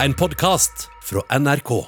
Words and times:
En 0.00 0.14
podkast 0.14 0.88
fra 1.02 1.38
NRK. 1.38 1.84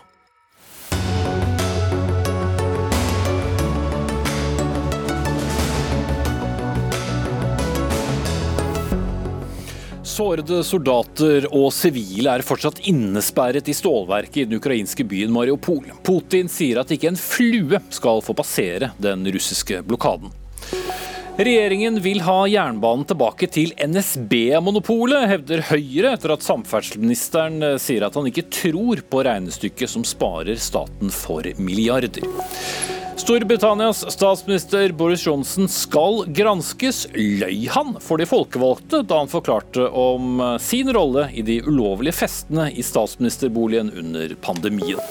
Sårede 10.03 10.62
soldater 10.64 11.48
og 11.50 11.72
sivile 11.74 12.30
er 12.30 12.46
fortsatt 12.46 12.79
innesperret 12.87 13.66
i 13.66 13.74
stålverket 13.74 14.36
i 14.36 14.46
den 14.46 14.62
ukrainske 14.62 15.02
byen 15.02 15.34
Mariupol. 15.34 15.90
Putin 16.07 16.46
sier 16.46 16.84
at 16.84 16.95
ikke 16.95 17.11
en 17.11 17.18
flue 17.18 17.82
skal 17.91 18.23
få 18.23 18.38
passere 18.38 18.95
den 19.02 19.27
russiske 19.34 19.82
blokaden. 19.82 20.30
Regjeringen 21.37 22.00
vil 22.00 22.23
ha 22.25 22.46
jernbanen 22.48 23.05
tilbake 23.05 23.45
til 23.52 23.75
NSB-monopolet, 23.77 25.27
hevder 25.29 25.61
Høyre, 25.69 26.14
etter 26.14 26.32
at 26.32 26.46
samferdselsministeren 26.46 27.77
sier 27.77 28.07
at 28.07 28.16
han 28.16 28.30
ikke 28.30 28.46
tror 28.48 29.02
på 29.05 29.20
regnestykket 29.27 29.92
som 29.92 30.06
sparer 30.09 30.56
staten 30.56 31.12
for 31.12 31.45
milliarder. 31.61 32.25
Storbritannias 33.20 34.01
statsminister 34.12 34.92
Boris 34.97 35.27
Johnson 35.27 35.69
skal 35.69 36.23
granskes. 36.33 37.05
Løy 37.12 37.69
han 37.75 37.98
for 38.00 38.16
de 38.16 38.30
folkevalgte 38.33 39.03
da 39.05 39.20
han 39.20 39.28
forklarte 39.28 39.91
om 39.92 40.41
sin 40.62 40.89
rolle 40.97 41.28
i 41.37 41.45
de 41.45 41.61
ulovlige 41.69 42.16
festene 42.16 42.70
i 42.73 42.84
statsministerboligen 42.87 43.92
under 43.92 44.37
pandemien? 44.41 45.05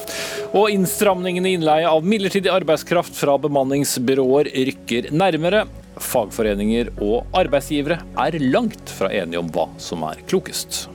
Og 0.57 0.73
innstramningene 0.73 1.53
i 1.53 1.57
innleie 1.59 1.89
av 1.89 2.05
midlertidig 2.05 2.49
arbeidskraft 2.49 3.13
fra 3.13 3.37
bemanningsbyråer 3.45 4.55
rykker 4.73 5.13
nærmere. 5.13 5.67
Fagforeninger 6.01 6.91
og 7.03 7.27
arbeidsgivere 7.37 8.01
er 8.25 8.39
langt 8.43 8.91
fra 8.97 9.11
enige 9.13 9.41
om 9.41 9.51
hva 9.53 9.67
som 9.81 10.03
er 10.07 10.21
klokest. 10.29 10.85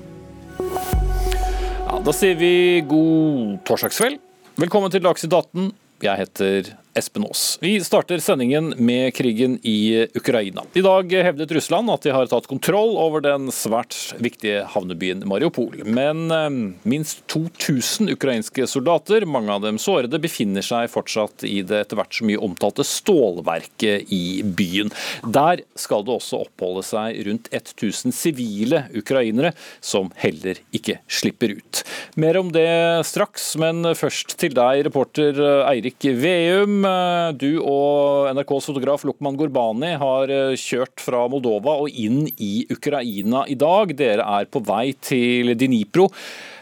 Ja, 0.60 1.98
da 2.04 2.14
sier 2.14 2.36
vi 2.38 2.52
god 2.88 3.60
torsdagskveld. 3.68 4.20
Velkommen 4.60 4.92
til 4.92 5.02
Dagsnytt 5.04 5.34
18. 5.34 5.70
Jeg 6.04 6.20
heter 6.24 6.72
Espen 6.94 7.24
Aas. 7.24 7.58
Vi 7.60 7.80
starter 7.84 8.18
sendingen 8.18 8.74
med 8.76 9.14
krigen 9.14 9.58
i 9.62 10.06
Ukraina. 10.14 10.64
I 10.74 10.82
dag 10.82 11.12
hevdet 11.12 11.52
Russland 11.52 11.90
at 11.90 12.02
de 12.02 12.10
har 12.10 12.26
tatt 12.26 12.48
kontroll 12.50 12.96
over 12.98 13.22
den 13.22 13.46
svært 13.54 13.94
viktige 14.18 14.64
havnebyen 14.72 15.22
Mariupol. 15.28 15.84
Men 15.86 16.24
eh, 16.34 16.48
minst 16.82 17.22
2000 17.30 18.10
ukrainske 18.16 18.66
soldater, 18.66 19.26
mange 19.26 19.54
av 19.54 19.62
dem 19.62 19.78
sårede, 19.78 20.18
befinner 20.22 20.66
seg 20.66 20.90
fortsatt 20.90 21.46
i 21.46 21.60
det 21.66 21.84
etter 21.84 22.00
hvert 22.00 22.16
så 22.16 22.26
mye 22.26 22.42
omtalte 22.42 22.86
stålverket 22.86 24.10
i 24.10 24.42
byen. 24.42 24.90
Der 25.22 25.62
skal 25.78 26.02
det 26.06 26.16
også 26.16 26.42
oppholde 26.46 26.82
seg 26.86 27.22
rundt 27.28 27.52
1000 27.54 28.14
sivile 28.16 28.84
ukrainere, 28.98 29.54
som 29.78 30.10
heller 30.18 30.58
ikke 30.74 30.98
slipper 31.06 31.54
ut. 31.54 31.84
Mer 32.18 32.40
om 32.40 32.50
det 32.50 32.66
straks, 33.06 33.52
men 33.60 33.92
først 33.94 34.34
til 34.40 34.58
deg, 34.58 34.82
reporter 34.90 35.38
Eirik 35.70 36.10
Veum. 36.18 36.79
Eh, 36.86 37.30
du 37.38 37.60
og 37.60 38.30
NRKs 38.34 38.68
fotograf 38.70 39.04
Lukman 39.08 39.36
Gurbani 39.38 39.92
har 40.00 40.30
eh, 40.32 40.56
kjørt 40.58 41.02
fra 41.02 41.24
Moldova 41.30 41.76
og 41.82 41.90
inn 41.90 42.24
i 42.36 42.66
Ukraina 42.70 43.44
i 43.50 43.56
dag. 43.58 43.94
Dere 43.96 44.26
er 44.38 44.48
på 44.50 44.62
vei 44.64 44.92
til 44.96 45.54
Dnipro. 45.58 46.08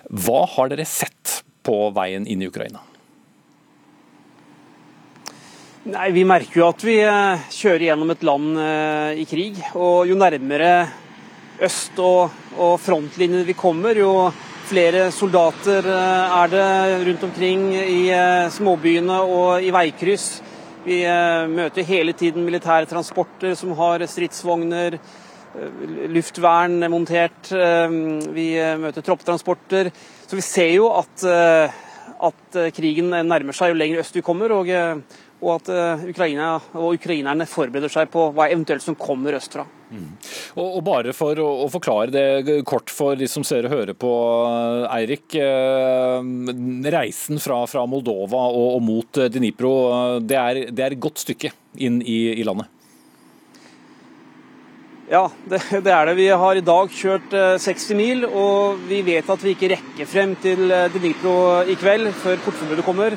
Hva 0.08 0.44
har 0.54 0.72
dere 0.72 0.86
sett 0.88 1.40
på 1.66 1.88
veien 1.96 2.28
inn 2.28 2.44
i 2.44 2.48
Ukraina? 2.48 2.84
Nei, 5.88 6.10
Vi 6.12 6.24
merker 6.28 6.60
jo 6.60 6.68
at 6.68 6.84
vi 6.84 6.98
eh, 7.04 7.48
kjører 7.54 7.88
gjennom 7.90 8.14
et 8.14 8.26
land 8.26 8.62
i 9.18 9.28
krig. 9.28 9.60
Og 9.74 10.08
jo 10.10 10.18
nærmere 10.18 10.72
øst 11.64 11.98
og, 11.98 12.34
og 12.58 12.76
frontlinjen 12.80 13.46
vi 13.48 13.56
kommer, 13.58 13.98
jo 13.98 14.28
Flere 14.68 15.06
soldater 15.16 15.86
eh, 15.88 16.32
er 16.42 16.50
det 16.52 16.64
rundt 17.06 17.22
omkring 17.24 17.62
i 17.72 18.10
eh, 18.12 18.50
småbyene 18.52 19.14
og 19.24 19.64
i 19.64 19.70
veikryss. 19.72 20.26
Vi 20.84 20.98
eh, 21.08 21.46
møter 21.48 21.86
hele 21.88 22.12
tiden 22.12 22.44
militære 22.44 22.84
transporter 22.90 23.54
som 23.56 23.72
har 23.78 24.04
stridsvogner, 24.04 24.98
luftvern 26.12 26.84
montert. 26.92 27.48
Vi 28.36 28.46
møter 28.78 29.02
tropptransporter. 29.02 29.88
Så 30.28 30.36
vi 30.36 30.44
ser 30.44 30.74
jo 30.74 30.90
at, 30.92 31.24
at 32.28 32.58
krigen 32.76 33.08
nærmer 33.08 33.56
seg 33.56 33.72
jo 33.72 33.78
lenger 33.80 34.04
øst 34.04 34.20
vi 34.20 34.22
kommer. 34.26 34.52
og 34.52 34.68
og 35.38 35.50
at 35.54 35.68
Ukraina 36.10 36.56
og 36.74 36.96
ukrainerne 36.96 37.46
forbereder 37.46 37.92
seg 37.92 38.10
på 38.10 38.30
hva 38.34 38.48
eventuelt 38.50 38.82
som 38.82 38.96
kommer 38.98 39.36
østfra. 39.38 39.66
Mm. 39.88 40.08
Og, 40.58 40.66
og, 40.66 40.80
Bare 40.84 41.12
for 41.16 41.38
å, 41.40 41.48
å, 41.64 41.68
forklare 41.72 42.12
det 42.12 42.56
kort 42.68 42.90
for 42.92 43.16
de 43.16 43.28
som 43.30 43.44
ser 43.46 43.68
og 43.68 43.72
hører 43.72 43.96
på, 43.96 44.10
Eirik. 44.92 45.38
Eh, 45.38 46.32
reisen 46.92 47.40
fra, 47.42 47.62
fra 47.70 47.84
Moldova 47.88 48.48
og, 48.50 48.74
og, 48.76 48.82
mot 48.84 49.20
Dnipro, 49.32 49.72
det 50.24 50.40
er, 50.40 50.60
det 50.72 50.84
er 50.84 50.96
et 50.96 51.02
godt 51.02 51.22
stykke 51.24 51.52
inn 51.84 52.02
i, 52.02 52.18
i 52.36 52.44
landet? 52.46 52.68
Ja, 55.08 55.24
det, 55.48 55.62
det, 55.86 55.92
er 55.94 56.10
det. 56.10 56.18
Vi 56.18 56.28
har 56.42 56.58
i 56.58 56.64
dag 56.64 56.92
kjørt 56.92 57.32
60 57.64 57.96
mil, 57.96 58.26
og 58.28 58.82
vi 58.90 59.00
vet 59.06 59.30
at 59.32 59.44
vi 59.44 59.54
ikke 59.56 59.72
rekker 59.72 60.08
frem 60.10 60.36
til 60.42 60.68
Dnipro 60.92 61.38
i 61.64 61.78
kveld, 61.80 62.12
før 62.20 62.40
portforbudet 62.44 62.84
kommer. 62.84 63.16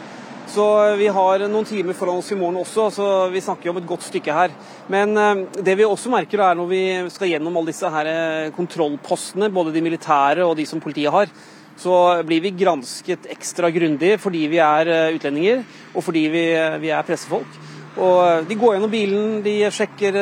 Så 0.51 0.63
vi 0.99 1.05
har 1.07 1.45
noen 1.47 1.63
timer 1.63 1.95
foran 1.95 2.17
oss 2.19 2.33
i 2.33 2.35
morgen 2.35 2.59
også, 2.59 2.89
så 2.91 3.05
vi 3.31 3.39
snakker 3.39 3.71
om 3.71 3.77
et 3.79 3.87
godt 3.87 4.03
stykke 4.03 4.33
her. 4.35 4.51
Men 4.91 5.15
eh, 5.15 5.45
det 5.63 5.77
vi 5.79 5.85
også 5.87 6.11
merker 6.11 6.43
er 6.43 6.57
når 6.59 6.67
vi 6.67 6.81
skal 7.13 7.31
gjennom 7.31 7.55
alle 7.55 7.71
disse 7.71 7.87
her 7.93 8.09
eh, 8.11 8.49
kontrollpostene, 8.57 9.47
både 9.55 9.71
de 9.71 9.85
militære 9.85 10.43
og 10.43 10.57
de 10.59 10.65
som 10.67 10.83
politiet 10.83 11.13
har, 11.15 11.31
så 11.79 11.95
blir 12.27 12.43
vi 12.43 12.51
gransket 12.59 13.29
ekstra 13.31 13.71
grundig 13.71 14.17
fordi 14.19 14.43
vi 14.51 14.59
er 14.59 14.91
eh, 14.91 15.15
utlendinger 15.15 15.63
og 15.95 16.03
fordi 16.03 16.25
vi, 16.35 16.45
vi 16.83 16.91
er 16.91 17.07
pressefolk. 17.07 17.70
Og 17.99 18.47
De 18.47 18.55
går 18.55 18.75
gjennom 18.75 18.91
bilen, 18.91 19.41
de 19.43 19.55
sjekker 19.73 20.15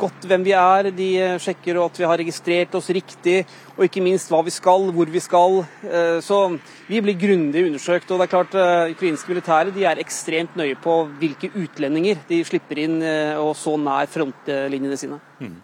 godt 0.00 0.24
hvem 0.24 0.44
vi 0.46 0.54
er, 0.56 0.88
de 0.94 1.08
sjekker 1.42 1.76
at 1.82 1.98
vi 2.00 2.06
har 2.08 2.20
registrert 2.22 2.74
oss 2.78 2.88
riktig, 2.96 3.42
og 3.76 3.84
ikke 3.84 4.02
minst 4.04 4.32
hva 4.32 4.40
vi 4.44 4.52
skal, 4.54 4.88
hvor 4.94 5.10
vi 5.12 5.20
skal. 5.20 5.60
Eh, 5.84 6.18
så 6.24 6.40
vi 6.88 7.00
blir 7.04 7.18
grundig 7.20 7.66
undersøkt. 7.68 8.10
og 8.10 8.18
det 8.18 8.26
er 8.26 8.32
klart 8.34 8.56
eh, 8.56 8.92
Ukrainske 8.94 9.32
militære 9.32 9.74
de 9.76 9.84
er 9.84 10.00
ekstremt 10.00 10.56
nøye 10.56 10.76
på 10.80 10.96
hvilke 11.20 11.52
utlendinger 11.52 12.24
de 12.28 12.42
slipper 12.44 12.80
inn 12.84 13.00
eh, 13.02 13.36
og 13.36 13.52
så 13.56 13.76
nær 13.76 14.08
frontlinjene 14.08 14.96
sine. 15.00 15.20
Mm. 15.40 15.58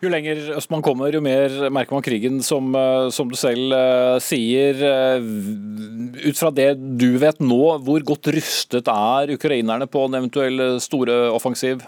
Jo 0.00 0.08
lenger 0.08 0.54
øst 0.56 0.70
man 0.72 0.80
kommer, 0.80 1.12
jo 1.12 1.20
mer 1.20 1.52
merker 1.68 1.92
man 1.92 2.04
krigen, 2.04 2.38
som, 2.40 2.72
eh, 2.72 3.10
som 3.12 3.28
du 3.28 3.36
selv 3.36 3.74
uh, 3.76 4.16
sier. 4.24 4.80
Uh, 4.80 6.24
ut 6.24 6.40
fra 6.40 6.48
det 6.56 6.70
du 7.00 7.18
vet 7.20 7.42
nå, 7.44 7.60
hvor 7.84 8.06
godt 8.08 8.30
rustet 8.32 8.88
er 8.88 9.34
ukrainerne 9.36 9.84
på 9.90 10.06
en 10.06 10.16
eventuell 10.22 10.80
store 10.80 11.26
offensiv? 11.36 11.84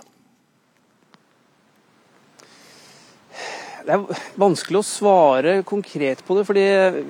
Det 3.83 3.91
er 3.97 4.21
vanskelig 4.39 4.79
å 4.79 4.87
svare 4.87 5.53
konkret 5.67 6.21
på 6.23 6.37
det. 6.37 6.45
fordi 6.47 6.63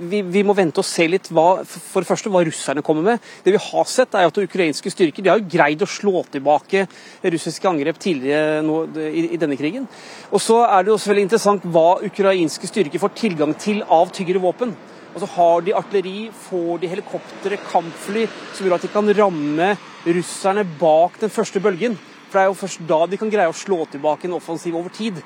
vi, 0.09 0.23
vi, 0.25 0.43
må 0.47 0.55
vente 0.57 0.81
og 0.81 0.87
se 0.89 1.05
litt 1.11 1.29
hva, 1.29 1.65
for 1.69 2.01
det 2.01 2.09
første, 2.09 2.31
hva 2.33 2.41
russerne 2.47 2.85
kommer 2.85 3.05
med. 3.05 3.27
Det 3.45 3.53
vi 3.53 3.61
har 3.61 3.91
sett 3.91 4.17
er 4.17 4.29
at 4.31 4.41
Ukrainske 4.41 4.93
styrker 4.93 5.25
de 5.25 5.29
har 5.29 5.43
jo 5.43 5.51
greid 5.53 5.85
å 5.85 5.91
slå 5.91 6.23
tilbake 6.33 6.87
russiske 7.35 7.69
angrep 7.69 8.01
tidligere 8.01 8.63
nå, 8.65 8.79
i, 9.05 9.27
i, 9.35 9.41
denne 9.41 9.59
krigen. 9.61 9.85
Og 10.33 10.41
Så 10.41 10.63
er 10.65 10.81
det 10.81 10.95
jo 10.95 10.97
selvfølgelig 10.97 11.29
interessant 11.29 11.69
hva 11.75 12.01
ukrainske 12.09 12.71
styrker 12.71 13.05
får 13.05 13.15
tilgang 13.21 13.53
til 13.61 13.85
av 13.85 14.15
tyggere 14.17 14.41
våpen. 14.41 14.73
Altså 15.13 15.29
Har 15.35 15.61
de 15.61 15.77
artilleri, 15.77 16.31
får 16.49 16.81
de 16.81 16.93
helikoptre, 16.95 17.61
kampfly, 17.69 18.25
som 18.55 18.65
gjør 18.65 18.79
at 18.79 18.89
de 18.89 18.95
kan 18.97 19.17
ramme 19.21 19.75
russerne 20.09 20.65
bak 20.81 21.21
den 21.21 21.37
første 21.37 21.61
bølgen. 21.61 22.01
For 22.31 22.41
det 22.41 22.47
er 22.47 22.49
jo 22.49 22.61
først 22.65 22.85
da 22.89 23.05
de 23.05 23.21
kan 23.21 23.33
greie 23.33 23.53
å 23.53 23.57
slå 23.57 23.85
tilbake 23.93 24.25
en 24.25 24.39
offensiv 24.39 24.79
over 24.79 24.95
tid. 24.97 25.21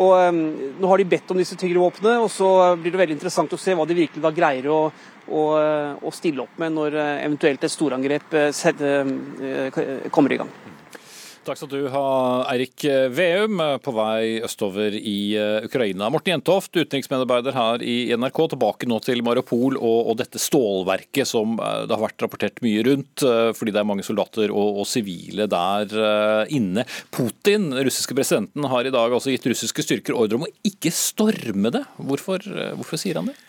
Og 0.00 0.12
um, 0.16 0.42
Nå 0.80 0.88
har 0.88 1.00
de 1.00 1.08
bedt 1.08 1.32
om 1.34 1.40
disse 1.40 1.56
tyngre 1.60 1.82
og 2.22 2.30
så 2.32 2.48
blir 2.80 2.94
det 2.94 3.00
veldig 3.02 3.18
interessant 3.18 3.52
å 3.52 3.60
se 3.60 3.74
hva 3.76 3.86
de 3.88 3.98
virkelig 3.98 4.24
da 4.24 4.32
greier 4.34 4.68
å, 4.72 4.80
å, 5.28 5.42
å 6.00 6.12
stille 6.14 6.46
opp 6.46 6.60
med 6.62 6.72
når 6.72 6.96
eh, 6.96 7.24
eventuelt 7.26 7.64
et 7.64 7.72
storangrep 7.72 8.38
eh, 8.38 8.50
eh, 8.88 10.08
kommer 10.10 10.32
i 10.32 10.40
gang. 10.40 10.52
Takk 11.42 11.58
skal 11.58 11.70
du 11.72 11.88
ha, 11.90 12.02
Eirik 12.52 12.84
Veum, 13.10 13.58
på 13.82 13.92
vei 13.96 14.38
østover 14.46 14.94
i 14.94 15.34
eh, 15.34 15.64
Ukraina. 15.66 16.06
Morten 16.14 16.36
Jentoft, 16.36 16.70
utenriksmedarbeider 16.76 17.56
her 17.56 17.82
i 17.82 18.14
NRK, 18.14 18.38
tilbake 18.52 18.86
nå 18.86 19.00
til 19.02 19.24
Mariupol 19.26 19.74
og, 19.74 19.98
og, 20.12 20.14
dette 20.20 20.38
stålverket 20.38 21.26
som 21.26 21.58
eh, 21.58 21.82
det 21.90 21.96
har 21.98 22.04
vært 22.04 22.22
rapportert 22.22 22.62
mye 22.62 22.86
rundt, 22.86 23.26
eh, 23.26 23.50
fordi 23.58 23.74
det 23.74 23.82
er 23.82 23.90
mange 23.90 24.06
soldater 24.06 24.54
og, 24.54 24.84
og 24.84 24.86
sivile 24.86 25.48
der 25.50 26.46
inne. 26.54 26.86
Putin, 27.10 27.72
russiske 27.74 28.14
presidenten, 28.14 28.70
har 28.70 28.86
i 28.86 28.94
dag 28.94 29.10
altså 29.10 29.34
gitt 29.34 29.50
russiske 29.50 29.82
styrker 29.82 30.14
ordre 30.14 30.38
om 30.38 30.46
å 30.46 30.54
ikke 30.70 30.94
storme 30.94 31.74
det. 31.74 31.82
Hvorfor, 31.98 32.46
hvorfor 32.78 33.02
sier 33.02 33.18
han 33.18 33.34
det? 33.34 33.40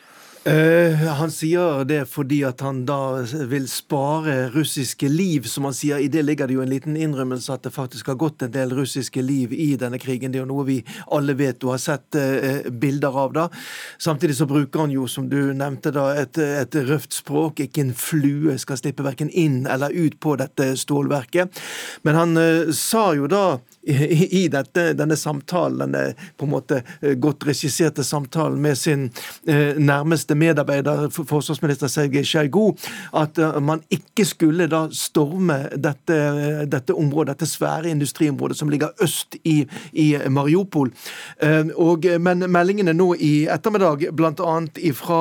Uh, 0.44 1.00
han 1.16 1.32
sier 1.32 1.86
det 1.88 2.02
fordi 2.12 2.42
at 2.44 2.60
han 2.66 2.82
da 2.84 3.22
vil 3.48 3.64
spare 3.72 4.50
russiske 4.52 5.08
liv, 5.08 5.46
som 5.48 5.70
han 5.70 5.76
sier. 5.78 6.02
I 6.04 6.10
det 6.12 6.26
ligger 6.26 6.50
det 6.50 6.58
jo 6.58 6.64
en 6.66 6.72
liten 6.72 6.98
innrømmelse 7.00 7.54
at 7.56 7.64
det 7.64 7.72
faktisk 7.72 8.12
har 8.12 8.20
gått 8.20 8.44
en 8.44 8.52
del 8.52 8.76
russiske 8.76 9.24
liv 9.24 9.54
i 9.56 9.70
denne 9.80 10.02
krigen. 10.04 10.34
Det 10.34 10.42
er 10.42 10.44
jo 10.44 10.50
noe 10.50 10.66
vi 10.68 10.82
alle 11.16 11.38
vet 11.40 11.64
og 11.64 11.78
har 11.78 11.84
sett 11.86 12.20
uh, 12.20 12.68
bilder 12.68 13.20
av. 13.24 13.32
da. 13.38 13.46
Samtidig 14.04 14.36
så 14.42 14.50
bruker 14.50 14.84
han 14.84 14.92
jo, 14.92 15.08
som 15.08 15.30
du 15.32 15.54
nevnte, 15.56 15.94
da, 15.96 16.10
et, 16.20 16.36
et 16.36 16.76
røft 16.90 17.16
språk. 17.16 17.64
Ikke 17.64 17.86
en 17.86 17.96
flue 17.96 18.58
skal 18.60 18.82
slippe 18.82 19.08
verken 19.08 19.32
inn 19.32 19.64
eller 19.64 19.96
ut 19.96 20.20
på 20.20 20.36
dette 20.44 20.74
stålverket. 20.84 21.64
Men 22.04 22.20
han 22.20 22.36
uh, 22.36 22.74
sa 22.76 23.14
jo 23.16 23.32
da 23.32 23.46
i, 23.86 24.48
dette, 24.48 24.94
denne 24.94 25.16
samtalen, 25.18 25.80
denne 25.84 26.04
på 26.38 26.48
en 26.48 26.54
måte 26.54 26.82
eh, 27.02 27.16
godt 27.20 27.48
regisserte 27.48 28.04
samtalen 28.04 28.62
med 28.62 28.78
sin 28.80 29.10
eh, 29.48 29.76
nærmeste 29.78 30.36
medarbeider, 30.40 31.10
forsvarsminister 31.12 31.92
Sergej 31.92 32.24
Sjajgo, 32.28 32.70
at 33.20 33.38
eh, 33.38 33.60
man 33.60 33.84
ikke 33.94 34.26
skulle 34.28 34.70
da 34.72 34.86
storme 34.96 35.66
dette, 35.76 36.20
dette 36.72 36.96
området, 36.96 37.36
dette 37.36 37.50
svære 37.50 37.92
industriområdet 37.92 38.58
som 38.58 38.72
ligger 38.72 38.94
øst 39.04 39.36
i, 39.44 39.64
i 39.92 40.14
Mariupol. 40.30 40.92
Og, 41.76 42.06
men 42.20 42.46
meldingene 42.52 42.94
nå 42.96 43.14
i 43.20 43.34
ettermiddag, 43.52 44.08
bl.a. 44.16 44.56
ifra 44.80 45.20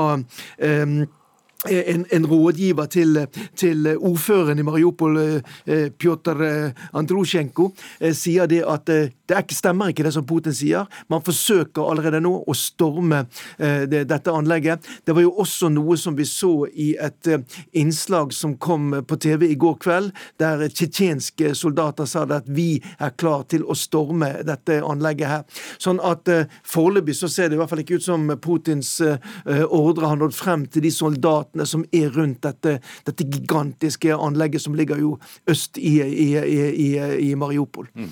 en, 1.71 2.07
en, 2.11 2.27
rådgiver 2.27 2.87
til, 2.87 3.27
til, 3.57 3.87
ordføreren 3.97 4.59
i 4.59 4.63
Mariupol, 4.67 5.19
eh, 5.67 5.91
Pjotr 5.99 6.43
eh, 6.43 6.87
Andrusjenko, 6.99 7.69
eh, 8.01 8.15
sier 8.15 8.49
det 8.51 8.65
at 8.67 8.89
det 8.89 9.39
ikke 9.39 9.55
stemmer 9.55 9.93
ikke 9.93 10.03
det 10.03 10.13
som 10.17 10.27
Putin 10.27 10.55
sier. 10.55 10.89
Man 11.09 11.23
forsøker 11.25 11.87
allerede 11.87 12.21
nå 12.21 12.33
å 12.45 12.55
storme 12.57 13.23
det, 13.59 14.03
dette 14.11 14.33
anlegget. 14.35 14.85
Det 15.07 15.15
var 15.17 15.25
jo 15.25 15.31
også 15.41 15.71
noe 15.73 15.97
som 15.97 16.17
vi 16.19 16.27
så 16.29 16.67
i 16.69 16.91
et 17.01 17.31
innslag 17.79 18.35
som 18.37 18.59
kom 18.61 18.91
på 19.09 19.17
TV 19.23 19.47
i 19.49 19.57
går 19.57 19.79
kveld, 19.81 20.11
der 20.43 20.67
tsjetsjenske 20.69 21.55
soldater 21.57 22.09
sa 22.11 22.27
at 22.29 22.51
vi 22.53 22.83
er 22.99 23.15
klar 23.17 23.47
til 23.49 23.65
å 23.65 23.77
storme 23.79 24.29
dette 24.45 24.83
anlegget 24.85 25.33
her. 25.33 25.65
Sånn 25.81 26.03
at 26.05 26.29
foreløpig 26.69 27.17
så 27.17 27.31
ser 27.33 27.49
det 27.49 27.57
i 27.57 27.63
hvert 27.63 27.73
fall 27.73 27.85
ikke 27.87 28.03
ut 28.03 28.09
som 28.11 28.29
Putins 28.43 28.99
ordre 29.01 30.13
har 30.13 30.21
nådd 30.21 30.37
frem 30.37 30.69
til 30.69 30.85
de 30.85 30.93
soldatene 30.93 31.52
soldatene 31.53 31.67
som 31.67 31.85
er 31.93 32.11
rundt 32.11 32.43
dette, 32.43 32.81
dette 33.05 33.25
gigantiske 33.25 34.15
anlegget 34.15 34.63
som 34.63 34.75
ligger 34.75 34.99
jo 34.99 35.19
øst 35.47 35.79
i, 35.79 36.01
i, 36.03 36.37
i, 36.37 37.31
i 37.31 37.35
Mariupol. 37.35 37.89
Mm. 37.95 38.11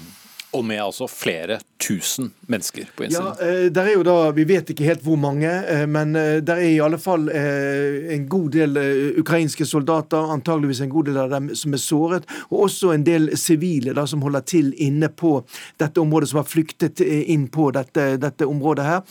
Og 0.52 0.64
med 0.64 0.82
altså 0.82 1.06
flere 1.06 1.60
tusen 1.80 2.32
mennesker 2.50 2.88
på 2.96 3.04
innsiden. 3.04 3.26
Ja, 3.40 3.46
eh, 3.46 3.66
der 3.72 3.88
er 3.88 3.94
jo 3.94 4.02
da, 4.02 4.30
Vi 4.34 4.44
vet 4.44 4.70
ikke 4.72 4.84
helt 4.84 5.04
hvor 5.04 5.16
mange, 5.16 5.48
eh, 5.48 5.86
men 5.86 6.16
eh, 6.18 6.40
der 6.42 6.58
er 6.58 6.68
i 6.68 6.80
alle 6.82 6.98
fall 6.98 7.28
en 7.30 8.26
god 8.28 8.50
del 8.52 8.78
ukrainske 9.20 9.64
soldater, 9.66 10.32
antageligvis 10.34 10.80
en 10.80 10.90
god 10.90 11.06
del 11.06 11.18
av 11.22 11.30
dem 11.30 11.50
som 11.54 11.74
er 11.74 11.82
såret, 11.82 12.26
og 12.50 12.66
også 12.66 12.92
en 12.94 13.04
del 13.06 13.30
sivile 13.38 13.94
da 13.94 14.04
som 14.06 14.22
holder 14.22 14.40
til 14.40 14.72
inne 14.78 15.08
på 15.08 15.44
dette 15.80 16.00
området, 16.00 16.30
som 16.30 16.40
har 16.40 16.48
flyktet 16.48 17.00
inn 17.00 17.46
på 17.52 17.70
dette, 17.74 18.16
dette 18.20 18.46
området 18.48 18.86
her. 18.86 19.02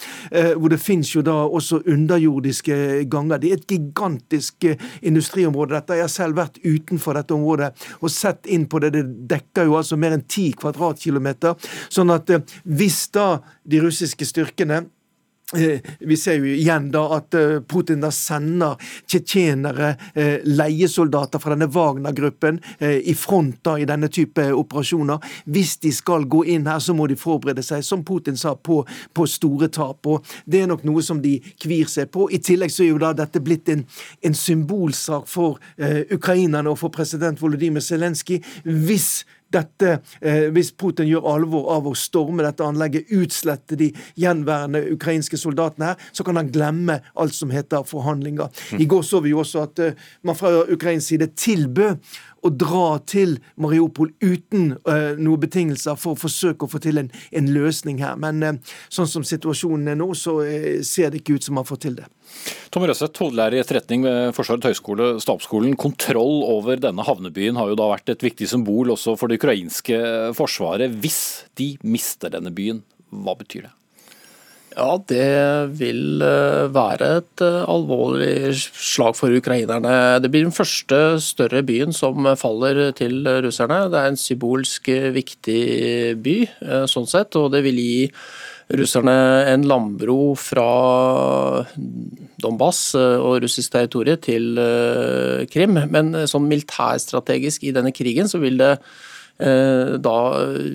Hvor 0.58 0.70
det 0.72 0.82
finnes 0.82 1.12
jo 1.14 1.22
da 1.26 1.36
også 1.46 1.82
underjordiske 1.88 3.06
ganger. 3.12 3.40
Det 3.40 3.52
er 3.52 3.62
et 3.62 3.72
gigantisk 3.72 4.68
industriområde. 5.02 5.78
Dette 5.78 6.00
Jeg 6.00 6.08
har 6.08 6.14
selv 6.14 6.40
vært 6.40 6.60
utenfor 6.64 7.18
dette 7.18 7.34
området 7.36 7.72
og 8.02 8.12
sett 8.14 8.48
inn 8.48 8.68
på 8.70 8.82
det. 8.84 8.94
Det 8.98 9.06
dekker 9.32 9.70
jo 9.70 9.78
altså 9.80 9.98
mer 10.00 10.18
enn 10.18 10.28
ti 10.28 10.50
kvadratkilometer 10.58 11.29
kilometer. 11.30 11.56
Sånn 11.90 12.14
at 12.14 12.30
eh, 12.30 12.46
hvis 12.64 13.10
da 13.14 13.42
de 13.64 13.82
russiske 13.84 14.26
styrkene 14.26 14.86
eh, 15.56 15.82
vi 16.00 16.18
ser 16.18 16.40
jo 16.40 16.46
igjen 16.46 16.92
da 16.92 17.08
at 17.18 17.34
eh, 17.34 17.60
Putin 17.62 18.02
da 18.02 18.12
sender 18.12 18.78
tsjetsjenere, 19.08 19.96
leiesoldater 20.46 21.40
fra 21.40 21.56
denne 21.56 21.70
Wagner-gruppen, 21.70 22.60
i 22.80 23.14
front 23.18 23.64
da 23.64 23.78
i 23.80 23.88
denne 23.90 24.10
type 24.10 24.44
operasjoner. 24.54 25.20
Hvis 25.46 25.78
de 25.82 25.92
skal 25.92 26.28
gå 26.30 26.44
inn 26.46 26.68
her, 26.68 26.80
så 26.80 26.94
må 26.94 27.08
de 27.08 27.18
forberede 27.18 27.64
seg, 27.66 27.84
som 27.84 28.04
Putin 28.06 28.38
sa, 28.38 28.56
på, 28.56 28.84
på 29.14 29.26
store 29.26 29.70
tap. 29.74 30.06
og 30.06 30.26
Det 30.46 30.62
er 30.62 30.70
nok 30.70 30.86
noe 30.86 31.02
som 31.06 31.22
de 31.22 31.40
kvir 31.62 31.90
seg 31.90 32.12
på. 32.14 32.30
I 32.30 32.42
tillegg 32.42 32.74
så 32.74 32.86
er 32.86 32.94
jo 32.94 33.02
da 33.02 33.14
dette 33.18 33.42
blitt 33.42 33.70
en, 33.74 33.86
en 34.22 34.38
symbolsak 34.38 35.28
for 35.30 35.58
uh, 35.82 36.04
ukrainerne 36.14 36.70
og 36.70 36.78
for 36.82 36.94
president 36.94 37.42
Volodymyr 37.42 37.84
Zelenskyj. 37.84 38.44
Hvis 38.64 39.26
dette, 39.54 40.00
eh, 40.22 40.48
hvis 40.54 40.72
Putin 40.72 41.10
gjør 41.10 41.28
alvor 41.34 41.70
av 41.74 41.88
å 41.90 41.96
storme 41.98 42.46
dette 42.46 42.66
anlegget, 42.66 43.10
utslette 43.16 43.78
de 43.80 43.92
gjenværende 44.20 44.84
ukrainske 44.94 45.38
soldatene 45.40 45.92
her, 45.92 46.08
så 46.12 46.26
kan 46.26 46.40
han 46.40 46.52
glemme 46.54 47.00
alt 47.16 47.36
som 47.36 47.52
heter 47.54 47.86
forhandlinger. 47.88 48.50
I 48.80 48.86
går 48.90 49.06
så 49.06 49.22
vi 49.24 49.34
jo 49.34 49.42
også 49.44 49.64
at 49.66 49.84
eh, 49.84 50.08
man 50.24 50.38
fra 50.40 50.66
ukrainsk 50.70 51.14
side 51.14 51.32
tilbød 51.40 51.98
å 52.46 52.52
dra 52.54 53.00
til 53.10 53.38
Mariupol 53.60 54.12
uten 54.22 54.76
uh, 54.88 55.16
noen 55.20 55.44
betingelser 55.44 55.98
for 56.00 56.16
å 56.16 56.20
forsøke 56.20 56.66
å 56.66 56.72
få 56.72 56.82
til 56.84 57.02
en, 57.02 57.12
en 57.36 57.50
løsning 57.54 58.02
her. 58.04 58.20
Men 58.22 58.44
uh, 58.46 58.78
sånn 58.94 59.10
som 59.10 59.26
situasjonen 59.28 59.94
er 59.94 60.00
nå, 60.00 60.12
så 60.18 60.40
uh, 60.44 60.80
ser 60.86 61.14
det 61.14 61.24
ikke 61.24 61.40
ut 61.40 61.50
som 61.50 61.60
man 61.60 61.68
får 61.68 61.84
til 61.86 62.00
det. 62.00 62.08
Tom 62.74 62.86
Røseth, 62.86 63.18
hovedlærer 63.24 63.58
i 63.58 63.64
etterretning 63.64 64.06
ved 64.06 64.36
Forsvarets 64.38 64.70
høgskole, 64.70 65.10
Stabsskolen. 65.24 65.74
Kontroll 65.80 66.44
over 66.46 66.80
denne 66.82 67.06
havnebyen 67.06 67.58
har 67.60 67.72
jo 67.72 67.80
da 67.80 67.90
vært 67.90 68.14
et 68.14 68.26
viktig 68.26 68.48
symbol 68.52 68.94
også 68.94 69.18
for 69.20 69.32
det 69.32 69.40
ukrainske 69.42 69.98
forsvaret. 70.38 70.94
Hvis 71.02 71.50
de 71.60 71.74
mister 71.82 72.32
denne 72.34 72.54
byen, 72.54 72.84
hva 73.10 73.34
betyr 73.40 73.66
det? 73.68 73.74
Ja, 74.80 74.94
det 75.12 75.76
vil 75.76 76.22
eh, 76.24 76.70
være 76.72 77.08
et 77.20 77.42
eh, 77.44 77.64
alvorlig 77.68 78.54
slag 78.56 79.18
for 79.18 79.34
ukrainerne. 79.36 80.22
Det 80.24 80.30
blir 80.32 80.46
den 80.46 80.56
første 80.56 81.20
større 81.24 81.66
byen 81.68 81.92
som 81.96 82.30
faller 82.40 82.94
til 82.96 83.28
russerne. 83.44 83.82
Det 83.92 84.00
er 84.00 84.14
en 84.14 84.20
symbolsk 84.20 84.88
viktig 85.18 85.60
by, 86.24 86.38
eh, 86.64 86.86
sånn 86.88 87.10
sett, 87.12 87.36
og 87.36 87.52
det 87.56 87.64
vil 87.68 87.82
gi 87.84 88.08
russerne 88.80 89.18
en 89.50 89.66
landbro 89.68 90.36
fra 90.38 90.70
Donbas 92.40 92.94
og 92.94 93.40
russisk 93.42 93.74
territorium 93.74 94.20
til 94.22 94.62
Krim. 95.50 95.80
Men 95.90 96.14
sånn 96.30 96.46
militærstrategisk 96.46 97.66
i 97.66 97.74
denne 97.74 97.90
krigen 97.92 98.30
så 98.30 98.38
vil 98.38 98.62
det 98.62 98.76
Eh, 98.78 99.09
da 99.40 100.16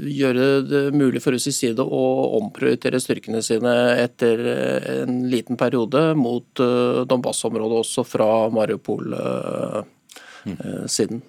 gjøre 0.08 0.44
det 0.64 0.82
mulig 0.96 1.20
for 1.20 1.36
russisk 1.36 1.58
side 1.58 1.84
å 1.84 2.04
omprioritere 2.38 3.00
styrkene 3.02 3.42
sine 3.44 3.74
etter 4.00 4.40
en 5.02 5.18
liten 5.28 5.58
periode 5.60 6.14
mot 6.16 6.62
eh, 6.64 7.02
Donbas-området, 7.08 7.82
også 7.84 8.06
fra 8.08 8.30
Mariupol 8.54 9.12
Eh, 10.44 10.86
siden. 10.86 11.22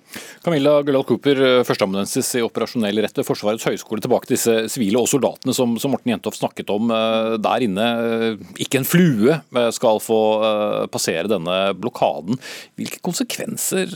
Camilla 0.43 0.81
Gullal 0.83 1.05
Cooper, 1.07 1.39
eh, 1.39 1.63
førsteamanuensis 1.63 2.33
i 2.35 2.43
operasjonell 2.43 2.99
rett 3.03 3.15
ved 3.15 3.27
Forsvarets 3.27 3.63
høgskole. 3.63 4.03
Tilbake 4.03 4.27
til 4.27 4.35
disse 4.35 4.55
sivile 4.73 4.99
og 4.99 5.07
soldatene 5.07 5.55
som, 5.55 5.77
som 5.79 5.93
Morten 5.95 6.11
Jentoft 6.11 6.41
snakket 6.41 6.71
om 6.73 6.91
eh, 6.91 7.35
der 7.39 7.63
inne. 7.63 7.85
Ikke 8.59 8.81
en 8.81 8.87
flue 8.87 9.37
skal 9.75 10.01
få 10.03 10.19
passere 10.91 11.29
denne 11.31 11.55
blokaden. 11.79 12.39
Hvilke 12.79 12.99
konsekvenser 13.05 13.93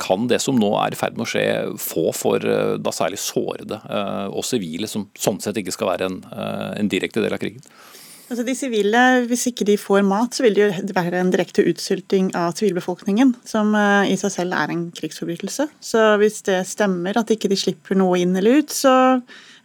kan 0.00 0.26
det 0.30 0.40
som 0.42 0.58
nå 0.58 0.72
er 0.80 0.94
i 0.94 0.98
ferd 0.98 1.18
med 1.18 1.26
å 1.26 1.30
skje 1.30 1.44
få 1.82 2.08
for 2.16 2.42
da 2.42 2.94
særlig 2.94 3.20
sårede 3.22 3.78
og 4.32 4.46
sivile, 4.46 4.88
som 4.90 5.06
sånn 5.18 5.40
sett 5.42 5.60
ikke 5.60 5.74
skal 5.74 5.92
være 5.92 6.08
en, 6.10 6.18
en 6.80 6.90
direkte 6.90 7.22
del 7.24 7.36
av 7.36 7.42
krigen? 7.42 7.62
Altså 8.28 8.44
de 8.44 8.52
sivile, 8.52 9.02
Hvis 9.24 9.46
ikke 9.48 9.64
de 9.64 9.78
får 9.80 10.02
mat, 10.04 10.36
så 10.36 10.44
vil 10.44 10.56
det 10.56 10.64
jo 10.66 10.94
være 10.96 11.20
en 11.22 11.30
direkte 11.32 11.64
utsulting 11.64 12.28
av 12.36 12.52
sivilbefolkningen, 12.58 13.32
som 13.48 13.72
eh, 13.72 14.12
i 14.12 14.18
seg 14.20 14.34
selv 14.34 14.56
er 14.58 14.74
en 14.74 14.82
krigsforbrytelse. 14.92 15.68
Så 15.80 16.02
hvis 16.20 16.42
det 16.44 16.60
stemmer 16.68 17.16
at 17.16 17.32
ikke 17.32 17.48
de 17.48 17.56
slipper 17.56 17.96
noe 17.96 18.20
inn 18.20 18.36
eller 18.36 18.60
ut, 18.60 18.74
så 18.74 18.92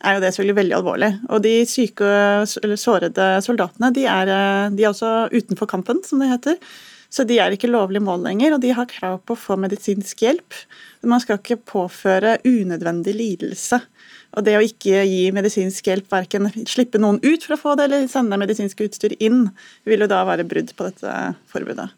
er 0.03 0.15
jo 0.15 0.23
det 0.23 0.31
selvfølgelig 0.31 0.59
veldig 0.61 0.77
alvorlig. 0.79 1.11
Og 1.27 1.43
de 1.43 1.53
syke 1.67 2.07
eller 2.07 2.79
sårede 2.79 3.27
soldatene 3.43 3.91
de 3.95 4.07
er, 4.07 4.31
eh, 4.31 4.71
de 4.71 4.87
er 4.87 4.93
også 4.93 5.13
utenfor 5.35 5.67
kampen, 5.67 5.99
som 6.07 6.23
det 6.23 6.31
heter. 6.31 6.57
Så 7.13 7.27
de 7.27 7.35
er 7.43 7.53
ikke 7.53 7.69
lovlig 7.69 8.01
mål 8.01 8.23
lenger, 8.25 8.55
og 8.55 8.63
de 8.63 8.71
har 8.73 8.89
krav 8.89 9.19
på 9.27 9.35
å 9.35 9.43
få 9.43 9.59
medisinsk 9.59 10.23
hjelp. 10.23 10.55
Man 11.03 11.21
skal 11.21 11.37
ikke 11.37 11.59
påføre 11.67 12.39
unødvendig 12.47 13.13
lidelse 13.19 13.83
og 14.33 14.45
det 14.45 14.55
å 14.57 14.63
ikke 14.65 15.03
gi 15.05 15.25
medisinsk 15.35 15.89
hjelp, 15.89 16.07
verken 16.11 16.49
slippe 16.69 17.01
noen 17.01 17.19
ut 17.23 17.45
for 17.45 17.55
å 17.55 17.61
få 17.61 17.75
det, 17.77 17.87
eller 17.87 18.07
sende 18.11 18.39
medisinsk 18.41 18.81
utstyr 18.85 19.15
inn, 19.19 19.45
vil 19.89 20.05
jo 20.05 20.09
da 20.09 20.23
være 20.27 20.47
brudd 20.47 20.73
på 20.77 20.89
dette 20.89 21.17
forbudet. 21.53 21.91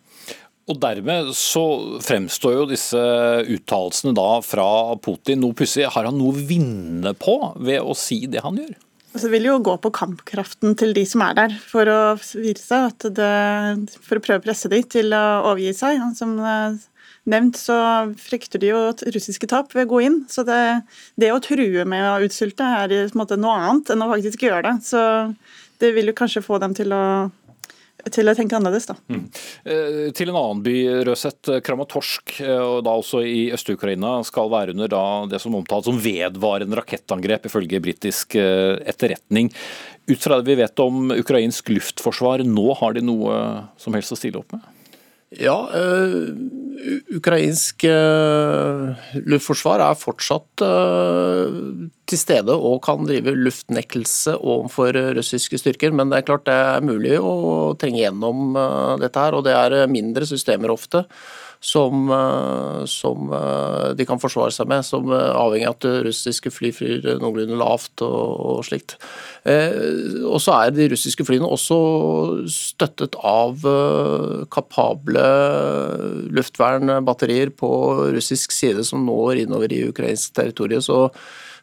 Og 0.65 0.80
Dermed 0.82 1.30
så 1.38 1.63
fremstår 2.01 2.56
jo 2.56 2.70
disse 2.72 3.01
uttalelsene 3.54 4.15
da 4.18 4.39
fra 4.42 4.65
Putin 4.98 5.44
noe 5.44 5.54
pussig. 5.58 5.86
Har 5.94 6.08
han 6.10 6.18
noe 6.18 6.34
å 6.34 6.46
vinne 6.50 7.13
på 7.13 7.38
ved 7.62 7.86
å 7.86 7.94
si 7.98 8.24
det 8.32 8.42
han 8.42 8.58
gjør? 8.58 8.74
Det 9.15 9.30
vil 9.32 9.46
jo 9.48 9.60
gå 9.63 9.77
på 9.80 9.94
kampkraften 9.96 10.74
til 10.75 10.92
de 10.98 11.06
som 11.08 11.22
er 11.24 11.38
der, 11.38 11.54
for 11.70 11.88
å 11.88 12.00
vise 12.18 12.82
at 12.89 13.06
det, 13.15 13.30
for 14.04 14.20
å 14.20 14.24
prøve 14.25 14.42
å 14.42 14.44
presse 14.44 14.72
dem 14.74 14.84
til 14.92 15.13
å 15.15 15.24
overgi 15.54 15.72
seg. 15.77 16.01
Som 16.18 16.34
nevnt, 17.29 17.58
så 17.58 17.77
frykter 18.22 18.62
de 18.62 18.72
jo 18.72 18.82
russiske 19.15 19.50
tap 19.50 19.74
ved 19.75 19.88
å 19.88 19.91
gå 19.96 20.01
inn. 20.08 20.20
Så 20.32 20.46
det, 20.48 20.60
det 21.20 21.32
å 21.34 21.41
true 21.44 21.86
med 21.89 22.10
å 22.10 22.20
utsulte 22.25 22.67
er 22.82 22.96
måte, 23.17 23.39
noe 23.39 23.55
annet 23.62 23.94
enn 23.94 24.05
å 24.05 24.12
faktisk 24.13 24.46
gjøre 24.48 24.67
det. 24.70 24.75
Så 24.86 25.01
det 25.82 25.96
vil 25.96 26.12
jo 26.12 26.17
kanskje 26.17 26.46
få 26.46 26.62
dem 26.63 26.77
til 26.77 26.94
å 26.96 27.05
til 28.13 28.29
å 28.29 28.36
tenke 28.38 28.53
annerledes. 28.58 28.86
da. 28.86 28.96
Mm. 29.10 29.24
Eh, 29.65 30.12
til 30.13 30.29
en 30.29 30.38
annen 30.38 30.62
by, 30.65 30.75
Røseth. 31.08 31.50
Kramatorsk, 31.65 32.36
eh, 32.44 32.62
og 32.62 32.84
da 32.86 32.94
også 33.00 33.24
i 33.25 33.48
Øst-Ukraina, 33.55 34.20
skal 34.27 34.51
være 34.51 34.75
under 34.75 34.91
da 34.91 35.03
det 35.32 35.41
som 35.41 35.55
omtales 35.58 35.89
som 35.89 35.98
vedvarende 35.98 36.77
rakettangrep, 36.77 37.48
ifølge 37.50 37.82
britisk 37.82 38.38
eh, 38.38 38.77
etterretning. 38.86 39.50
Ut 40.05 40.22
fra 40.22 40.38
det 40.38 40.51
vi 40.51 40.60
vet 40.62 40.86
om 40.86 41.10
ukrainsk 41.15 41.74
luftforsvar, 41.74 42.46
nå 42.46 42.77
har 42.77 42.94
de 42.94 43.01
noe 43.01 43.39
som 43.82 43.98
helst 43.98 44.13
å 44.13 44.20
stille 44.20 44.44
opp 44.44 44.53
med? 44.53 44.75
Ja, 45.34 45.55
øh, 45.74 46.38
ukrainsk 47.17 47.84
øh, 47.84 48.94
luftforsvar 49.25 49.82
er 49.82 49.98
fortsatt 49.98 50.62
øh, 50.62 51.89
til 52.08 52.20
stede 52.22 52.53
og 52.53 52.77
kan 52.86 53.08
drive 53.10 53.34
luftnektelse 53.34 54.38
overfor 54.38 54.94
russiske 55.17 55.58
styrker. 55.58 55.91
Men 55.91 56.12
det 56.12 56.22
er 56.22 56.27
klart 56.29 56.46
det 56.46 56.53
er 56.53 56.86
mulig 56.86 57.17
å 57.17 57.74
trenge 57.82 58.03
gjennom 58.03 58.53
dette 59.01 59.20
her, 59.20 59.36
og 59.36 59.48
det 59.48 59.58
er 59.58 59.89
mindre 59.91 60.29
systemer 60.29 60.72
ofte 60.72 61.03
som, 61.66 62.10
eh, 62.12 62.86
som, 62.86 63.34
eh, 63.34 63.94
de 63.98 64.06
kan 64.06 64.20
forsvare 64.22 64.54
seg 64.54 64.70
med, 64.70 64.86
som 64.86 65.10
avhengig 65.10 65.66
av 65.66 65.78
at 65.80 65.88
russiske 66.06 66.52
fly 66.54 66.70
flyr 66.76 67.08
noenlunde 67.22 67.58
lavt 67.58 68.04
og, 68.06 68.60
og 68.60 68.60
slikt. 68.68 68.98
Eh, 69.50 69.74
og 70.30 70.38
så 70.44 70.60
er 70.60 70.76
de 70.76 70.90
russiske 70.94 71.26
flyene 71.26 71.50
også 71.50 71.80
støttet 72.52 73.18
av 73.26 73.66
kapable 74.54 75.26
luftvernbatterier 76.38 77.54
på 77.58 77.72
russisk 78.14 78.54
side 78.54 78.86
som 78.86 79.06
når 79.08 79.46
innover 79.46 79.74
i 79.74 79.88
ukrainsk 79.90 80.38
territorium. 80.38 80.86
Så 80.86 81.10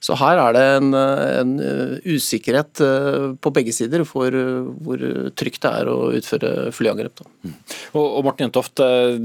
så 0.03 0.17
her 0.19 0.41
er 0.43 0.57
det 0.57 0.63
en, 0.79 0.89
en 0.97 1.53
uh, 1.63 1.95
usikkerhet 2.11 2.83
uh, 2.83 3.27
på 3.39 3.53
begge 3.55 3.75
sider 3.75 4.03
for 4.09 4.35
hvor 4.83 5.05
trygt 5.39 5.63
det 5.63 5.71
er 5.71 5.91
å 5.91 6.11
utføre 6.19 6.73
flyangrep. 6.75 7.23
Mm. 7.47 7.55
Og, 7.95 8.07
og, 8.07 8.21
Martin 8.27 8.49
Jentoft, 8.49 8.83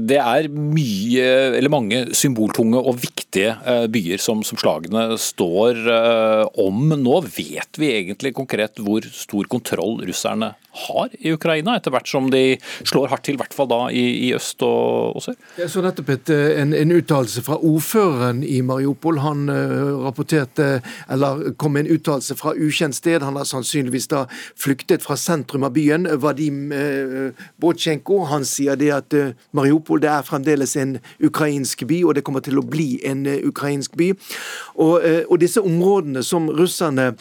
det 0.08 0.20
er 0.22 0.48
mye, 0.52 1.26
eller 1.58 1.72
mange 1.72 2.02
symboltunge 2.16 2.78
og 2.78 3.00
viktige 3.02 3.56
byer 3.90 4.22
som, 4.22 4.44
som 4.46 4.60
slagene 4.60 5.18
står 5.20 5.80
om. 6.58 6.94
Nå 6.98 7.20
vet 7.26 7.80
vi 7.80 7.92
egentlig 7.96 8.34
konkret 8.36 8.78
hvor 8.82 9.06
stor 9.14 9.48
kontroll 9.50 9.98
russerne 10.06 10.52
har 10.86 11.14
i 11.18 11.32
Ukraina, 11.32 11.76
etter 11.76 11.92
hvert 11.94 12.08
som 12.08 12.28
de 12.32 12.42
slår 12.86 13.10
hardt 13.12 13.26
til, 13.28 13.36
i 13.36 13.40
hvert 13.40 13.54
fall 13.56 13.68
da 13.70 13.80
i, 13.94 14.04
i 14.28 14.32
øst 14.36 14.62
og, 14.66 15.16
og, 15.16 15.22
sør? 15.24 15.36
Jeg 15.58 15.72
så 15.72 15.82
nettopp 15.84 16.12
et, 16.14 16.32
en, 16.62 16.74
en 16.76 16.94
uttalelse 16.96 17.42
fra 17.46 17.58
ordføreren 17.58 18.42
i 18.46 18.60
Mariupol. 18.66 19.20
Han 19.24 19.48
uh, 19.50 20.04
rapporterte, 20.04 20.68
eller 21.10 21.52
kom 21.60 21.76
med 21.76 21.86
en 21.86 21.98
uttalelse 21.98 22.36
fra 22.38 22.54
ukjent 22.56 22.96
sted. 22.96 23.24
Han 23.26 23.38
har 23.40 23.48
sannsynligvis 23.48 24.10
da 24.12 24.24
flyktet 24.58 25.04
fra 25.04 25.18
sentrum 25.18 25.66
av 25.66 25.74
byen. 25.76 26.08
Vadim 26.22 26.72
uh, 26.72 27.46
Botsjenko 27.60 28.22
han 28.30 28.46
sier 28.48 28.78
det 28.78 28.92
at 28.94 29.18
uh, 29.18 29.34
Mariupol 29.56 30.02
det 30.02 30.12
er 30.12 30.26
fremdeles 30.26 30.76
en 30.78 30.98
ukrainsk 31.24 31.86
by, 31.88 32.02
og 32.06 32.18
det 32.18 32.24
kommer 32.26 32.44
til 32.44 32.60
å 32.60 32.66
bli 32.66 32.90
en 33.08 33.26
ukrainsk 33.26 33.96
by. 33.98 34.12
Og, 34.78 35.02
og 35.28 35.38
disse 35.40 35.60
områdene 35.64 36.22
som 36.26 36.48
russerne 36.54 37.12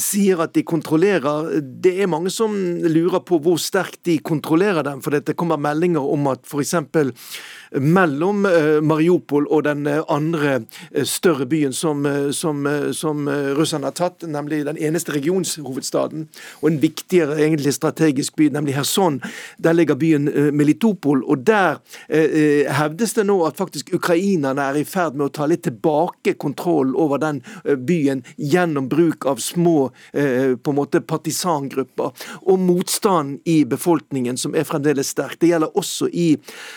sier 0.00 0.40
at 0.42 0.54
de 0.56 0.64
kontrollerer. 0.66 1.60
Det 1.62 1.94
er 2.02 2.10
mange 2.10 2.32
som 2.34 2.54
lurer 2.82 3.22
på 3.26 3.38
hvor 3.42 3.60
sterkt 3.62 4.02
de 4.08 4.18
kontrollerer 4.18 4.86
dem. 4.86 5.02
For 5.04 5.14
det 5.14 5.36
kommer 5.38 5.60
meldinger 5.60 6.04
om 6.14 6.28
at 6.32 6.44
f.eks 6.48 6.74
mellom 7.74 8.46
eh, 8.46 8.80
Mariupol 8.82 9.46
og 9.50 9.64
den 9.66 9.86
eh, 9.90 10.02
andre 10.12 10.60
eh, 10.92 11.04
større 11.08 11.46
byen 11.46 11.72
som, 11.74 12.06
som, 12.32 12.66
som 12.94 13.28
russerne 13.56 13.88
har 13.88 13.96
tatt, 13.96 14.24
nemlig 14.28 14.62
den 14.66 14.78
eneste 14.78 15.14
regionshovedstaden, 15.14 16.26
og 16.60 16.68
en 16.68 16.80
viktigere 16.82 17.38
egentlig 17.40 17.74
strategisk 17.74 18.36
by, 18.38 18.48
nemlig 18.54 18.76
Kherson. 18.76 19.20
Der 19.62 19.74
ligger 19.74 19.98
byen 19.98 20.28
Melitopol, 20.56 21.22
og 21.24 21.44
der 21.46 21.80
hevdes 22.08 23.14
det 23.16 23.26
nå 23.26 23.36
at 23.46 23.58
faktisk 23.58 23.92
ukrainerne 23.94 24.62
er 24.62 24.78
i 24.80 24.84
ferd 24.88 25.16
med 25.18 25.28
å 25.28 25.34
ta 25.34 25.46
litt 25.50 25.64
tilbake 25.66 26.34
kontroll 26.40 26.94
over 27.00 27.20
den 27.22 27.40
byen 27.86 28.24
gjennom 28.36 28.88
bruk 28.90 29.26
av 29.30 29.42
små 29.42 29.83
eh, 30.12 30.54
på 30.56 30.70
en 30.70 30.78
måte 30.78 31.00
partisangrupper, 31.00 32.12
og 32.42 32.58
motstand 32.58 33.40
i 33.44 33.64
befolkningen 33.68 34.38
som 34.40 34.54
er 34.54 34.66
fremdeles 34.68 35.12
sterk. 35.14 35.38
Det 35.40 35.52
gjelder 35.52 35.78
også 35.78 36.08
i 36.12 36.32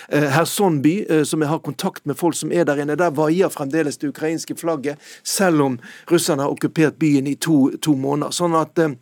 eh, 0.09 0.37
eh, 0.37 1.23
som 1.23 1.41
jeg 1.41 1.49
har 1.49 1.59
kontakt 1.65 2.05
med 2.05 2.17
folk 2.17 2.35
som 2.35 2.51
er 2.51 2.65
der 2.65 2.81
inne. 2.83 2.97
Der 2.99 3.15
vaier 3.15 3.51
fremdeles 3.53 3.97
det 3.97 4.11
ukrainske 4.13 4.55
flagget, 4.55 4.97
selv 5.23 5.61
om 5.61 5.79
russerne 6.11 6.43
har 6.43 6.53
okkupert 6.53 6.99
byen 6.99 7.27
i 7.27 7.35
to, 7.35 7.71
to 7.81 7.95
måneder. 7.95 8.35
Sånn 8.35 8.55
at 8.57 8.79
eh, 8.79 8.95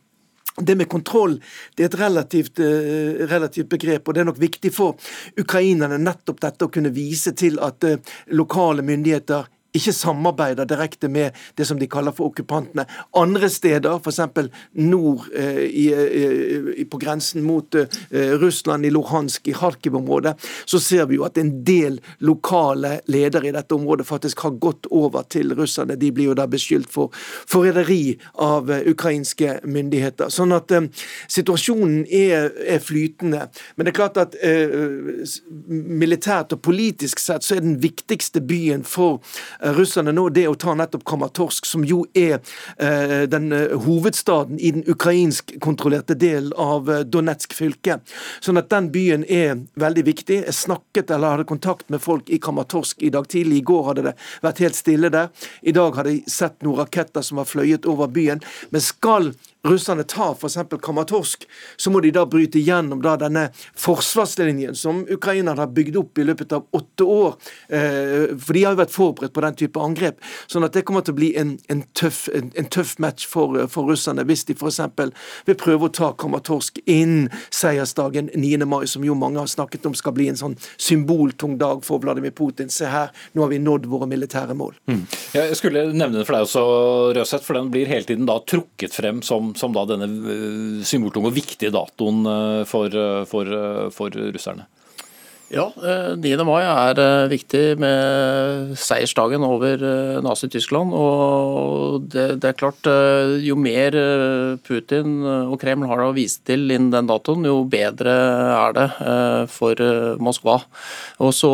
det 0.55 0.77
med 0.79 0.88
kontroll 0.88 1.33
det 1.75 1.83
er 1.83 1.89
et 1.89 1.97
relativt, 2.00 2.59
relativt, 3.27 3.67
begrep, 3.69 4.07
og 4.07 4.15
det 4.15 4.21
er 4.21 4.27
nok 4.29 4.39
viktig 4.39 4.69
for 4.71 4.95
ukrainerne 5.35 5.97
nettopp 6.00 6.39
dette 6.45 6.69
å 6.69 6.71
kunne 6.71 6.93
vise 6.95 7.33
til 7.35 7.59
at 7.59 7.83
lokale 8.31 8.85
myndigheter 8.88 9.50
ikke 9.75 9.94
samarbeider 9.96 10.67
direkte 10.70 11.10
med 11.12 11.36
det 11.58 11.67
som 11.67 11.79
de 11.79 11.89
kaller 11.91 12.15
for 12.15 12.32
okkupantene. 12.32 12.88
Andre 13.17 13.50
steder, 13.51 14.00
f.eks. 14.00 14.22
nord 14.74 15.27
eh, 15.36 15.63
i, 15.65 15.86
eh, 15.94 16.72
i, 16.82 16.88
på 16.89 17.00
grensen 17.01 17.46
mot 17.46 17.75
eh, 17.75 18.36
Russland, 18.41 18.86
i 18.86 18.94
Luhansk, 18.94 19.48
i 19.48 19.55
Kharkiv-området, 19.55 20.36
så 20.65 20.79
ser 20.79 21.05
vi 21.10 21.20
jo 21.20 21.25
at 21.27 21.38
en 21.41 21.51
del 21.67 22.00
lokale 22.20 23.00
ledere 23.12 23.50
i 23.50 23.55
dette 23.55 23.75
området 23.75 24.08
faktisk 24.08 24.46
har 24.46 24.58
gått 24.62 24.89
over 24.91 25.25
til 25.29 25.55
russerne. 25.58 25.98
De 26.00 26.12
blir 26.15 26.32
jo 26.32 26.38
da 26.38 26.48
beskyldt 26.50 26.91
for 26.91 27.13
forræderi 27.50 28.17
av 28.41 28.72
eh, 28.72 28.86
ukrainske 28.91 29.60
myndigheter. 29.63 30.32
Sånn 30.34 30.53
at 30.55 30.72
eh, 30.75 30.88
situasjonen 31.32 32.05
er, 32.05 32.51
er, 32.65 32.82
flytende. 32.86 33.48
Men 33.75 33.88
det 33.88 33.94
er 33.94 33.98
klart 33.98 34.20
at 34.22 34.36
eh, 34.46 35.25
militært 35.67 36.55
og 36.55 36.63
politisk 36.65 37.22
sett 37.24 37.46
så 37.46 37.58
er 37.58 37.65
den 37.65 37.79
viktigste 37.84 38.44
byen 38.46 38.84
for 38.86 39.22
russerne 39.74 40.13
nå, 40.15 40.27
det 40.29 40.48
å 40.50 40.55
ta 40.60 40.75
nettopp 40.77 41.05
Kramatorsk, 41.07 41.65
som 41.65 41.86
jo 41.88 42.03
er 42.17 42.38
eh, 42.77 43.24
den 43.29 43.51
eh, 43.55 43.74
hovedstaden 43.86 44.60
i 44.60 44.72
den 44.75 44.86
ukrainsk-kontrollerte 44.91 46.17
delen 46.19 46.53
av 46.62 46.91
Donetsk 47.10 47.55
fylke. 47.57 48.00
Sånn 48.43 48.62
at 48.62 48.69
den 48.74 48.91
byen 48.93 49.25
er 49.25 49.63
veldig 49.79 50.05
viktig. 50.07 50.41
Jeg 50.45 50.57
snakket 50.57 51.12
eller 51.15 51.36
hadde 51.38 51.50
kontakt 51.50 51.89
med 51.93 52.03
folk 52.03 52.29
i 52.29 52.39
Kramatorsk 52.41 53.03
i 53.05 53.12
dag 53.13 53.27
tidlig. 53.31 53.63
I 53.63 53.67
går 53.72 53.84
hadde 53.89 54.07
det 54.10 54.15
vært 54.45 54.63
helt 54.65 54.79
stille 54.79 55.12
der. 55.13 55.31
I 55.62 55.74
dag 55.75 55.98
hadde 55.98 56.15
jeg 56.15 56.31
sett 56.31 56.62
noen 56.65 56.84
raketter 56.84 57.25
som 57.25 57.41
har 57.41 57.50
fløyet 57.50 57.88
over 57.89 58.12
byen. 58.12 58.43
Men 58.69 58.84
skal 58.84 59.34
russerne 59.65 60.03
tar 60.03 60.36
f.eks. 60.36 60.57
Kramatorsk, 60.81 61.48
så 61.77 61.91
må 61.91 62.01
de 62.03 62.12
da 62.15 62.25
bryte 62.29 62.62
gjennom 62.62 63.01
da 63.03 63.15
denne 63.19 63.48
forsvarslinjen 63.79 64.75
som 64.77 65.03
Ukraina 65.12 65.55
har 65.57 65.72
bygd 65.74 65.98
opp 66.00 66.19
i 66.19 66.25
løpet 66.27 66.53
av 66.55 66.65
åtte 66.75 67.03
år. 67.03 67.36
Eh, 67.69 68.36
for 68.38 68.53
de 68.53 68.63
har 68.65 68.75
jo 68.75 68.81
vært 68.84 68.95
forberedt 68.95 69.36
på 69.36 69.43
den 69.45 69.57
type 69.60 69.81
angrep. 69.81 70.22
Sånn 70.51 70.67
at 70.67 70.75
det 70.75 70.86
kommer 70.88 71.05
til 71.05 71.15
å 71.15 71.19
bli 71.19 71.31
en, 71.39 71.55
en, 71.72 71.84
tøff, 71.98 72.25
en, 72.36 72.51
en 72.55 72.69
tøff, 72.72 72.95
match 73.01 73.25
for, 73.27 73.57
for 73.72 73.89
russerne 73.89 74.24
hvis 74.27 74.45
de 74.48 74.55
f.eks. 74.55 74.79
vil 75.48 75.60
prøve 75.60 75.89
å 75.89 75.93
ta 75.93 76.12
Kramatorsk 76.15 76.79
innen 76.86 77.31
seiersdagen 77.50 78.29
9. 78.34 78.65
mai, 78.69 78.86
som 78.89 79.03
jo 79.05 79.17
mange 79.17 79.41
har 79.41 79.50
snakket 79.51 79.88
om 79.89 79.98
skal 79.98 80.15
bli 80.15 80.29
en 80.31 80.39
sånn 80.39 80.57
symboltung 80.77 81.57
dag 81.62 81.84
for 81.86 82.03
Vladimir 82.03 82.36
Putin. 82.36 82.72
Se 82.72 82.89
her, 82.91 83.12
nå 83.34 83.45
har 83.45 83.51
vi 83.51 83.60
nådd 83.63 83.89
våre 83.89 84.07
militære 84.10 84.55
mål. 84.57 84.77
Mm. 84.91 85.03
Jeg 85.36 85.60
skulle 85.60 85.88
nevne 85.91 86.19
det 86.19 86.27
for 86.27 86.38
deg 86.38 86.48
også, 86.48 86.65
Røseth, 87.17 87.45
for 87.48 87.57
den 87.57 87.72
blir 87.74 87.89
hele 87.89 88.07
tiden 88.07 88.29
da 88.29 88.38
trukket 88.45 88.95
frem 88.95 89.22
som 89.25 89.54
som 89.59 89.75
da 89.75 89.85
denne 89.89 90.07
eh, 90.07 90.85
symboltunge 90.88 91.31
og 91.31 91.38
viktige 91.38 91.74
datoen 91.74 92.24
eh, 92.29 92.63
for, 92.69 92.89
eh, 92.89 93.25
for, 93.29 93.59
for 93.95 94.24
russerne? 94.35 94.69
Ja, 95.53 95.67
9. 96.17 96.39
mai 96.41 96.63
er 96.65 96.97
viktig 97.29 97.75
med 97.77 98.71
seiersdagen 98.81 99.43
over 99.45 99.77
Nazi-Tyskland. 100.25 100.89
Og 100.97 102.07
det, 102.09 102.24
det, 102.41 102.50
er 102.50 102.57
klart, 102.57 102.89
jo 103.45 103.53
mer 103.53 103.93
Putin 104.65 105.19
og 105.21 105.53
Kreml 105.62 105.85
har 105.91 106.01
å 106.01 106.15
vise 106.17 106.41
til 106.50 106.65
innen 106.65 106.89
den 106.89 107.12
datoen, 107.12 107.45
jo 107.45 107.59
bedre 107.69 108.15
er 108.55 108.74
det 108.75 108.88
for 109.53 109.85
Moskva. 110.17 110.57
Og 111.21 111.29
så 111.38 111.53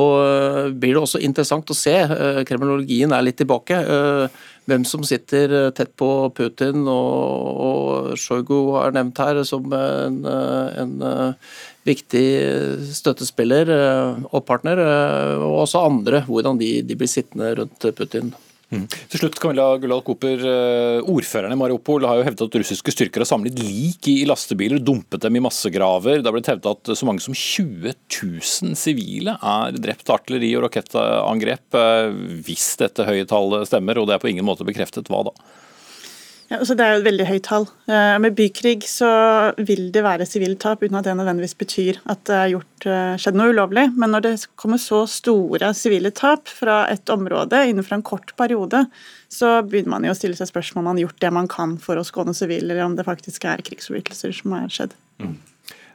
blir 0.72 0.96
det 0.96 1.04
også 1.04 1.22
interessant 1.28 1.76
å 1.76 1.78
se. 1.78 1.98
Kremlologien 2.48 3.12
er 3.12 3.28
litt 3.28 3.42
tilbake 3.44 3.84
hvem 4.72 4.86
som 4.88 5.04
sitter 5.06 5.52
eh, 5.52 5.70
tett 5.76 5.92
på 6.00 6.10
Putin, 6.38 6.86
og, 6.90 7.50
og 7.68 8.20
Sjojgu 8.20 8.74
har 8.78 8.96
nevnt 8.96 9.20
her 9.22 9.42
som 9.48 9.68
en, 9.76 10.22
eh, 10.28 10.80
en 10.82 10.94
eh, 11.08 11.52
viktig 11.88 12.26
støttespiller 12.96 13.72
og 14.30 14.44
partner, 14.46 14.84
og 15.42 15.64
også 15.64 15.82
andre, 15.88 16.22
hvordan 16.28 16.60
de, 16.62 16.76
de 16.86 16.98
blir 16.98 17.10
sittende 17.10 17.56
rundt 17.58 17.88
Putin. 17.98 18.30
Mm. 18.72 18.86
Til 18.88 19.20
slutt, 19.20 19.36
Camilla 19.44 19.66
Gullal 19.82 20.04
Koper, 20.08 20.44
eh, 20.48 21.10
Ordføreren 21.12 21.52
i 21.52 21.60
Mariupol 21.60 22.06
har 22.08 22.22
jo 22.22 22.24
hevdet 22.24 22.46
at 22.46 22.58
russiske 22.62 22.94
styrker 22.94 23.26
har 23.26 23.28
samlet 23.28 23.60
lik 23.60 24.08
i 24.08 24.22
lastebiler 24.28 24.80
og 24.80 24.86
dumpet 24.88 25.26
dem 25.26 25.36
i 25.36 25.44
massegraver. 25.44 26.22
Det 26.22 26.30
har 26.30 26.36
blitt 26.38 26.52
hevdet 26.54 26.72
at 26.72 26.94
så 26.96 27.08
mange 27.08 27.24
som 27.24 27.36
20 27.36 27.92
000 27.92 28.78
sivile 28.80 29.36
er 29.36 29.76
drept 29.76 30.08
artilleri- 30.16 30.54
og 30.56 30.70
rakettangrep. 30.70 31.68
Eh, 31.76 32.16
hvis 32.48 32.70
dette 32.80 33.08
høye 33.08 33.28
tallet 33.28 33.68
stemmer, 33.68 34.00
og 34.00 34.08
det 34.08 34.16
er 34.16 34.24
på 34.24 34.32
ingen 34.32 34.48
måte 34.48 34.68
bekreftet, 34.68 35.12
hva 35.12 35.26
da? 35.28 35.36
Ja, 36.52 36.58
altså 36.60 36.76
det 36.76 36.84
er 36.84 36.98
jo 36.98 37.00
et 37.00 37.06
veldig 37.06 37.26
høyt 37.30 37.46
tall. 37.48 37.66
Eh, 37.88 38.18
med 38.20 38.36
bykrig 38.36 38.82
så 38.84 39.10
vil 39.56 39.86
det 39.96 40.02
være 40.04 40.26
sivile 40.28 40.58
tap, 40.60 40.82
uten 40.84 40.98
at 41.00 41.06
det 41.08 41.14
nødvendigvis 41.16 41.56
betyr 41.56 42.02
at 42.12 42.26
det 42.28 42.40
gjort, 42.52 42.88
eh, 42.92 43.14
skjedd 43.24 43.38
noe 43.40 43.54
ulovlig. 43.54 43.86
Men 43.96 44.12
når 44.12 44.26
det 44.26 44.34
kommer 44.60 44.82
så 44.82 45.06
store 45.08 45.70
sivile 45.78 46.12
tap 46.12 46.52
fra 46.52 46.82
et 46.92 47.08
område 47.14 47.62
innenfor 47.70 47.96
en 47.96 48.04
kort 48.04 48.36
periode, 48.36 48.84
så 49.32 49.62
begynner 49.64 49.96
man 49.96 50.10
jo 50.10 50.12
å 50.12 50.18
stille 50.20 50.36
seg 50.36 50.52
spørsmål 50.52 50.84
om 50.84 50.90
man 50.92 51.00
har 51.00 51.06
gjort 51.06 51.24
det 51.24 51.32
man 51.40 51.48
kan 51.48 51.78
for 51.80 51.96
å 51.96 52.04
skåne 52.04 52.36
sivile, 52.36 52.68
eller 52.74 52.84
om 52.84 53.00
det 53.00 53.08
faktisk 53.08 53.48
er 53.48 53.64
krigsforbrytelser 53.64 54.36
som 54.36 54.58
har 54.58 54.68
skjedd. 54.68 54.98
Mm. 55.24 55.38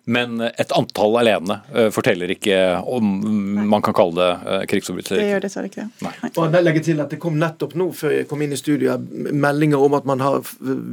Men 0.06 0.38
et 0.46 0.72
antall 0.76 1.16
alene 1.18 1.58
uh, 1.74 1.88
forteller 1.94 2.30
ikke 2.36 2.58
om 2.82 3.08
Nei. 3.24 3.64
man 3.66 3.82
kan 3.82 3.96
kalle 3.96 4.14
det 4.20 4.28
uh, 4.46 4.60
krigsforbrytelser. 4.70 5.18
Det 5.18 5.32
gjør 5.32 5.44
dessverre 5.46 5.70
ikke 5.70 5.86
det. 5.86 6.04
Nei. 6.06 6.30
Og 6.30 6.54
jeg 6.54 6.66
legger 6.66 6.86
til 6.86 7.02
at 7.02 7.10
Det 7.10 7.18
kom 7.22 7.40
nettopp 7.40 7.74
nå 7.78 7.88
før 7.96 8.14
jeg 8.14 8.28
kom 8.30 8.44
inn 8.44 8.54
i 8.54 8.60
studio 8.60 8.94
meldinger 9.34 9.82
om 9.82 9.96
at 9.98 10.06
man 10.06 10.22
har 10.22 10.46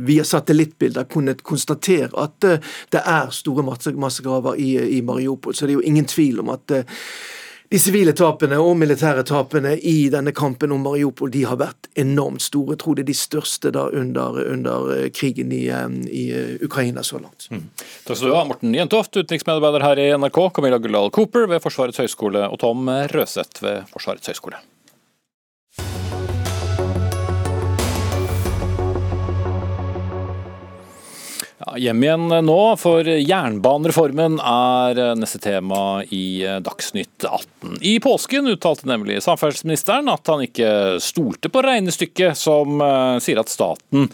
via 0.08 0.26
satellittbilder 0.26 1.06
kunnet 1.14 1.46
konstatere 1.46 2.10
at 2.18 2.50
uh, 2.50 2.74
det 2.94 3.04
er 3.06 3.30
store 3.36 3.66
massegraver 3.66 4.58
i, 4.58 4.74
i 4.98 5.04
Mariupol. 5.06 5.54
Så 5.54 5.68
det 5.68 5.76
er 5.76 5.82
jo 5.82 5.88
ingen 5.94 6.10
tvil 6.10 6.42
om 6.42 6.54
at 6.56 6.78
de 7.74 7.80
sivile 7.82 8.12
tapene 8.14 8.60
og 8.62 8.76
militære 8.78 9.24
tapene 9.26 9.72
i 9.90 10.06
denne 10.14 10.30
kampen 10.38 10.70
om 10.76 10.84
Mariupol 10.86 11.32
de 11.34 11.40
har 11.50 11.58
vært 11.58 11.88
enormt 11.98 12.44
store. 12.46 12.76
Jeg 12.76 12.82
tror 12.84 13.00
det 13.00 13.02
er 13.02 13.08
de 13.08 13.16
største 13.18 13.72
da 13.74 13.88
under, 13.90 14.38
under 14.44 14.92
eh, 14.94 15.08
krigen 15.10 15.50
i, 15.58 15.64
eh, 15.74 15.96
i, 16.06 16.28
eh, 16.38 16.52
Ukraina 16.68 17.02
så 17.02 17.18
langt. 17.18 17.48
Mm. 17.50 17.64
Takk 18.06 18.20
skal 18.20 18.30
du 18.30 18.36
ha, 18.38 18.44
Morten 18.46 18.78
Jentoft, 18.78 19.18
utenriksmedarbeider 19.18 19.88
her 19.88 20.04
i 20.04 20.06
NRK, 20.22 20.38
Camilla 20.54 20.78
Gullal 20.84 21.10
Cooper 21.18 21.50
ved 21.50 21.66
Forsvarets 21.66 22.04
høgskole 22.04 22.46
og 22.46 22.62
Tom 22.62 22.94
Røseth 23.10 23.66
ved 23.66 23.90
Forsvarets 23.90 24.30
høgskole. 24.30 24.62
Ja, 31.64 31.78
hjem 31.78 32.04
igjen 32.04 32.28
nå, 32.44 32.60
for 32.76 33.08
jernbanereformen 33.08 34.36
er 34.44 35.00
neste 35.16 35.40
tema 35.40 36.04
i 36.12 36.44
Dagsnytt 36.66 37.24
18. 37.24 37.78
I 37.80 37.94
påsken 38.04 38.52
uttalte 38.52 38.90
nemlig 38.90 39.22
samferdselsministeren 39.24 40.12
at 40.12 40.28
han 40.28 40.44
ikke 40.44 41.00
stolte 41.04 41.52
på 41.54 41.64
regnestykket 41.64 42.36
som 42.36 42.84
sier 43.24 43.40
at 43.40 43.54
staten 43.54 44.10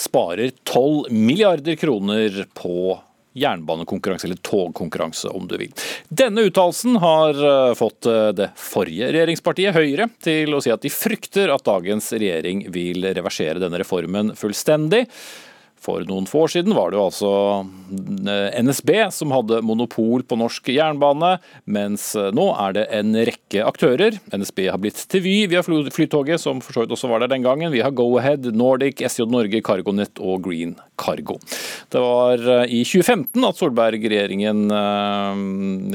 sparer 0.00 0.54
12 0.64 1.12
milliarder 1.12 1.76
kroner 1.76 2.46
på 2.56 2.96
jernbanekonkurranse, 3.34 4.26
eller 4.26 4.36
togkonkurranse 4.36 5.28
om 5.28 5.48
du 5.48 5.56
vil. 5.58 5.72
Denne 6.08 6.46
uttalelsen 6.48 6.96
har 7.02 7.40
eh, 7.50 7.74
fått 7.74 8.06
eh, 8.06 8.28
det 8.36 8.50
forrige 8.58 9.10
regjeringspartiet, 9.10 9.74
Høyre, 9.74 10.08
til 10.22 10.54
å 10.54 10.62
si 10.62 10.72
at 10.72 10.84
de 10.84 10.92
frykter 10.92 11.50
at 11.52 11.66
dagens 11.66 12.12
regjering 12.14 12.68
vil 12.74 13.10
reversere 13.10 13.62
denne 13.62 13.82
reformen 13.82 14.32
fullstendig. 14.38 15.04
For 15.84 16.04
noen 16.08 16.24
få 16.28 16.46
år 16.46 16.52
siden 16.54 16.72
var 16.76 16.90
det 16.90 16.96
jo 16.96 17.04
altså 17.10 17.30
eh, 18.30 18.56
NSB 18.64 18.90
som 19.12 19.34
hadde 19.34 19.60
monopol 19.66 20.24
på 20.24 20.38
norsk 20.40 20.70
jernbane, 20.72 21.34
mens 21.68 22.06
eh, 22.16 22.30
nå 22.32 22.46
er 22.56 22.76
det 22.78 22.84
en 22.96 23.12
rekke 23.28 23.64
aktører. 23.68 24.16
NSB 24.32 24.64
har 24.72 24.80
blitt 24.80 25.02
til 25.12 25.24
Vy 25.24 25.34
via 25.52 25.60
Flytoget, 25.64 26.40
som 26.40 26.62
for 26.64 26.72
så 26.76 26.84
vidt 26.84 26.94
også 26.96 27.10
var 27.12 27.20
der 27.20 27.34
den 27.34 27.44
gangen. 27.44 27.72
Vi 27.74 27.82
har 27.84 27.92
Go-Ahead, 27.92 28.48
Nordic, 28.56 29.02
SJ 29.04 29.28
Norge, 29.28 29.60
CargoNet 29.64 30.22
og 30.24 30.46
Green 30.46 30.72
Cargo. 31.00 31.36
Det 31.92 32.00
var 32.00 32.40
eh, 32.40 32.78
i 32.78 32.80
2015 32.88 33.44
at 33.44 33.60
Solberg-regjeringen 33.60 34.64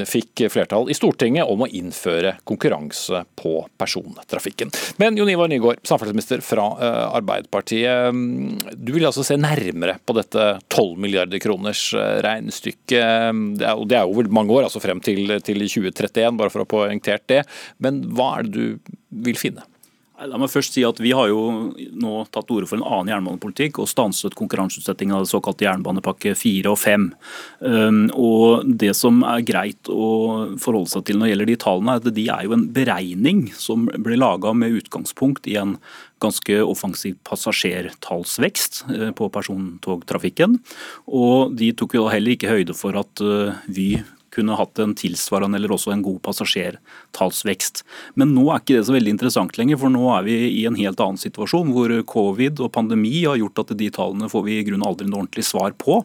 fikk 0.06 0.44
flertall 0.52 0.90
i 0.92 0.96
Stortinget 0.96 1.48
om 1.50 1.64
å 1.64 1.70
innføre 1.80 2.36
konkurranse 2.46 3.24
på 3.38 3.56
persontrafikken. 3.80 4.70
Men 5.02 5.18
Jon 5.18 5.30
Ivar 5.32 5.50
Nygaard, 5.50 5.82
samferdselsminister 5.88 6.44
fra 6.44 6.68
Arbeiderpartiet, 7.10 8.14
du 8.76 8.92
vil 8.94 9.08
altså 9.08 9.24
se 9.26 9.38
nærmere 9.40 9.79
nærmere 9.80 9.98
på 10.04 10.16
dette 10.16 10.46
12 10.68 10.98
milliarder 11.00 11.40
kroners 11.42 11.92
eh, 11.94 12.20
regnestykket. 12.24 12.90
Det 12.90 13.66
er, 13.66 13.84
det 13.88 13.98
er 13.98 14.06
jo 14.06 14.26
mange 14.30 14.54
år, 14.54 14.68
altså 14.68 14.82
frem 14.82 15.00
til, 15.04 15.26
til 15.44 15.64
2031, 15.66 16.36
bare 16.38 16.52
for 16.52 16.62
å 16.62 16.66
ha 16.66 16.70
poengtert 16.70 17.26
det. 17.30 17.42
Men 17.78 18.02
hva 18.14 18.36
er 18.38 18.48
det 18.48 18.52
du 18.54 18.94
vil 19.24 19.38
finne? 19.40 19.64
La 20.28 20.36
meg 20.36 20.50
først 20.52 20.74
si 20.76 20.82
at 20.84 20.98
Vi 21.00 21.14
har 21.16 21.30
jo 21.30 21.70
nå 21.72 22.12
tatt 22.28 22.44
til 22.48 22.58
orde 22.58 22.68
for 22.68 22.76
en 22.76 22.84
annen 22.84 23.12
jernbanepolitikk 23.14 23.80
og 23.80 23.88
stanset 23.88 24.36
konkurranseutsettingen 24.36 25.16
av 25.16 25.24
det 25.24 25.30
såkalte 25.32 25.64
jernbanepakke 25.64 26.34
4 26.36 26.68
og 26.68 26.76
5. 26.80 27.06
Um, 27.64 28.02
og 28.12 28.68
Det 28.80 28.92
som 28.98 29.22
er 29.24 29.46
greit 29.48 29.88
å 29.88 30.10
forholde 30.60 30.92
seg 30.92 31.06
til 31.08 31.20
når 31.20 31.26
det 31.26 31.32
gjelder 31.32 31.50
de 31.52 31.58
tallene, 31.64 31.96
er 31.96 32.04
at 32.04 32.14
de 32.20 32.26
er 32.36 32.46
jo 32.46 32.54
en 32.56 32.68
beregning 32.76 33.42
som 33.56 33.88
ble 33.88 34.20
laga 34.20 34.52
med 34.56 34.76
utgangspunkt 34.82 35.48
i 35.48 35.56
en 35.60 35.78
ganske 36.20 36.60
offensiv 36.60 37.16
passasjertallsvekst 37.24 38.82
eh, 38.92 39.10
på 39.16 39.32
persontogtrafikken. 39.32 40.60
Og 41.08 41.56
De 41.56 41.72
tok 41.72 41.96
jo 41.96 42.08
heller 42.12 42.36
ikke 42.36 42.52
høyde 42.52 42.76
for 42.76 42.98
at 43.00 43.24
eh, 43.24 43.56
Vy 43.72 43.90
kunne 44.34 44.56
hatt 44.58 44.78
en 44.82 44.94
tilsvarende 44.98 45.58
eller 45.58 45.72
også 45.74 45.92
en 45.94 46.04
god 46.04 46.20
passasjertallsvekst. 46.26 47.82
Men 48.20 48.34
nå 48.36 48.46
er 48.48 48.62
ikke 48.62 48.78
det 48.78 48.86
så 48.88 48.94
veldig 48.94 49.14
interessant 49.16 49.58
lenger, 49.58 49.80
for 49.80 49.92
nå 49.92 50.04
er 50.14 50.26
vi 50.26 50.36
i 50.60 50.64
en 50.68 50.78
helt 50.78 51.00
annen 51.02 51.20
situasjon 51.20 51.72
hvor 51.74 51.94
covid 52.10 52.62
og 52.64 52.72
pandemi 52.76 53.24
har 53.24 53.40
gjort 53.40 53.64
at 53.64 53.74
de 53.80 53.90
tallene 53.94 54.30
får 54.30 54.46
vi 54.46 54.58
i 54.58 54.66
grunnen 54.68 54.86
aldri 54.86 55.08
noe 55.08 55.24
ordentlig 55.24 55.46
svar 55.48 55.74
på. 55.78 56.00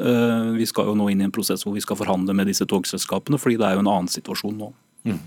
Eh, 0.00 0.50
vi 0.58 0.66
skal 0.68 0.90
jo 0.90 0.96
nå 0.98 1.10
inn 1.12 1.22
i 1.22 1.28
en 1.28 1.34
prosess 1.34 1.64
hvor 1.66 1.76
vi 1.76 1.84
skal 1.84 2.00
forhandle 2.00 2.36
med 2.36 2.50
disse 2.50 2.66
togselskapene, 2.68 3.40
fordi 3.40 3.60
det 3.60 3.68
er 3.68 3.78
jo 3.78 3.84
en 3.86 3.94
annen 3.94 4.12
situasjon 4.12 4.58
nå. 4.58 4.72
Mm. 5.08 5.22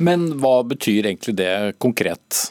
Men 0.00 0.30
hva 0.40 0.60
betyr 0.66 1.10
egentlig 1.10 1.36
det 1.38 1.52
konkret? 1.82 2.48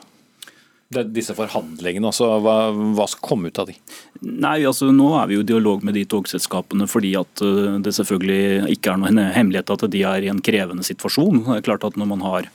Disse 0.90 1.36
forhandlingene, 1.38 2.10
altså 2.10 2.32
hva, 2.42 2.72
hva, 2.98 3.06
skal 3.10 3.22
komme 3.22 3.52
ut 3.52 3.60
av 3.62 3.68
de? 3.70 3.76
Nei, 4.26 4.64
altså 4.66 4.90
Nå 4.90 5.12
er 5.20 5.30
vi 5.30 5.38
jo 5.38 5.44
i 5.44 5.50
dialog 5.52 5.84
med 5.86 5.94
de 5.94 6.02
togselskapene 6.10 6.88
fordi 6.90 7.12
at 7.20 7.44
eh, 7.46 7.78
det 7.86 7.94
selvfølgelig 7.94 8.72
ikke 8.74 8.96
er 8.96 9.04
noen 9.04 9.22
hemmelighet 9.36 9.70
at 9.76 9.86
de 9.94 10.02
er 10.10 10.26
i 10.26 10.32
en 10.34 10.42
krevende 10.42 10.86
situasjon. 10.86 11.44
Det 11.46 11.60
er 11.60 11.68
klart 11.68 11.86
at 11.86 12.00
Når 12.00 12.10
man 12.10 12.26
har 12.26 12.50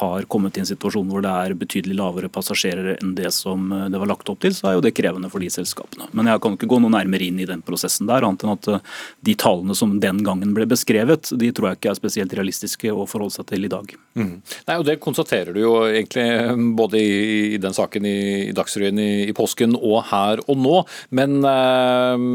har 0.00 0.26
kommet 0.30 0.56
i 0.56 0.62
en 0.62 0.68
situasjon 0.68 1.10
hvor 1.10 1.22
det 1.24 1.30
er 1.30 1.56
betydelig 1.58 1.96
lavere 1.98 2.30
passasjerer 2.32 2.96
enn 2.96 3.14
det 3.18 3.30
som 3.34 3.70
eh, 3.72 3.86
det 3.92 4.00
var 4.00 4.10
lagt 4.10 4.30
opp 4.32 4.42
til, 4.42 4.54
så 4.56 4.70
er 4.70 4.76
jo 4.78 4.84
det 4.84 4.94
krevende 4.96 5.30
for 5.32 5.42
de 5.42 5.50
selskapene. 5.52 6.08
Men 6.12 6.30
jeg 6.30 6.42
kan 6.44 6.56
ikke 6.56 6.68
gå 6.70 6.80
noe 6.82 6.94
nærmere 6.94 7.28
inn 7.28 7.40
i 7.42 7.48
den 7.48 7.62
prosessen 7.64 8.10
der, 8.10 8.26
annet 8.26 8.44
enn 8.44 8.54
at 8.56 8.70
eh, 8.72 8.94
de 9.28 9.36
tallene 9.38 9.76
som 9.78 9.96
den 10.02 10.22
gangen 10.26 10.54
ble 10.56 10.66
beskrevet, 10.70 11.30
de 11.38 11.52
tror 11.54 11.70
jeg 11.70 11.80
ikke 11.80 11.92
er 11.92 12.00
spesielt 12.00 12.34
realistiske 12.36 12.92
å 12.92 13.06
forholde 13.10 13.36
seg 13.38 13.48
til 13.52 13.68
i 13.68 13.72
dag. 13.72 13.94
Mm. 14.18 14.34
Nei, 14.42 14.78
og 14.78 14.86
Det 14.88 14.98
konstaterer 15.02 15.54
du 15.54 15.62
jo 15.62 15.74
egentlig 15.86 16.26
eh, 16.26 16.54
både 16.78 17.00
i, 17.02 17.14
i 17.54 17.62
den 17.62 17.76
saken 17.76 18.08
i, 18.08 18.18
i 18.48 18.56
Dagsrevyen 18.56 19.00
i, 19.02 19.10
i, 19.28 19.36
påsken 19.36 19.78
og 19.78 20.04
her 20.10 20.42
og 20.48 20.58
nå. 20.58 20.82
Men 21.14 21.38
øh, 21.46 22.26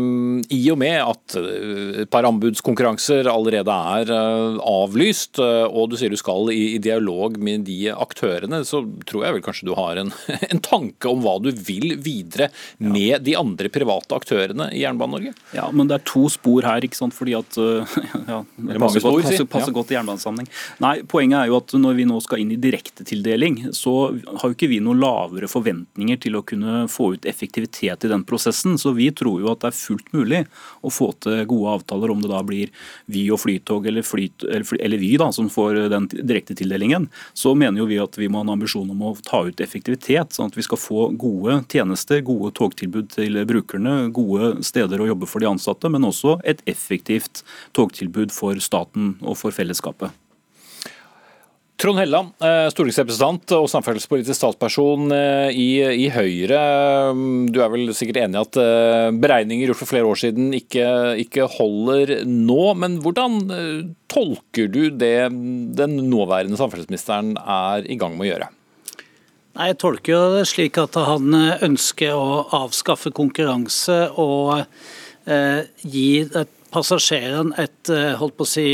i 0.55 0.61
og 0.71 0.79
med 0.79 0.97
at 1.03 1.37
et 2.03 2.11
par 2.11 2.27
anbudskonkurranser 2.27 3.29
allerede 3.31 3.75
er 3.99 4.11
øh, 4.13 4.59
avlyst, 4.63 5.39
øh, 5.39 5.67
og 5.67 5.91
du 5.91 5.97
sier 5.99 6.11
du 6.11 6.19
skal 6.19 6.51
i, 6.53 6.75
i 6.75 6.81
dialog 6.83 7.37
med 7.39 7.48
med 7.49 7.65
de 7.67 7.77
aktørene, 7.93 8.61
så 8.67 8.81
tror 9.09 9.25
jeg 9.25 9.37
vel 9.37 9.45
kanskje 9.45 9.69
du 9.69 9.73
har 9.77 9.99
en, 10.01 10.13
en 10.51 10.63
tanke 10.63 11.09
om 11.09 11.23
hva 11.25 11.37
du 11.43 11.51
vil 11.51 11.97
videre 12.01 12.49
med 12.77 13.15
ja. 13.15 13.21
de 13.23 13.35
andre 13.39 13.71
private 13.73 14.15
aktørene 14.17 14.69
i 14.75 14.83
Jernbane-Norge? 14.83 15.33
Ja, 15.57 15.69
men 15.73 15.89
det 15.89 15.99
er 15.99 16.05
to 16.07 16.27
spor 16.31 16.65
her, 16.67 16.85
ikke 16.85 16.99
sant. 16.99 17.15
Fordi 17.17 17.35
at 17.37 17.57
ja, 17.59 18.41
det 18.43 18.79
passer, 18.81 19.01
spor, 19.01 19.17
godt, 19.17 19.29
passer, 19.29 19.49
passer 19.49 19.73
ja. 19.73 19.77
godt 19.79 19.93
i 19.93 19.97
jernbanesammenheng. 19.97 20.49
Nei, 20.83 20.95
Poenget 21.09 21.41
er 21.41 21.51
jo 21.51 21.59
at 21.59 21.75
når 21.79 21.97
vi 21.97 22.07
nå 22.09 22.19
skal 22.23 22.43
inn 22.43 22.53
i 22.53 22.59
direktetildeling, 22.61 23.59
så 23.75 23.95
har 24.11 24.45
jo 24.45 24.55
ikke 24.55 24.69
vi 24.71 24.81
noen 24.83 25.01
lavere 25.01 25.49
forventninger 25.51 26.19
til 26.23 26.39
å 26.39 26.43
kunne 26.47 26.85
få 26.91 27.13
ut 27.15 27.27
effektivitet 27.29 28.05
i 28.05 28.11
den 28.11 28.25
prosessen. 28.27 28.77
Så 28.81 28.93
vi 28.97 29.09
tror 29.15 29.43
jo 29.43 29.51
at 29.51 29.63
det 29.63 29.71
er 29.71 29.79
fullt 29.79 30.13
mulig 30.15 30.43
å 30.85 30.93
få 30.93 31.11
til 31.23 31.43
gode 31.49 31.79
avtaler, 31.79 32.13
om 32.13 32.23
det 32.23 32.31
da 32.31 32.41
blir 32.45 32.73
Vy 33.11 33.25
og 33.33 33.41
Flytog 33.43 33.87
eller, 33.89 34.05
flyt, 34.05 34.45
eller, 34.47 34.67
eller 34.79 35.01
Vy 35.01 35.13
da, 35.21 35.31
som 35.35 35.49
får 35.51 35.83
den 35.93 36.09
direktetildelingen 36.13 37.09
så 37.39 37.53
mener 37.55 37.79
jo 37.79 37.87
vi 37.87 37.99
at 38.03 38.17
vi 38.19 38.27
må 38.27 38.41
ha 38.41 38.47
en 38.47 38.53
ambisjon 38.57 38.89
om 38.91 39.03
å 39.07 39.13
ta 39.23 39.45
ut 39.47 39.61
effektivitet, 39.63 40.35
sånn 40.35 40.51
at 40.51 40.57
vi 40.59 40.65
skal 40.65 40.81
få 40.81 41.05
gode 41.19 41.61
tjenester, 41.71 42.19
gode 42.27 42.51
togtilbud 42.59 43.13
til 43.15 43.39
brukerne, 43.47 44.09
gode 44.15 44.57
steder 44.67 44.99
å 44.99 45.07
jobbe 45.13 45.29
for 45.29 45.39
de 45.39 45.47
ansatte, 45.47 45.91
men 45.91 46.07
også 46.07 46.41
et 46.43 46.63
effektivt 46.67 47.45
togtilbud 47.77 48.35
for 48.35 48.59
staten 48.63 49.15
og 49.23 49.39
for 49.39 49.55
fellesskapet. 49.55 50.11
Trond 51.79 51.95
Helleland, 51.95 52.33
eh, 52.43 52.65
stortingsrepresentant 52.73 53.53
og 53.55 53.69
samferdselspolitisk 53.71 54.35
statsperson 54.35 55.13
eh, 55.15 55.55
i, 55.55 55.67
i, 55.79 56.09
Høyre. 56.11 56.57
Du 57.47 57.61
er 57.63 57.71
vel 57.71 57.93
sikkert 57.95 58.19
enig 58.25 58.35
i 58.35 58.41
at 58.41 58.59
eh, 58.59 59.05
beregninger 59.15 59.71
gjort 59.71 59.79
for 59.79 59.91
flere 59.93 60.09
år 60.09 60.19
siden 60.19 60.49
ikke, 60.57 60.89
ikke 61.23 61.47
holder 61.53 62.25
nå. 62.27 62.65
Men 62.81 62.97
hvordan 62.99 63.39
tolker 64.11 64.67
du 64.67 64.89
det 64.91 65.29
den 65.79 65.95
nåværende 66.11 66.59
samferdselsministeren 66.59 67.37
er 67.39 67.87
i 67.87 67.95
gang 68.01 68.19
med 68.19 68.27
å 68.27 68.29
gjøre? 68.33 68.51
Nei, 69.55 69.69
Jeg 69.71 69.79
tolker 69.79 70.35
det 70.35 70.43
slik 70.51 70.81
at 70.83 70.99
han 70.99 71.31
ønsker 71.69 72.11
å 72.11 72.43
avskaffe 72.59 73.13
konkurranse 73.15 74.01
og 74.19 74.65
eh, 75.31 75.63
gi 75.87 76.27
passasjeren 76.75 77.55
et 77.55 77.95
holdt 78.19 78.35
på 78.35 78.43
å 78.43 78.53
si, 78.57 78.67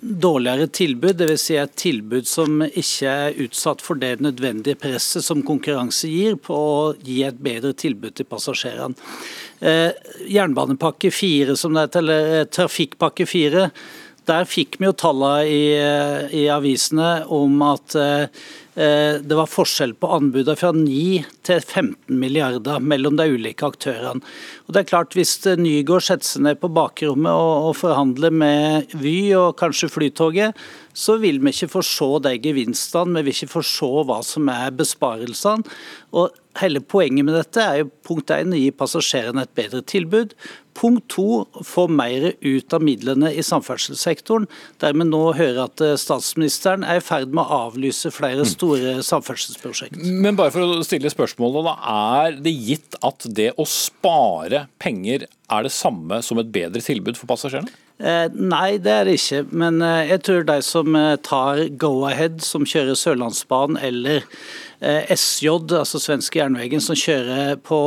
dårligere 0.00 0.66
tilbud, 0.74 1.16
dvs. 1.20 1.42
Si 1.46 1.56
et 1.60 1.74
tilbud 1.78 2.26
som 2.26 2.62
ikke 2.66 3.10
er 3.10 3.40
utsatt 3.44 3.82
for 3.84 4.00
det 4.00 4.16
nødvendige 4.24 4.80
presset 4.80 5.22
som 5.26 5.44
konkurranse 5.46 6.10
gir, 6.10 6.38
på 6.40 6.56
å 6.56 6.92
gi 6.98 7.20
et 7.26 7.38
bedre 7.42 7.74
tilbud 7.78 8.16
til 8.18 8.28
passasjerene. 8.30 8.96
Eh, 9.62 9.90
jernbanepakke 10.32 11.12
4, 11.14 11.56
som 11.58 11.76
det 11.76 11.86
heter, 11.86 12.02
eller 12.02 12.48
Trafikkpakke 12.50 13.28
4, 13.30 13.68
der 14.26 14.44
fikk 14.46 14.78
vi 14.78 14.86
jo 14.86 14.94
tallene 14.94 15.46
i, 15.50 15.62
i 16.42 16.44
avisene 16.50 17.24
om 17.34 17.56
at 17.66 17.96
Eh, 17.98 18.28
det 18.72 19.36
var 19.36 19.50
forskjell 19.52 19.90
på 20.00 20.08
anbudene 20.16 20.56
fra 20.56 20.70
9 20.72 21.18
til 21.44 21.58
15 21.60 22.16
milliarder 22.16 22.80
mellom 22.80 23.18
de 23.18 23.26
ulike 23.34 23.66
aktørene. 23.68 24.24
Og 24.64 24.72
det 24.72 24.80
er 24.80 24.88
klart 24.88 25.12
Hvis 25.12 25.34
Nygård 25.60 26.06
setter 26.06 26.24
seg 26.24 26.46
ned 26.46 26.60
på 26.62 26.70
bakrommet 26.72 27.28
og 27.32 27.76
forhandler 27.76 28.32
med 28.32 28.94
Vy 28.96 29.34
og 29.36 29.58
kanskje 29.60 29.90
Flytoget, 29.92 30.56
så 30.96 31.18
vil 31.20 31.40
vi 31.40 31.52
ikke 31.52 31.68
få 31.74 31.82
se 31.84 32.08
de 32.24 32.32
gevinstene, 32.40 33.20
vi 33.20 33.28
vil 33.28 33.36
ikke 33.36 33.54
få 33.58 33.64
se 33.66 33.90
hva 34.08 34.22
som 34.24 34.48
er 34.52 34.72
besparelsene. 34.76 35.68
Og 36.16 36.32
Hele 36.60 36.82
poenget 36.84 37.24
med 37.24 37.32
dette 37.32 37.62
er 37.64 37.78
jo 37.80 37.86
punkt 38.04 38.28
1, 38.28 38.50
å 38.52 38.58
gi 38.60 38.72
passasjerene 38.76 39.46
et 39.46 39.54
bedre 39.56 39.80
tilbud. 39.88 40.34
Punkt 40.78 41.04
to, 41.12 41.44
få 41.66 41.84
mer 41.92 42.32
ut 42.40 42.72
av 42.72 42.82
midlene 42.84 43.32
i 43.36 43.42
samferdselssektoren. 43.44 44.48
Der 44.80 44.96
vi 44.96 45.06
nå 45.06 45.20
hører 45.36 45.66
at 45.66 45.82
eh, 45.84 45.98
statsministeren 46.00 46.86
er 46.86 47.00
i 47.00 47.04
ferd 47.04 47.34
med 47.34 47.44
å 47.44 47.60
avlyse 47.68 48.12
flere 48.14 48.46
mm. 48.46 48.50
store 48.54 48.96
samferdselsprosjekt. 49.06 50.00
Men 50.00 50.38
bare 50.38 50.54
for 50.54 50.64
å 50.64 50.86
stille 50.86 51.12
spørsmålet, 51.12 51.68
da, 51.68 51.76
er 52.22 52.40
det 52.42 52.56
gitt 52.56 52.98
at 53.04 53.28
det 53.28 53.52
å 53.60 53.68
spare 53.68 54.66
penger 54.82 55.28
er 55.52 55.66
det 55.66 55.74
samme 55.76 56.22
som 56.24 56.40
et 56.40 56.52
bedre 56.52 56.80
tilbud 56.84 57.20
for 57.20 57.28
passasjerene? 57.30 57.72
Eh, 58.02 58.26
nei, 58.34 58.80
det 58.82 58.96
er 58.96 59.06
det 59.06 59.18
ikke. 59.20 59.44
Men 59.52 59.82
eh, 59.84 60.08
jeg 60.14 60.24
tror 60.26 60.48
de 60.48 60.58
som 60.66 60.98
tar 61.26 61.66
Go-Ahead, 61.78 62.40
som 62.42 62.64
kjører 62.66 62.98
Sørlandsbanen, 62.98 63.78
eller 63.78 64.24
SJ, 64.82 65.48
altså 65.78 66.00
svenske 66.02 66.40
jernvegen, 66.40 66.82
som 66.82 66.98
kjører 66.98 67.56
på 67.62 67.78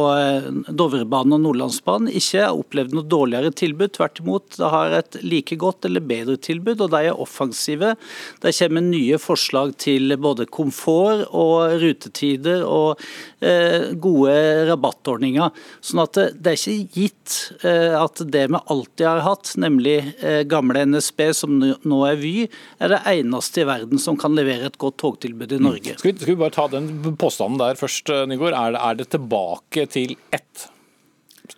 Dovrebanen 0.70 1.36
og 1.38 1.44
Nordlandsbanen, 1.44 2.08
ikke 2.08 2.44
har 2.46 2.56
opplevd 2.56 2.96
noe 2.96 3.10
dårligere 3.12 3.52
tilbud. 3.52 3.94
Tvert 3.98 4.22
imot, 4.24 4.56
de 4.56 4.70
har 4.72 4.96
et 5.02 5.20
like 5.26 5.58
godt 5.60 5.88
eller 5.90 6.06
bedre 6.06 6.38
tilbud, 6.40 6.86
og 6.86 6.94
de 6.94 7.02
er 7.10 7.22
offensive. 7.26 7.96
De 8.44 8.54
kommer 8.56 8.86
nye 8.86 9.20
forslag 9.22 9.76
til 9.82 10.16
både 10.22 10.48
komfort 10.48 11.26
og 11.36 11.76
rutetider 11.84 12.64
og 12.64 13.02
gode 14.02 14.38
rabattordninger. 14.72 15.52
Sånn 15.84 16.04
at 16.06 16.18
det 16.18 16.54
er 16.54 16.60
ikke 16.60 17.02
gitt 17.02 17.36
at 17.66 18.24
det 18.32 18.48
vi 18.50 18.64
alltid 18.72 19.08
har 19.10 19.26
hatt, 19.26 19.52
nemlig 19.60 20.00
Eh, 20.26 20.44
gamle 20.44 20.86
NSB, 20.86 21.34
som 21.34 21.58
nå 21.60 22.00
er 22.08 22.18
Vy, 22.20 22.34
er 22.80 22.92
det 22.94 23.02
eneste 23.12 23.62
i 23.62 23.68
verden 23.68 24.02
som 24.02 24.18
kan 24.20 24.36
levere 24.38 24.70
et 24.70 24.78
godt 24.82 24.98
togtilbud 25.04 25.52
i 25.54 25.60
mm. 25.60 25.66
Norge. 25.66 25.98
Skal 26.00 26.12
vi, 26.12 26.18
skal 26.18 26.34
vi 26.34 26.40
bare 26.40 26.56
ta 26.56 26.68
den 26.72 26.85
påstanden 27.20 27.60
der 27.62 27.80
først, 27.80 28.10
eh, 28.10 28.26
Nygaard. 28.30 28.54
Er 28.54 28.80
er 28.80 28.96
det 28.96 29.10
tilbake 29.10 29.86
til 29.92 30.16
ett 30.32 30.70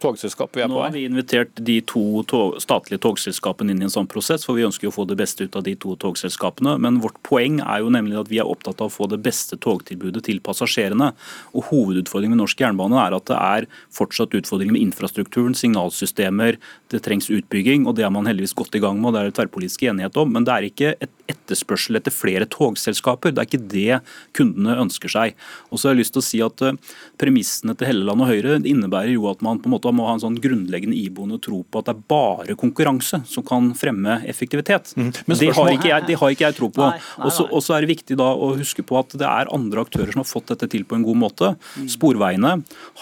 togselskap 0.02 0.56
vi 0.56 0.62
er 0.64 0.70
på 0.70 0.76
Nå 0.76 0.82
har 0.84 0.94
vi 0.94 1.06
invitert 1.08 1.58
de 1.68 1.78
to 1.90 2.22
tog, 2.30 2.58
statlige 2.62 3.02
togselskapene 3.04 3.74
inn 3.74 3.82
i 3.82 3.88
en 3.88 3.94
sånn 3.94 4.10
prosess, 4.10 4.46
for 4.46 4.58
vi 4.58 4.66
ønsker 4.68 4.90
å 4.90 4.94
få 4.94 5.08
det 5.10 5.18
beste 5.20 5.48
ut 5.48 5.58
av 5.58 5.66
de 5.66 5.74
to 5.80 5.96
togselskapene. 6.00 6.76
Men 6.84 7.00
vårt 7.04 7.18
poeng 7.28 7.60
er 7.64 7.82
jo 7.84 7.92
nemlig 7.94 8.20
at 8.22 8.32
vi 8.32 8.40
er 8.42 8.50
opptatt 8.50 8.82
av 8.84 8.92
å 8.92 8.94
få 8.94 9.10
det 9.12 9.20
beste 9.26 9.58
togtilbudet 9.64 10.26
til 10.28 10.42
passasjerene. 10.46 11.12
Og 11.58 11.70
Hovedutfordringen 11.72 12.36
med 12.36 12.44
norsk 12.44 12.62
jernbane 12.62 13.00
er 13.02 13.18
at 13.18 13.28
det 13.32 13.40
er 13.40 13.70
fortsatt 13.96 14.36
utfordringer 14.38 14.78
med 14.78 14.86
infrastrukturen, 14.86 15.58
signalsystemer, 15.58 16.60
det 16.94 17.02
trengs 17.04 17.32
utbygging, 17.34 17.88
og 17.88 17.98
det 17.98 18.06
er 18.08 18.14
man 18.14 18.30
heldigvis 18.30 18.56
godt 18.58 18.78
i 18.78 18.84
gang 18.84 19.02
med, 19.02 19.10
og 19.10 19.16
det 19.16 19.22
er 19.22 19.32
det 19.32 19.38
tverrpolitisk 19.40 19.88
enighet 19.90 20.18
om. 20.22 20.32
Men 20.34 20.48
det 20.48 20.54
er 20.54 20.70
ikke 20.70 20.94
et 21.04 21.26
etterspørsel 21.28 22.00
etter 22.00 22.14
flere 22.14 22.48
togselskaper. 22.50 23.34
Det 23.34 23.44
er 23.44 23.50
ikke 23.50 23.72
det 23.74 24.00
kundene 24.38 24.78
ønsker 24.86 25.12
seg. 25.12 25.36
Og 25.72 25.80
så 25.80 25.90
har 25.90 25.98
jeg 25.98 26.04
lyst 26.04 26.16
til 26.16 26.24
å 26.24 26.28
si 26.28 26.42
at 26.46 26.64
eh, 26.64 26.78
Premissene 27.20 27.76
til 27.78 27.90
Helleland 27.90 28.24
og 28.24 28.30
Høyre 28.30 28.58
innebærer 28.62 29.14
jo 29.16 29.28
at 29.32 29.42
man 29.46 29.60
på 29.60 29.68
en 29.68 29.76
måte 29.76 29.87
må 29.96 30.08
ha 30.08 30.16
en 30.18 30.24
sånn 30.24 30.40
grunnleggende 30.42 30.98
iboende 30.98 31.40
tro 31.44 31.62
på 31.64 31.82
at 31.82 31.90
det 31.90 31.96
er 31.96 32.04
bare 32.12 32.58
konkurranse 32.60 33.22
som 33.30 33.46
kan 33.46 33.72
fremme 33.78 34.20
effektivitet. 34.30 34.94
Mm. 34.98 35.12
Det, 35.14 35.52
har 35.56 35.72
jeg, 35.72 36.06
det, 36.08 36.18
har 36.20 36.34
ikke 36.34 36.48
jeg, 36.48 36.58
tro 36.58 36.70
på. 36.74 36.90
Og 37.28 37.60
så 37.64 37.76
er 37.76 37.86
det 37.86 37.92
viktig 37.94 38.18
da 38.20 38.30
å 38.34 38.54
huske 38.58 38.86
på 38.88 38.98
at 39.00 39.16
det 39.20 39.28
er 39.28 39.52
andre 39.54 39.84
aktører 39.86 40.14
som 40.14 40.24
har 40.24 40.30
fått 40.30 40.52
dette 40.54 40.70
til 40.74 40.86
på 40.88 40.98
en 40.98 41.06
god 41.06 41.20
måte. 41.22 41.54
Mm. 41.78 41.88
Sporveiene 41.92 42.54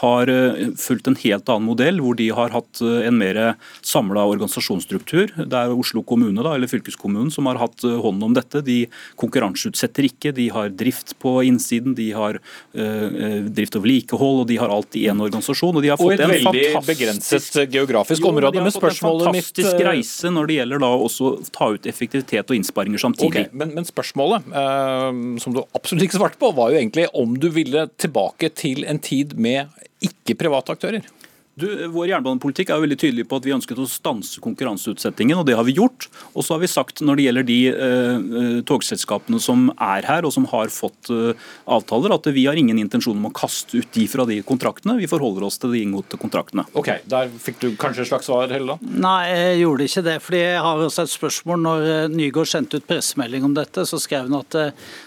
har 0.02 0.32
uh, 0.32 0.62
fulgt 0.80 1.10
en 1.10 1.19
helt 1.21 1.50
annen 1.52 1.69
modell, 1.69 2.02
hvor 2.04 2.17
de 2.19 2.30
har 2.36 2.54
hatt 2.56 2.82
uh, 2.84 3.00
en 3.06 3.17
mer 3.19 3.41
samla 3.86 4.26
organisasjonsstruktur. 4.32 5.34
Det 5.38 5.60
er 5.62 5.74
Oslo 5.76 6.04
kommune 6.08 6.43
da, 6.45 6.56
eller 6.56 6.71
fylkeskommunen 6.71 7.32
som 7.34 7.50
har 7.50 7.62
hatt 7.62 7.86
uh, 7.88 7.98
hånd 8.04 8.24
om 8.26 8.36
dette. 8.36 8.63
De 8.65 8.84
konkurranseutsetter 9.21 10.10
ikke, 10.10 10.34
de 10.36 10.50
har 10.54 10.74
drift 10.76 11.15
på 11.21 11.38
innsiden, 11.48 11.95
de 11.98 12.10
har 12.15 12.39
drift 12.76 13.76
og 13.78 13.84
vedlikehold, 13.86 14.41
og 14.43 14.48
de 14.50 14.58
har 14.60 14.71
alt 14.74 14.95
i 14.98 15.06
én 15.10 15.21
organisasjon. 15.21 15.76
og 15.76 15.84
de 15.84 15.91
har 15.91 16.00
fått 16.00 16.19
en 16.19 16.34
fantastisk 16.43 16.74
begrenset 16.83 17.71
geografisk 17.71 18.23
jo, 18.23 18.31
område. 18.33 18.61
Men 18.63 18.73
spørsmålet 18.73 19.27
En 19.27 19.35
fantastisk 19.38 19.83
reise 19.88 20.31
når 20.33 20.49
det 20.49 20.59
gjelder 20.59 20.83
da 20.83 20.91
også 21.07 21.31
ta 21.55 21.69
ut 21.75 21.89
effektivitet 21.89 22.49
og 22.49 22.57
innsparinger 22.57 23.01
samtidig. 23.01 23.45
Okay, 23.47 23.55
men, 23.55 23.73
men, 23.77 23.88
spørsmålet, 23.88 24.47
eh, 24.51 25.21
som 25.43 25.55
du 25.55 25.63
absolutt 25.65 26.07
ikke 26.07 26.19
svarte 26.19 26.41
på, 26.41 26.51
var 26.57 26.73
jo 26.73 26.81
egentlig 26.81 27.07
om 27.13 27.38
du 27.39 27.49
ville 27.55 27.88
tilbake 28.01 28.51
til 28.57 28.85
en 28.89 28.99
tid 28.99 29.38
med 29.39 29.71
ikke-private 30.05 30.75
aktører. 30.75 31.07
Du, 31.56 31.68
vår 31.94 32.10
jernbanepolitikk 32.10 32.70
er 32.70 32.80
jo 32.80 32.84
veldig 32.84 32.98
tydelig 33.00 33.26
på 33.32 33.38
at 33.39 33.46
vi 33.48 33.54
ønsket 33.56 33.80
å 33.80 33.88
stanse 33.88 34.41
konkurranseutsettingen, 34.44 35.39
og 35.39 35.46
det 35.48 35.56
har 35.56 35.63
vi 35.63 35.78
gjort. 35.78 36.10
Og 36.34 36.44
så 36.44 36.56
har 36.56 36.63
vi 36.63 36.68
sagt 36.68 37.00
når 37.00 37.20
det 37.20 37.28
gjelder 37.28 37.48
de 37.48 37.60
eh, 37.72 38.58
togselskapene 38.68 39.39
som 39.39 39.70
er 39.80 40.08
her 40.10 40.28
og 40.28 40.34
som 40.36 40.48
har 40.52 40.74
fått 40.74 41.12
eh, 41.15 41.48
avtaler, 41.72 42.12
at 42.18 42.28
vi 42.36 42.44
har 42.50 42.60
ingen 42.60 42.82
intensjon 42.82 43.15
om 43.15 43.30
å 43.30 43.34
kaste 43.36 43.80
ut 43.80 43.88
de 43.96 44.04
fra 44.12 44.28
de 44.28 44.41
kontraktene. 44.48 44.98
Vi 45.00 45.08
forholder 45.08 45.48
oss 45.48 45.60
til 45.62 45.72
de 45.78 45.86
inngåtte 45.86 46.20
kontraktene. 46.20 46.68
Ok, 46.76 46.91
Der 47.08 47.32
fikk 47.32 47.63
du 47.63 47.70
kanskje 47.80 48.04
et 48.04 48.12
slags 48.12 48.28
svar, 48.28 48.52
Helleland? 48.52 48.84
Nei, 48.84 49.22
jeg 49.32 49.63
gjorde 49.63 49.88
ikke 49.88 50.06
det. 50.10 50.18
fordi 50.28 50.44
Jeg 50.44 50.62
har 50.68 50.86
også 50.89 51.08
et 51.08 51.15
spørsmål. 51.15 51.63
Når 51.65 51.88
Nygaard 52.12 52.52
sendte 52.52 52.82
ut 52.82 52.89
pressemelding 52.89 53.48
om 53.48 53.56
dette, 53.56 53.88
så 53.88 54.02
skrev 54.02 54.28
han 54.28 54.41
at 54.44 54.60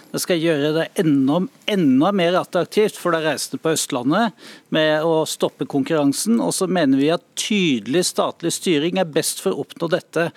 det 0.09 0.21
skal 0.23 0.41
gjøre 0.41 0.71
det 0.73 0.85
enda, 1.03 1.43
enda 1.69 2.11
mer 2.15 2.37
attraktivt 2.39 2.97
for 2.97 3.13
de 3.13 3.21
reisende 3.27 3.61
på 3.61 3.75
Østlandet 3.75 4.47
med 4.73 5.05
å 5.05 5.21
stoppe 5.29 5.67
konkurransen. 5.69 6.39
Og 6.41 6.55
så 6.57 6.65
mener 6.69 6.97
vi 6.97 7.11
at 7.13 7.25
tydelig 7.37 8.07
statlig 8.09 8.55
styring 8.55 8.97
er 8.97 9.11
best 9.11 9.43
for 9.43 9.53
å 9.53 9.65
oppnå 9.65 9.91
dette. 9.93 10.29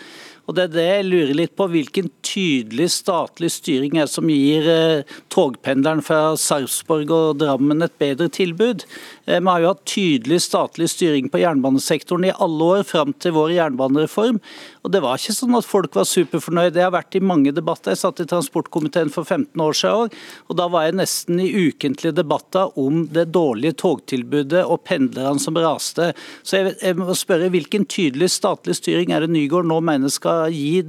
Og 0.51 0.57
det 0.57 0.65
er 0.65 0.73
det 0.73 0.87
jeg 0.89 1.07
lurer 1.07 1.37
litt 1.39 1.55
på. 1.59 1.69
Hvilken 1.71 2.09
tydelig 2.27 2.89
statlig 2.97 3.53
styring 3.55 3.99
er 3.99 4.09
det 4.09 4.15
som 4.15 4.31
gir 4.31 4.67
eh, 4.69 5.19
togpendleren 5.33 6.03
fra 6.03 6.35
Sarpsborg 6.41 7.13
og 7.15 7.39
Drammen 7.43 7.85
et 7.87 7.95
bedre 8.03 8.27
tilbud? 8.33 8.83
Eh, 9.27 9.39
vi 9.39 9.49
har 9.49 9.63
jo 9.63 9.71
hatt 9.71 9.85
tydelig 9.87 10.41
statlig 10.43 10.91
styring 10.91 11.31
på 11.31 11.43
jernbanesektoren 11.45 12.27
i 12.27 12.35
alle 12.35 12.71
år 12.79 12.87
fram 12.89 13.15
til 13.23 13.37
vår 13.37 13.55
jernbanereform. 13.55 14.41
Og 14.83 14.91
det 14.91 15.03
var 15.05 15.21
ikke 15.21 15.37
sånn 15.37 15.55
at 15.59 15.69
folk 15.69 15.95
var 15.95 16.09
superfornøyde. 16.11 16.75
Det 16.75 16.83
har 16.89 16.95
vært 16.95 17.15
i 17.19 17.23
mange 17.23 17.55
debatter. 17.55 17.95
Jeg 17.95 18.03
satt 18.03 18.25
i 18.25 18.27
transportkomiteen 18.27 19.13
for 19.15 19.23
15 19.23 19.63
år 19.63 19.79
siden 19.79 19.91
òg, 19.93 20.15
og 20.49 20.57
da 20.57 20.67
var 20.73 20.87
jeg 20.87 20.97
nesten 20.97 21.41
i 21.43 21.51
ukentlige 21.69 22.17
debatter 22.17 22.73
om 22.81 23.05
det 23.13 23.27
dårlige 23.35 23.77
togtilbudet 23.83 24.65
og 24.65 24.83
pendlerne 24.89 25.43
som 25.43 25.59
raste. 25.61 26.11
Så 26.43 26.59
jeg, 26.59 26.75
jeg 26.83 26.99
må 26.99 27.15
spørre, 27.19 27.51
hvilken 27.53 27.87
tydelig 27.87 28.33
statlig 28.33 28.79
styring 28.79 29.13
er 29.13 29.27
det 29.27 29.33
Nygård 29.35 29.69
nå 29.69 29.79
mener 29.85 30.11
skal 30.13 30.32
skal 30.33 30.53
gi 30.55 30.83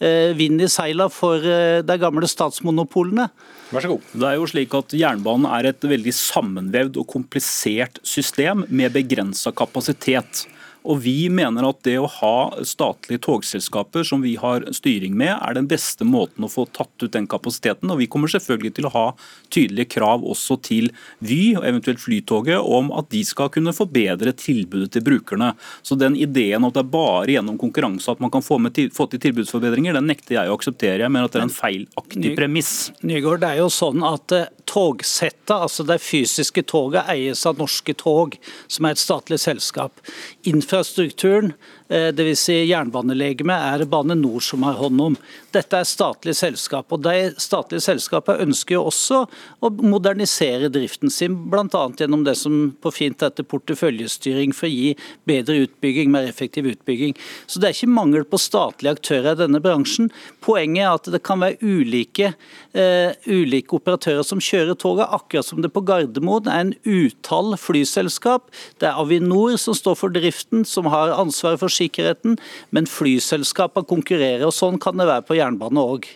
eh, 0.00 0.34
vind 0.36 0.62
i 0.62 0.68
seila 0.70 1.08
for 1.12 1.42
eh, 1.42 1.80
de 1.86 1.96
gamle 2.00 2.28
statsmonopolene. 2.28 3.28
Vær 3.70 3.84
så 3.84 3.92
god. 3.92 4.04
Det 4.12 4.28
er 4.28 4.36
jo 4.38 4.48
slik 4.48 4.74
at 4.74 4.94
Jernbanen 4.96 5.48
er 5.50 5.70
et 5.70 5.82
veldig 5.84 6.14
sammenvevd 6.14 6.98
og 7.02 7.08
komplisert 7.10 8.00
system 8.02 8.64
med 8.68 8.94
begrensa 8.96 9.52
kapasitet. 9.52 10.46
Og 10.88 11.02
Vi 11.04 11.28
mener 11.32 11.66
at 11.68 11.82
det 11.84 11.98
å 12.00 12.08
ha 12.08 12.64
statlige 12.66 13.22
togselskaper 13.26 14.06
som 14.08 14.22
vi 14.24 14.34
har 14.40 14.64
styring 14.74 15.16
med, 15.18 15.34
er 15.36 15.56
den 15.56 15.68
beste 15.68 16.06
måten 16.08 16.46
å 16.46 16.50
få 16.50 16.64
tatt 16.72 17.04
ut 17.04 17.12
den 17.12 17.28
kapasiteten. 17.30 17.90
Og 17.92 18.00
Vi 18.00 18.08
kommer 18.10 18.32
selvfølgelig 18.32 18.74
til 18.78 18.88
å 18.88 18.94
ha 18.94 19.06
tydelige 19.52 19.92
krav 19.98 20.24
også 20.24 20.58
til 20.64 20.90
Vy 21.24 21.56
og 21.58 21.66
eventuelt 21.68 22.00
Flytoget 22.02 22.64
om 22.64 22.90
at 22.96 23.10
de 23.12 23.22
skal 23.26 23.52
kunne 23.52 23.74
forbedre 23.76 24.32
tilbudet 24.38 24.94
til 24.96 25.04
brukerne. 25.04 25.52
Så 25.82 25.98
den 25.98 26.16
ideen 26.16 26.64
at 26.64 26.76
det 26.76 26.84
er 26.84 26.92
bare 26.92 27.34
gjennom 27.34 27.58
konkurranse 27.60 28.10
at 28.12 28.22
man 28.24 28.32
kan 28.32 28.44
få, 28.44 28.60
med, 28.62 28.78
få 28.94 29.08
til 29.12 29.22
tilbudsforbedringer, 29.28 29.96
den 29.98 30.08
nekter 30.08 30.38
jeg 30.38 30.50
å 30.50 30.56
akseptere. 30.56 31.04
Jeg 31.04 31.12
mener 31.12 31.28
at 31.28 31.36
det 31.36 31.42
er 31.42 31.48
en 31.48 31.54
feilaktig 31.54 32.34
premiss. 32.38 32.72
Nygaard, 33.04 33.42
det 33.44 33.52
er 33.52 33.62
jo 33.62 33.70
sånn 33.72 34.04
at 34.06 34.36
eh, 34.36 34.48
togsettet, 34.78 35.54
altså 35.54 35.84
de 35.86 35.98
fysiske 35.98 36.62
togene, 36.70 37.02
eies 37.10 37.42
av 37.48 37.58
Norske 37.58 37.94
Tog, 37.98 38.36
som 38.70 38.86
er 38.86 38.94
et 38.94 39.02
statlig 39.02 39.40
selskap. 39.42 40.02
Infrastrukturen 40.46 41.54
Dvs. 41.88 42.40
Si 42.48 42.54
jernbanelegemet 42.68 43.64
er 43.80 43.84
Bane 43.88 44.14
Nor 44.18 44.42
som 44.44 44.62
har 44.66 44.76
hånd 44.76 45.00
om. 45.00 45.14
Dette 45.54 45.78
er 45.80 45.88
statlige 45.88 46.36
selskap. 46.36 46.92
og 46.92 47.02
De 47.06 47.32
statlige 47.40 47.84
selskapene 47.86 48.44
ønsker 48.44 48.76
jo 48.76 48.84
også 48.90 49.22
å 49.64 49.70
modernisere 49.80 50.68
driften 50.72 51.10
sin, 51.12 51.36
bl.a. 51.48 51.84
gjennom 51.96 52.24
det 52.26 52.36
som 52.40 52.74
på 52.82 52.92
fint 52.92 53.24
heter 53.24 53.46
porteføljestyring, 53.48 54.52
for 54.56 54.68
å 54.68 54.72
gi 54.72 54.92
bedre 55.28 55.62
utbygging, 55.64 56.12
mer 56.12 56.28
effektiv 56.28 56.68
utbygging. 56.68 57.16
Så 57.46 57.60
Det 57.60 57.70
er 57.70 57.76
ikke 57.76 57.96
mangel 57.96 58.24
på 58.28 58.40
statlige 58.40 58.98
aktører 58.98 59.32
i 59.32 59.42
denne 59.42 59.62
bransjen. 59.64 60.10
Poenget 60.44 60.84
er 60.84 60.92
at 60.92 61.10
det 61.12 61.22
kan 61.24 61.40
være 61.40 61.58
ulike, 61.62 62.34
uh, 62.76 63.10
ulike 63.26 63.76
operatører 63.78 64.26
som 64.26 64.42
kjører 64.42 64.76
toget, 64.78 65.08
akkurat 65.08 65.48
som 65.48 65.62
det 65.64 65.72
på 65.72 65.84
Gardermoen 65.88 66.48
er 66.48 66.66
en 66.66 66.74
utall 66.84 67.56
flyselskap. 67.58 68.52
Det 68.78 68.90
er 68.90 69.00
Avinor 69.00 69.56
som 69.60 69.76
står 69.76 69.96
for 69.98 70.12
driften, 70.12 70.64
som 70.68 70.90
har 70.92 71.16
ansvaret 71.16 71.60
for 71.62 71.72
sikkerheten, 71.78 72.38
men 72.74 72.90
flyselskapene 72.90 73.88
konkurrerer, 73.88 74.46
og 74.48 74.56
sånn 74.56 74.80
kan 74.82 74.98
det 74.98 75.08
være 75.08 75.26
på 75.28 75.38
jernbane 75.38 75.88
òg. 75.96 76.10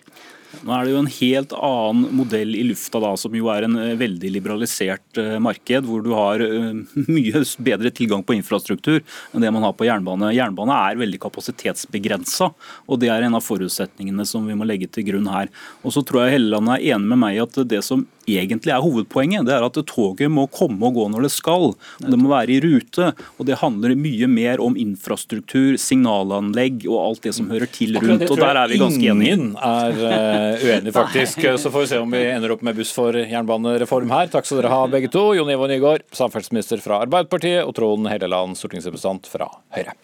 Nå 0.61 0.73
er 0.77 0.85
det 0.85 0.93
jo 0.93 1.01
en 1.01 1.11
helt 1.15 1.53
annen 1.57 2.17
modell 2.19 2.57
i 2.59 2.65
lufta, 2.67 3.01
da, 3.01 3.13
som 3.19 3.33
jo 3.37 3.49
er 3.53 3.65
en 3.67 3.79
eh, 3.81 3.95
veldig 3.99 4.33
liberalisert 4.35 5.21
uh, 5.21 5.39
marked, 5.43 5.89
hvor 5.89 6.05
du 6.05 6.11
har 6.13 6.45
uh, 6.45 6.83
mye 7.09 7.43
bedre 7.65 7.93
tilgang 7.95 8.25
på 8.27 8.37
infrastruktur 8.37 9.01
enn 9.01 9.45
det 9.45 9.53
man 9.55 9.65
har 9.65 9.75
på 9.79 9.89
jernbane. 9.89 10.35
Jernbane 10.37 10.77
er 10.91 11.01
veldig 11.01 11.23
kapasitetsbegrensa, 11.25 12.51
og 12.85 13.01
det 13.01 13.11
er 13.15 13.25
en 13.25 13.39
av 13.39 13.47
forutsetningene 13.47 14.27
som 14.29 14.45
vi 14.49 14.57
må 14.59 14.69
legge 14.69 14.91
til 14.93 15.09
grunn 15.09 15.31
her. 15.33 15.49
Og 15.83 15.97
så 15.97 16.05
tror 16.05 16.27
jeg 16.27 16.37
Helleland 16.37 16.75
er 16.77 16.85
enig 16.93 17.15
med 17.15 17.25
meg 17.25 17.41
at 17.47 17.63
det 17.73 17.81
som 17.87 18.05
egentlig 18.29 18.73
er 18.75 18.83
hovedpoenget. 18.85 19.47
Det 19.49 19.55
er 19.57 19.67
at 19.67 19.79
toget 19.89 20.31
må 20.31 20.47
komme 20.53 20.89
og 20.89 20.99
gå 20.99 21.09
når 21.13 21.27
det 21.27 21.33
skal. 21.35 21.73
Det 22.03 22.19
må 22.19 22.31
være 22.33 22.57
i 22.57 22.61
rute. 22.65 23.13
og 23.39 23.49
Det 23.49 23.59
handler 23.63 23.97
mye 23.99 24.29
mer 24.31 24.63
om 24.63 24.77
infrastruktur, 24.79 25.77
signalanlegg 25.81 26.87
og 26.91 26.99
alt 27.03 27.27
det 27.29 27.35
som 27.39 27.51
hører 27.53 27.71
til 27.73 27.99
rundt. 27.99 28.29
og 28.31 28.37
Der 28.41 28.63
er 28.63 28.71
vi 28.71 28.81
ganske 28.83 29.11
enige. 29.15 29.37
Ingen 29.37 29.57
er 29.57 29.99
uh, 29.99 30.67
uenig, 30.67 30.95
faktisk. 31.01 31.43
Så 31.59 31.73
får 31.73 31.87
vi 31.87 31.91
se 31.95 32.03
om 32.03 32.15
vi 32.15 32.23
ender 32.31 32.55
opp 32.55 32.63
med 32.67 32.79
buss 32.79 32.95
for 32.95 33.17
jernbanereform 33.17 34.13
her. 34.15 34.31
Takk 34.33 34.49
skal 34.49 34.63
dere 34.63 34.73
ha, 34.75 34.87
begge 34.91 35.11
to. 35.13 35.29
Jon 35.39 35.51
Ivar 35.53 35.73
Nygaard, 35.73 36.07
samferdselsminister 36.15 36.83
fra 36.85 37.03
Arbeiderpartiet, 37.07 37.63
og 37.67 37.77
Trond 37.79 38.11
Helleland, 38.13 38.59
stortingsrepresentant 38.61 39.31
fra 39.31 39.51
Høyre. 39.77 39.97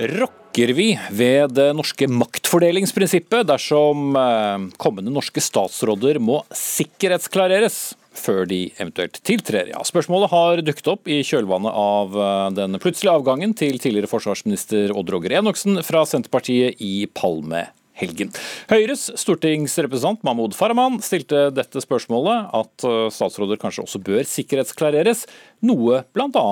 Rokker 0.00 0.72
vi 0.72 0.94
ved 1.12 1.52
det 1.52 1.70
norske 1.76 2.06
maktfordelingsprinsippet 2.08 3.44
dersom 3.50 4.16
eh, 4.16 4.68
kommende 4.80 5.12
norske 5.12 5.42
statsråder 5.44 6.20
må 6.22 6.42
sikkerhetsklareres? 6.56 7.80
før 8.20 8.42
de 8.50 8.64
eventuelt 8.74 9.20
tiltrer. 9.24 9.70
Ja, 9.70 9.80
spørsmålet 9.86 10.32
har 10.32 10.62
dukket 10.66 10.88
opp 10.90 11.08
i 11.08 11.20
kjølvannet 11.24 11.76
av 11.78 12.16
eh, 12.18 12.46
den 12.58 12.78
plutselige 12.82 13.16
avgangen 13.20 13.54
til 13.56 13.78
tidligere 13.80 14.10
forsvarsminister 14.10 14.92
Odd 14.92 15.12
Roger 15.14 15.38
Enoksen 15.40 15.80
fra 15.86 16.02
Senterpartiet 16.08 16.82
i 16.84 17.06
Palme 17.14 17.68
helgen. 18.00 18.32
Høyres 18.70 19.08
stortingsrepresentant 19.20 20.24
Mahmoud 20.26 20.56
Farahman 20.58 20.98
stilte 21.04 21.48
dette 21.54 21.82
spørsmålet, 21.84 22.50
at 22.56 22.86
eh, 22.88 23.06
statsråder 23.14 23.60
kanskje 23.60 23.86
også 23.86 24.02
bør 24.04 24.26
sikkerhetsklareres, 24.28 25.26
noe 25.66 26.02
bl.a. 26.16 26.46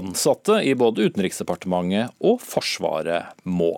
ansatte 0.00 0.60
i 0.64 0.76
både 0.78 1.08
Utenriksdepartementet 1.08 2.14
og 2.24 2.40
Forsvaret 2.44 3.34
må. 3.44 3.74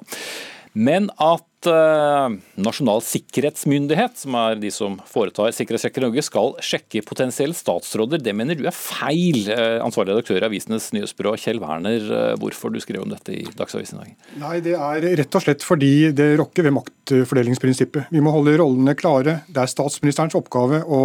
Men 0.77 1.09
at 1.17 1.69
eh, 1.71 2.35
Nasjonal 2.61 3.01
sikkerhetsmyndighet, 3.05 4.19
som 4.21 4.37
er 4.37 4.59
de 4.61 4.69
som 4.75 4.99
foretar 5.09 5.55
sikkerhetssjekker 5.57 6.03
i 6.03 6.05
Norge, 6.05 6.25
skal 6.27 6.53
sjekke 6.65 7.01
potensielle 7.07 7.57
statsråder, 7.57 8.21
det 8.21 8.35
mener 8.37 8.59
du 8.59 8.67
er 8.69 8.77
feil. 8.77 9.47
Eh, 9.53 9.79
ansvarlig 9.81 10.13
redaktør 10.13 10.43
i 10.43 10.49
Avisenes 10.51 10.91
nyhetsbyrå, 10.93 11.33
Kjell 11.41 11.63
Werner, 11.65 12.05
eh, 12.05 12.35
hvorfor 12.43 12.75
du 12.75 12.81
skrev 12.85 13.07
om 13.07 13.15
dette 13.15 13.33
i 13.33 13.47
Dagsavisen 13.57 14.03
i 14.03 14.05
dag? 14.05 14.35
Nei, 14.43 14.57
Det 14.67 14.75
er 14.77 15.09
rett 15.23 15.39
og 15.39 15.47
slett 15.47 15.65
fordi 15.65 16.11
det 16.17 16.35
rokker 16.43 16.69
ved 16.69 16.77
maktfordelingsprinsippet. 16.77 18.13
Vi 18.13 18.21
må 18.25 18.35
holde 18.35 18.59
rollene 18.61 18.97
klare. 18.99 19.41
Det 19.49 19.63
er 19.63 19.73
statsministerens 19.73 20.37
oppgave 20.37 20.83
å 20.85 21.01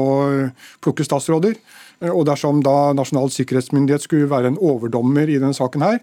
plukke 0.83 1.07
statsråder. 1.07 1.55
Og 2.09 2.23
dersom 2.25 2.63
da 2.65 2.93
Nasjonal 2.97 3.29
sikkerhetsmyndighet 3.29 4.07
skulle 4.07 4.29
være 4.29 4.49
en 4.49 4.59
overdommer 4.61 5.29
i 5.29 5.37
denne 5.37 5.53
saken 5.53 5.83
her, 5.85 5.99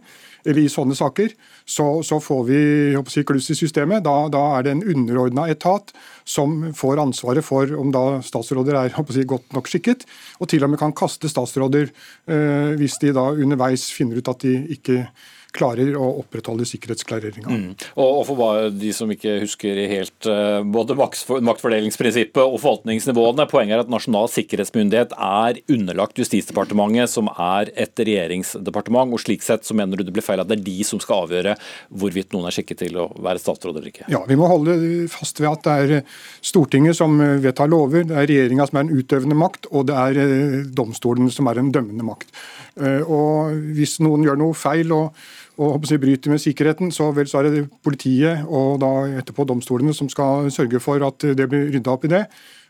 eller 0.46 0.62
i 0.62 0.70
sånne 0.70 0.94
saker, 0.94 1.32
så, 1.68 1.86
så 2.06 2.20
får 2.22 2.44
vi 2.46 3.24
kluss 3.26 3.50
i 3.50 3.56
systemet. 3.58 4.04
Da, 4.06 4.28
da, 4.32 4.42
er 4.56 4.66
det 4.66 4.76
en 4.76 4.84
underordna 4.94 5.48
etat 5.50 5.90
som 6.28 6.70
får 6.76 7.02
ansvaret 7.02 7.44
for 7.44 7.72
om 7.78 7.90
da 7.94 8.20
statsråder 8.24 8.78
er 8.78 8.94
si, 9.12 9.26
godt 9.26 9.50
nok 9.56 9.70
skikket, 9.70 10.06
og 10.38 10.52
til 10.52 10.64
og 10.64 10.70
med 10.72 10.80
kan 10.80 10.94
kaste 10.96 11.30
statsråder 11.30 11.90
eh, 11.90 12.78
hvis 12.78 13.00
de 13.02 13.12
da 13.16 13.30
underveis 13.34 13.88
finner 13.94 14.22
ut 14.22 14.30
at 14.30 14.46
de 14.46 14.54
ikke 14.78 15.02
klarer 15.56 15.94
å 15.96 16.06
opprettholde 16.20 16.66
sikkerhetsklareringa. 16.68 17.48
Mm. 17.48 17.70
Og, 18.00 18.20
for 18.28 18.68
de 18.74 18.90
som 18.94 19.10
ikke 19.12 19.38
husker 19.42 19.80
helt 19.90 20.28
uh, 20.28 20.60
både 20.66 20.96
maktfordelingsprinsippet 20.98 22.42
og 22.42 22.58
forvaltningsnivåene, 22.60 23.48
poenget 23.50 23.78
er 23.78 23.84
at 23.84 23.92
Nasjonal 23.92 24.28
sikkerhetsmyndighet 24.32 25.14
er 25.16 25.60
underlagt 25.72 26.20
Justisdepartementet, 26.20 27.10
som 27.12 27.30
er 27.32 27.72
et 27.78 27.96
regjeringsdepartement. 27.96 29.14
og 29.14 29.22
Slik 29.22 29.44
sett 29.46 29.66
så 29.66 29.76
mener 29.78 29.98
du 29.98 30.04
det 30.06 30.14
blir 30.16 30.26
feil 30.26 30.42
at 30.42 30.50
det 30.50 30.58
er 30.60 30.66
de 30.68 30.76
som 30.86 31.00
skal 31.02 31.24
avgjøre 31.24 31.56
hvorvidt 31.88 32.36
noen 32.36 32.50
er 32.50 32.56
skikket 32.58 32.84
til 32.84 33.00
å 33.00 33.08
være 33.16 33.42
statsråd 33.42 33.78
eller 33.78 33.92
ikke? 33.92 34.08
Ja, 34.12 34.22
vi 34.28 34.38
må 34.38 34.50
holde 34.50 34.76
fast 35.12 35.40
ved 35.40 35.50
at 35.50 35.64
det 35.64 35.78
er 35.78 36.18
Stortinget 36.44 36.98
som 36.98 37.16
vedtar 37.42 37.70
lover, 37.70 38.04
det 38.08 38.16
er 38.16 38.28
regjeringa 38.28 38.68
som 38.68 38.80
er 38.80 38.86
en 38.86 39.00
utøvende 39.00 39.38
makt, 39.38 39.68
og 39.72 39.88
det 39.88 39.96
er 39.98 40.20
eh, 40.22 40.58
domstolen 40.76 41.32
som 41.32 41.48
er 41.50 41.60
en 41.60 41.72
dømmende 41.74 42.06
makt. 42.06 42.32
Eh, 42.80 43.02
og 43.02 43.58
Hvis 43.76 43.98
noen 44.04 44.24
gjør 44.26 44.40
noe 44.40 44.56
feil 44.56 44.94
og 44.96 45.12
og 45.58 45.82
jeg, 45.90 45.98
bryter 45.98 46.30
med 46.30 46.38
sikkerheten, 46.38 46.92
så 46.94 47.08
vel 47.10 47.26
så 47.26 47.40
er 47.40 47.48
det 47.50 47.64
politiet 47.82 48.44
og 48.46 48.76
da 48.78 48.92
etterpå 49.18 49.42
domstolene 49.42 49.90
som 49.90 50.06
skal 50.06 50.52
sørge 50.54 50.78
for 50.78 51.02
at 51.02 51.24
det 51.34 51.48
blir 51.50 51.72
rydda 51.74 51.96
opp 51.96 52.06
i 52.06 52.12
det. 52.12 52.20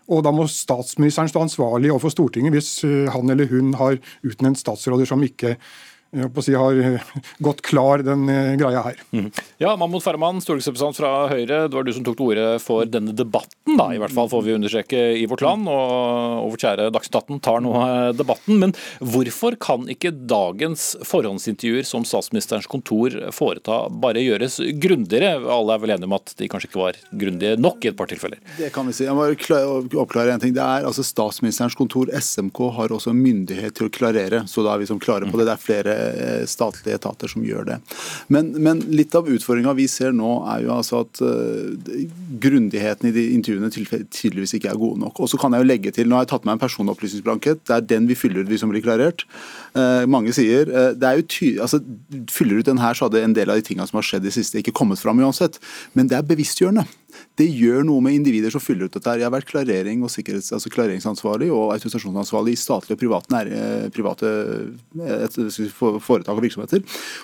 Og 0.08 0.22
da 0.24 0.32
må 0.32 0.46
statsministeren 0.48 1.28
stå 1.28 1.42
ansvarlig 1.44 1.90
overfor 1.92 2.14
Stortinget 2.14 2.54
hvis 2.54 2.70
eh, 2.88 3.10
han 3.12 3.28
eller 3.28 3.50
hun 3.50 3.74
har 3.76 3.98
utnevnt 4.24 4.60
statsråder 4.60 5.08
som 5.08 5.24
ikke 5.24 5.58
si, 6.42 6.54
har 6.54 6.78
eh, 6.80 7.00
gått 7.38 7.60
klar, 7.62 7.98
den 7.98 8.28
eh, 8.28 8.54
greia 8.56 8.82
her. 8.82 9.00
Mm. 9.12 9.30
Ja, 9.60 9.74
Mahmoud 9.76 10.02
Farahman, 10.02 10.40
stortingsrepresentant 10.40 10.96
fra 10.96 11.10
Høyre. 11.28 11.66
Det 11.68 11.76
var 11.76 11.84
du 11.84 11.92
som 11.92 12.06
tok 12.06 12.16
til 12.18 12.30
orde 12.32 12.46
for 12.64 12.88
denne 12.88 13.12
debatten, 13.16 13.76
da, 13.76 13.90
i 13.92 14.00
hvert 14.00 14.14
fall 14.16 14.30
får 14.32 14.44
vi 14.46 14.54
understreke 14.56 15.02
i 15.20 15.26
vårt 15.28 15.44
land. 15.44 15.68
Og, 15.68 16.44
og 16.44 16.54
vårt 16.54 16.64
kjære 16.64 16.88
Dagsnytt 16.94 17.18
18 17.20 17.42
tar 17.44 17.64
nå 17.64 17.74
eh, 17.82 18.12
debatten. 18.16 18.60
Men 18.62 18.74
hvorfor 19.04 19.58
kan 19.60 19.88
ikke 19.92 20.14
dagens 20.30 20.94
forhåndsintervjuer 21.08 21.86
som 21.88 22.06
statsministerens 22.08 22.68
kontor 22.70 23.18
foreta, 23.34 23.84
bare 23.92 24.24
gjøres 24.24 24.60
grundigere? 24.80 25.36
Alle 25.52 25.76
er 25.76 25.84
vel 25.84 25.94
enige 25.98 26.08
om 26.08 26.16
at 26.16 26.34
de 26.40 26.48
kanskje 26.50 26.70
ikke 26.72 26.82
var 26.82 27.02
grundige 27.12 27.60
nok 27.60 27.84
i 27.84 27.92
et 27.92 27.98
par 27.98 28.08
tilfeller? 28.10 28.40
Det 28.56 28.72
kan 28.74 28.88
vi 28.88 28.96
si. 28.96 29.04
Jeg 29.04 29.16
må 29.16 29.28
oppklare 30.00 30.34
en 30.34 30.42
ting. 30.42 30.56
Det 30.56 30.64
er 30.64 30.88
altså 30.88 31.04
Statsministerens 31.04 31.76
kontor, 31.78 32.08
SMK, 32.16 32.64
har 32.78 32.96
også 32.96 33.12
myndighet 33.16 33.76
til 33.76 33.88
å 33.88 33.92
klarere. 33.92 34.44
Så 34.48 34.64
da 34.64 34.72
er 34.74 34.82
vi 34.82 34.88
som 34.88 35.00
klare 35.02 35.28
på 35.28 35.36
det. 35.36 35.48
Det 35.48 35.54
er 35.54 35.62
flere 35.68 35.97
statlige 36.48 36.98
etater 36.98 37.30
som 37.30 37.44
gjør 37.46 37.66
det. 37.68 37.78
Men, 38.32 38.50
men 38.62 38.82
litt 38.92 39.14
av 39.18 39.28
utfordringa 39.30 39.74
vi 39.78 39.88
ser 39.90 40.14
nå, 40.16 40.30
er 40.52 40.64
jo 40.66 40.74
altså 40.74 41.02
at 41.04 41.22
uh, 41.24 42.04
grundigheten 42.42 43.10
i 43.10 43.14
de 43.14 43.24
intervjuene 43.36 43.70
tydeligvis 43.72 44.56
ikke 44.58 44.70
er 44.72 44.80
gode 44.80 45.00
nok. 45.02 45.20
Og 45.22 45.30
så 45.32 45.40
kan 45.40 45.54
jeg 45.54 45.64
jo 45.64 45.70
legge 45.70 45.94
til, 45.94 46.08
Nå 46.08 46.18
har 46.18 46.26
jeg 46.26 46.32
tatt 46.32 46.46
med 46.48 46.56
en 46.56 46.62
personopplysningsblankett. 46.62 47.64
Det 47.68 47.76
er 47.76 47.88
den 47.94 48.08
vi 48.08 48.16
fyller 48.18 48.44
ut, 48.44 48.50
vi 48.50 48.60
som 48.60 48.72
blir 48.72 48.84
klarert. 48.84 49.26
Uh, 49.74 50.04
mange 50.10 50.34
sier 50.36 50.70
uh, 50.72 50.92
det 50.96 51.08
er 51.08 51.20
jo 51.20 51.28
ty 51.28 51.50
altså, 51.62 51.82
Fyller 52.32 52.62
ut 52.62 52.68
den 52.68 52.80
her, 52.82 52.96
så 52.96 53.06
hadde 53.06 53.22
en 53.24 53.36
del 53.36 53.52
av 53.52 53.58
de 53.58 53.66
tingene 53.66 53.86
som 53.88 54.00
har 54.00 54.06
skjedd 54.06 54.26
i 54.28 54.34
siste, 54.34 54.60
ikke 54.60 54.76
kommet 54.76 55.00
fram 55.02 55.20
uansett. 55.22 55.60
Men 55.96 56.10
det 56.10 56.18
er 56.18 56.26
bevisstgjørende 56.28 56.86
det 57.38 57.46
gjør 57.48 57.84
noe 57.86 58.02
med 58.04 58.16
individer 58.18 58.52
som 58.52 58.62
fyller 58.62 58.88
ut 58.88 58.96
dette. 58.96 59.14
Jeg 59.16 59.26
har 59.26 59.32
vært 59.32 59.48
klarering 59.48 60.02
og 60.04 60.10
altså 60.10 60.72
klareringsansvarlig 60.72 61.48
og 61.54 61.72
autorisasjonsansvarlig 61.76 62.54
i 62.56 62.60
statlige 62.60 62.98
og 62.98 63.02
private, 63.02 63.32
nære, 63.32 63.90
private 63.94 64.32
et, 65.24 65.38
foretak 66.04 66.34
og 66.34 66.42
virksomheter. 66.44 66.82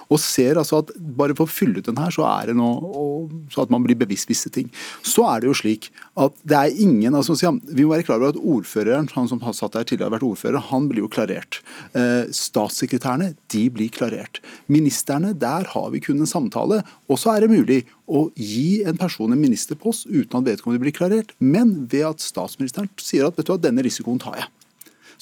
Og 0.08 0.20
ser 0.22 0.60
altså 0.60 0.80
at 0.84 0.92
bare 0.94 1.36
for 1.36 1.48
å 1.48 1.52
fylle 1.52 1.82
ut 1.82 1.90
den 1.90 2.00
her, 2.00 2.14
så 2.14 2.26
er 2.30 2.52
det 2.52 2.58
noe 2.58 3.28
så 3.52 3.64
at 3.64 3.72
man 3.74 3.84
blir 3.84 3.98
bevisst 3.98 4.30
visse 4.30 4.52
ting. 4.54 4.70
Så 5.04 5.26
er 5.28 5.42
det 5.42 5.50
jo 5.50 5.56
slik 5.58 5.90
at 6.20 6.36
det 6.46 6.58
er 6.58 6.80
ingen 6.84 7.14
altså 7.14 7.34
Vi 7.34 7.84
må 7.84 7.92
være 7.92 8.06
klar 8.06 8.22
over 8.22 8.32
at 8.32 8.40
ordføreren, 8.40 9.10
han 9.14 9.28
som 9.28 9.42
har 9.44 9.56
satt 9.56 9.74
der 9.74 9.84
tidligere 9.88 10.10
har 10.10 10.16
vært 10.16 10.28
ordfører, 10.28 10.62
han 10.70 10.88
blir 10.90 11.04
jo 11.04 11.10
klarert. 11.12 11.60
Eh, 11.92 12.30
statssekretærene, 12.34 13.34
de 13.52 13.64
blir 13.74 13.92
klarert. 13.92 14.40
Ministerne, 14.70 15.34
der 15.34 15.68
har 15.74 15.90
vi 15.92 16.02
kun 16.04 16.22
en 16.22 16.30
samtale. 16.30 16.82
Og 17.10 17.20
så 17.20 17.34
er 17.34 17.44
det 17.44 17.52
mulig 17.52 17.82
å 18.06 18.26
gi 18.36 18.82
en 18.86 18.98
person 19.00 19.32
en 19.32 19.40
ministerpost 19.40 20.08
uten 20.10 20.40
at 20.40 20.48
vedkommende 20.48 20.82
blir 20.82 20.96
klarert, 20.96 21.32
men 21.38 21.86
ved 21.90 22.08
at 22.10 22.24
statsministeren 22.24 22.90
sier 23.00 23.28
at 23.28 23.38
vet 23.38 23.48
du 23.48 23.54
hva, 23.54 23.60
denne 23.60 23.84
risikoen 23.84 24.20
tar 24.22 24.38
jeg. 24.42 24.50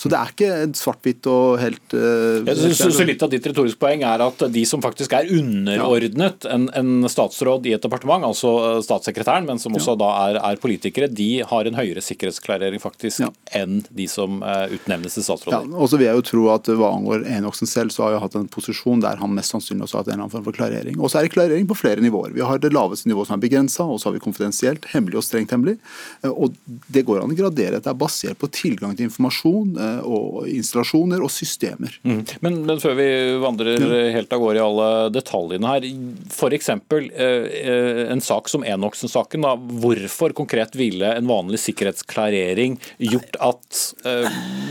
Så 0.03 0.11
det 0.11 0.19
er 0.19 0.31
ikke 0.33 0.51
svart-hvitt 0.75 1.27
og 1.31 1.61
helt 1.62 1.95
uh, 1.95 2.43
Jeg 2.49 2.75
synes 2.75 2.99
Litt 3.07 3.23
av 3.23 3.31
ditt 3.31 3.45
retoriske 3.47 3.79
poeng 3.83 4.03
er 4.07 4.23
at 4.25 4.41
de 4.51 4.62
som 4.67 4.83
faktisk 4.83 5.12
er 5.15 5.29
underordnet 5.31 6.47
en, 6.51 6.69
en 6.79 7.09
statsråd 7.11 7.67
i 7.71 7.75
et 7.77 7.83
departement, 7.83 8.25
altså 8.27 8.81
statssekretæren, 8.83 9.47
men 9.47 9.61
som 9.62 9.75
også 9.75 9.95
ja. 9.95 10.01
da 10.01 10.11
er, 10.25 10.38
er, 10.41 10.61
politikere, 10.62 11.09
de 11.11 11.29
har 11.47 11.69
en 11.69 11.79
høyere 11.79 12.03
sikkerhetsklarering 12.03 12.83
faktisk 12.83 13.25
ja. 13.25 13.31
enn 13.59 13.83
de 13.95 14.07
som 14.11 14.41
uh, 14.43 14.67
utnevnes 14.75 15.19
til 15.19 15.27
statsråder. 15.27 15.69
Ja, 15.71 15.79
og 15.79 15.91
så 15.91 16.01
vil 16.01 16.09
jeg 16.09 16.19
jo 16.19 16.27
tro 16.33 16.47
at 16.55 16.71
Hva 16.73 16.93
angår 16.97 17.27
Enoksen 17.37 17.71
selv, 17.71 17.95
så 17.95 18.07
har 18.07 18.17
jeg 18.17 18.25
hatt 18.25 18.38
en 18.41 18.51
posisjon 18.51 19.03
der 19.05 19.21
han 19.23 19.35
mest 19.37 19.55
sannsynlig 19.55 19.87
også 19.87 20.01
har 20.01 20.05
hatt 20.05 20.12
en 20.12 20.17
eller 20.17 20.27
annen 20.27 20.35
form 20.35 20.47
for 20.49 20.59
klarering. 20.59 20.99
Og 20.99 21.12
så 21.12 21.21
er 21.21 21.29
det 21.29 21.35
klarering 21.37 21.69
på 21.71 21.79
flere 21.79 22.03
nivåer. 22.03 22.35
Vi 22.35 22.43
har 22.47 22.62
det 22.62 22.73
laveste 22.75 23.11
nivået 23.11 23.31
som 23.31 23.38
er 23.38 23.45
begrensa, 23.45 23.87
og 23.87 24.01
så 24.01 24.11
har 24.11 24.17
vi 24.17 24.25
konfidensielt, 24.25 24.88
hemmelig 24.95 25.21
og 25.21 25.27
strengt 25.27 25.55
hemmelig. 25.55 25.79
Eh, 26.23 26.33
og 26.33 26.59
Det 26.93 27.05
går 27.07 27.23
an 27.23 27.35
å 27.35 27.38
gradere. 27.38 27.79
at 27.79 27.87
Det 27.87 27.93
er 27.93 28.03
basert 28.03 28.38
på 28.41 28.51
tilgang 28.51 28.97
til 28.97 29.09
informasjon 29.11 29.77
eh, 29.79 29.92
og 30.01 30.49
installasjoner 30.51 31.23
og 31.25 31.31
systemer. 31.33 31.95
Mm. 32.07 32.23
Men, 32.45 32.59
men, 32.69 32.81
før 32.83 32.97
vi 32.99 33.09
vandrer 33.43 33.87
helt 34.17 34.33
av 34.33 34.43
gårde 34.43 34.61
i 34.61 34.65
alle 34.65 34.89
detaljene 35.15 35.73
her, 35.73 35.87
f.eks. 36.33 36.71
Eh, 36.73 38.03
en 38.13 38.25
sak 38.25 38.51
som 38.53 38.67
Enoksen-saken. 38.67 39.47
Hvorfor 39.83 40.35
konkret 40.37 40.77
ville 40.79 41.13
en 41.17 41.29
vanlig 41.31 41.61
sikkerhetsklarering 41.63 42.79
gjort 43.03 43.39
at 43.43 43.83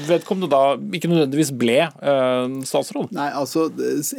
vedkommende 0.08 0.50
da 0.52 0.64
ikke 0.78 1.12
nødvendigvis 1.12 1.54
ble 1.58 1.80
statsråd? 2.68 3.12
Nei, 3.16 3.30
altså 3.38 3.68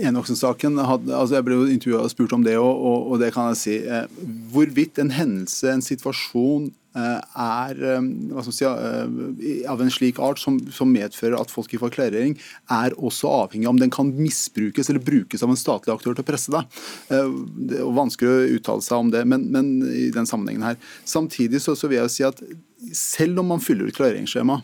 Enoksen-saken 0.03 0.79
altså 0.83 1.37
Jeg 1.37 1.47
ble 1.47 1.59
jo 1.59 1.69
intervjua 1.73 2.05
og 2.07 2.13
spurt 2.13 2.35
om 2.37 2.45
det, 2.47 2.57
og, 2.61 2.73
og, 2.73 3.13
og 3.13 3.23
det 3.23 3.33
kan 3.35 3.53
jeg 3.53 3.61
si. 3.63 3.79
Hvorvidt 4.53 5.01
en 5.03 5.13
hendelse, 5.15 5.71
en 5.73 5.85
situasjon, 5.85 6.71
eh, 6.71 6.82
er 6.95 7.79
eh, 7.89 8.51
si, 8.51 8.65
eh, 8.67 9.71
av 9.71 9.83
en 9.83 9.93
slik 9.93 10.19
art 10.23 10.41
som, 10.43 10.59
som, 10.73 10.93
medfører 10.93 11.39
at 11.41 11.53
folk 11.53 11.73
i 11.73 11.81
forklarering 11.81 12.37
er 12.73 12.97
også 12.99 13.31
avhengig 13.33 13.69
av 13.69 13.75
om 13.75 13.81
den 13.81 13.93
kan 13.95 14.13
misbrukes 14.13 14.91
eller 14.91 15.05
brukes 15.05 15.43
av 15.43 15.53
en 15.53 15.61
statlig 15.61 15.95
aktør 15.95 16.17
til 16.17 16.25
å 16.25 16.29
presse 16.29 16.53
deg. 16.53 16.81
Det 17.09 17.81
er 17.81 17.97
vanskelig 17.97 18.31
å 18.31 18.59
uttale 18.59 18.85
seg 18.85 19.07
om 19.07 19.13
det, 19.15 19.25
men, 19.29 19.49
men 19.55 19.73
i 19.89 20.11
den 20.15 20.29
sammenhengen 20.29 20.67
her. 20.67 20.81
Samtidig 21.09 21.63
så, 21.65 21.77
så 21.79 21.89
vil 21.89 22.03
jeg 22.03 22.15
si 22.17 22.27
at 22.29 22.43
selv 22.97 23.41
om 23.41 23.53
man 23.55 23.63
fyller 23.63 23.89
ut 23.89 23.97
klareringsskjema 23.97 24.61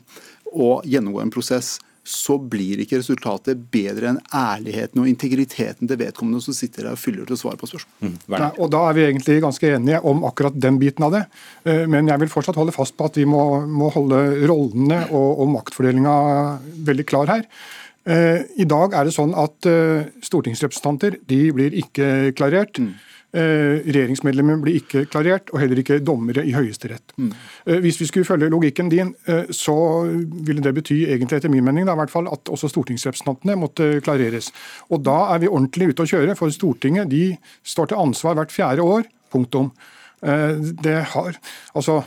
og 0.53 0.89
gjennomgår 0.89 1.27
en 1.27 1.33
prosess, 1.33 1.77
så 2.09 2.39
blir 2.41 2.81
ikke 2.83 3.01
resultatet 3.03 3.61
bedre 3.73 4.13
enn 4.13 4.21
ærligheten 4.35 5.03
og 5.03 5.09
integriteten 5.11 5.91
til 5.91 6.01
vedkommende 6.01 6.41
som 6.45 6.57
sitter 6.57 6.87
der 6.87 6.97
og 6.97 7.01
fyller 7.03 7.27
ut 7.27 7.35
og 7.35 7.41
svarer 7.41 7.61
på 7.61 7.69
spørsmål. 7.69 7.93
Mm, 8.01 8.15
Nei, 8.35 8.51
og 8.57 8.71
Da 8.73 8.85
er 8.89 8.97
vi 8.97 9.05
egentlig 9.05 9.41
ganske 9.45 9.73
enige 9.77 10.01
om 10.09 10.25
akkurat 10.29 10.57
den 10.57 10.79
biten 10.81 11.05
av 11.05 11.13
det. 11.13 11.25
Eh, 11.69 11.85
men 11.87 12.09
jeg 12.09 12.23
vil 12.25 12.33
fortsatt 12.33 12.57
holde 12.57 12.77
fast 12.77 12.97
på 12.97 13.09
at 13.11 13.19
vi 13.21 13.27
må, 13.29 13.43
må 13.67 13.91
holde 13.93 14.23
rollene 14.49 15.05
og, 15.11 15.43
og 15.45 15.53
maktfordelinga 15.59 16.17
veldig 16.89 17.07
klar 17.09 17.35
her. 17.35 17.45
Eh, 18.09 18.41
I 18.57 18.69
dag 18.69 18.97
er 18.97 19.09
det 19.09 19.15
sånn 19.17 19.35
at 19.37 19.69
eh, 19.69 20.09
stortingsrepresentanter 20.25 21.21
de 21.29 21.43
blir 21.53 21.77
ikke 21.77 22.33
klarert. 22.39 22.81
Mm. 22.81 22.95
Eh, 23.29 23.83
regjeringsmedlemmer 23.85 24.57
blir 24.63 24.79
ikke 24.81 25.03
klarert, 25.13 25.51
og 25.53 25.61
heller 25.61 25.83
ikke 25.83 25.99
dommere 26.01 26.47
i 26.49 26.55
Høyesterett. 26.57 27.13
Mm. 27.21 27.35
Eh, 27.67 27.81
hvis 27.85 27.99
vi 28.01 28.07
skulle 28.09 28.25
følge 28.25 28.49
logikken 28.49 28.89
din, 28.89 29.15
eh, 29.27 29.51
så 29.53 29.75
ville 30.47 30.63
det 30.65 30.73
bety 30.75 31.03
egentlig 31.05 31.37
etter 31.37 31.53
min 31.53 31.65
mening 31.65 31.85
da, 31.85 31.93
i 31.93 32.01
hvert 32.01 32.15
fall 32.15 32.31
at 32.33 32.49
også 32.49 32.71
stortingsrepresentantene 32.73 33.59
måtte 33.61 34.01
klareres. 34.01 34.49
Og 34.91 35.05
Da 35.05 35.35
er 35.35 35.39
vi 35.41 35.49
ordentlig 35.49 35.91
ute 35.91 36.03
å 36.03 36.09
kjøre, 36.09 36.37
for 36.37 36.49
Stortinget 36.49 37.09
de 37.09 37.37
står 37.65 37.89
til 37.89 37.99
ansvar 37.99 38.35
hvert 38.35 38.53
fjerde 38.53 38.81
år. 38.81 39.05
Punktum. 39.31 39.73
Det 40.21 41.05
har, 41.05 41.37
altså 41.75 42.05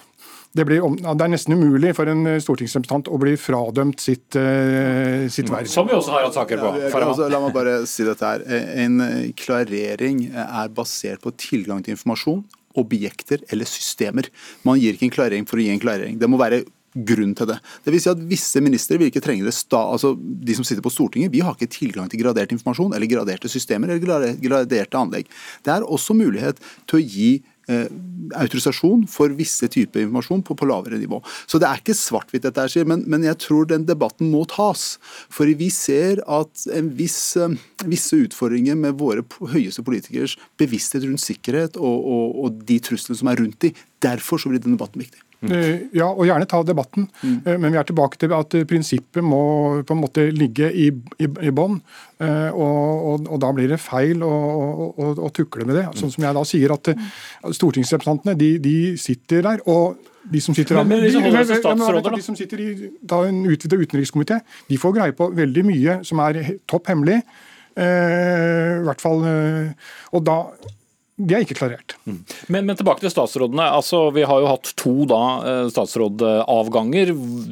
det, 0.58 0.66
blir, 0.68 0.84
det, 0.84 1.24
er 1.24 1.32
nesten 1.32 1.56
umulig 1.56 1.94
for 1.96 2.10
en 2.12 2.26
eh, 2.28 2.40
stortingsrepresentant 2.44 3.08
å 3.08 3.20
bli 3.22 3.38
fradømt 3.40 4.02
sitt, 4.04 4.36
uh, 4.36 5.24
sitt 5.32 5.48
verv. 5.52 5.70
Som 5.72 5.88
vi 5.88 5.96
også 5.96 6.16
har 6.16 6.26
hatt 6.28 6.36
saker 6.36 6.60
på. 6.60 6.74
Ja, 6.82 6.90
også, 7.06 7.30
la 7.32 7.40
meg 7.44 7.56
bare 7.56 7.78
si 7.90 8.04
dette 8.08 8.34
her. 8.34 8.44
En 8.84 9.00
klarering 9.40 10.26
er 10.34 10.74
basert 10.76 11.24
på 11.24 11.32
tilgang 11.40 11.86
til 11.86 11.96
informasjon, 11.96 12.44
objekter 12.80 13.46
eller 13.52 13.70
systemer. 13.70 14.28
Man 14.68 14.80
gir 14.82 14.96
ikke 14.98 15.08
en 15.08 15.16
klarering 15.16 15.48
for 15.48 15.60
å 15.60 15.64
gi 15.64 15.72
en 15.72 15.82
klarering. 15.84 16.20
Det 16.20 16.30
må 16.32 16.40
være 16.42 16.66
grunn 16.92 17.32
til 17.38 17.48
det. 17.48 17.58
Det 17.86 17.94
vil 17.94 18.04
si 18.04 18.12
at 18.12 18.24
Visse 18.28 18.60
ministre 18.64 18.98
vil 19.00 19.08
ikke 19.08 19.24
trenge 19.24 19.48
det. 19.48 19.54
Sta, 19.56 19.86
altså 19.94 20.14
De 20.20 20.56
som 20.58 20.68
sitter 20.68 20.84
på 20.84 20.92
Stortinget, 20.92 21.32
vi 21.32 21.44
har 21.46 21.56
ikke 21.56 21.72
tilgang 21.72 22.12
til 22.12 22.20
gradert 22.24 22.52
informasjon 22.52 22.92
eller 22.98 23.08
graderte 23.08 23.52
systemer 23.52 23.96
eller 23.96 24.36
graderte 24.36 25.00
anlegg. 25.00 25.32
Det 25.64 25.72
er 25.72 25.88
også 25.88 26.18
mulighet 26.18 26.60
til 26.92 27.00
å 27.00 27.04
gi 27.06 27.32
Eh, 27.40 27.51
autorisasjon 28.38 29.06
for 29.12 29.34
visse 29.36 29.68
typer 29.72 30.04
informasjon 30.04 30.44
på, 30.46 30.56
på, 30.58 30.68
lavere 30.70 31.00
nivå. 31.02 31.22
Så 31.50 31.60
det 31.62 31.68
er 31.70 31.82
ikke 31.82 31.98
svart-hvitt 31.98 32.46
dette 32.48 32.66
her, 32.66 32.88
men, 32.88 33.04
men, 33.10 33.26
jeg 33.28 33.40
tror 33.44 33.68
den 33.70 33.86
debatten 33.88 34.32
må 34.34 34.44
tas. 34.50 34.96
For 35.32 35.50
vi 35.60 35.72
ser 35.74 36.24
at 36.32 36.68
viss, 36.98 37.36
eh, 37.40 37.58
visse 37.88 38.22
utfordringer 38.28 38.80
med 38.80 39.00
våre 39.02 39.26
høyeste 39.54 39.86
politikers 39.88 40.38
bevissthet 40.62 41.08
rundt 41.08 41.24
sikkerhet 41.24 41.80
og, 41.80 42.08
og, 42.16 42.40
og 42.46 42.64
de 42.68 42.80
truslene 42.84 43.20
som 43.20 43.32
er 43.32 43.44
rundt 43.44 43.60
dem. 43.66 43.84
Derfor 44.02 44.42
så 44.42 44.50
blir 44.52 44.64
den 44.64 44.78
debatten 44.78 45.04
viktig. 45.04 45.22
Mm. 45.42 45.90
Ja, 45.98 46.06
og 46.12 46.28
gjerne 46.28 46.46
ta 46.46 46.60
debatten. 46.66 47.08
Mm. 47.24 47.38
Eh, 47.46 47.58
men 47.58 47.74
vi 47.74 47.80
er 47.82 47.88
tilbake 47.88 48.20
til 48.22 48.34
at 48.38 48.54
prinsippet 48.70 49.26
må 49.26 49.42
på 49.88 49.96
en 49.96 50.02
måte 50.04 50.28
ligge 50.36 50.70
i, 50.70 50.90
i, 50.92 51.30
i 51.48 51.54
bånn. 51.56 51.80
Eh, 52.22 52.50
og, 52.54 53.08
og, 53.10 53.26
og, 53.26 53.40
da 53.42 53.50
blir 53.58 53.72
det 53.72 53.80
feil 53.82 54.22
å, 54.26 54.30
å, 54.30 55.10
å, 55.18 55.32
tukle 55.34 55.66
med 55.66 55.80
det. 55.80 55.88
Sånn 55.98 56.14
som 56.14 56.28
jeg 56.28 56.38
da 56.38 56.46
sier 56.46 56.76
at 56.76 56.92
Stortingsrepresentantene 57.58 58.38
de, 58.38 58.52
de 58.62 58.76
sitter 59.02 59.46
der. 59.48 59.64
og 59.66 60.08
de 60.32 60.38
som 60.38 60.54
sitter, 60.54 60.78
men, 60.78 61.00
men, 61.02 61.08
de, 61.10 61.18
de, 61.18 62.10
de 62.14 62.22
som 62.22 62.36
sitter 62.38 62.60
i 62.62 62.68
da, 63.02 63.24
en 63.26 63.40
utvida 63.50 63.80
utenrikskomité, 63.82 64.38
de 64.70 64.78
får 64.78 64.94
greie 65.00 65.16
på 65.18 65.32
veldig 65.34 65.64
mye 65.66 65.96
som 66.06 66.22
er 66.22 66.38
topp 66.70 66.92
hemmelig. 66.94 67.18
Eh, 67.74 68.76
i 68.78 68.86
hvert 68.86 69.02
fall, 69.02 69.26
og 70.14 70.24
da 70.28 70.38
de 71.20 71.36
er 71.36 71.44
ikke 71.44 71.58
klarert. 71.60 71.94
Mm. 72.08 72.22
Men, 72.54 72.66
men, 72.70 72.78
tilbake 72.80 73.04
til 73.04 73.12
statsrådene. 73.14 73.66
Altså, 73.76 74.06
vi 74.16 74.24
har 74.26 74.42
jo 74.42 74.50
hatt 74.50 74.72
to 74.80 74.94
da, 75.10 75.20
eh, 75.46 75.68
statsrådavganger, 75.74 77.12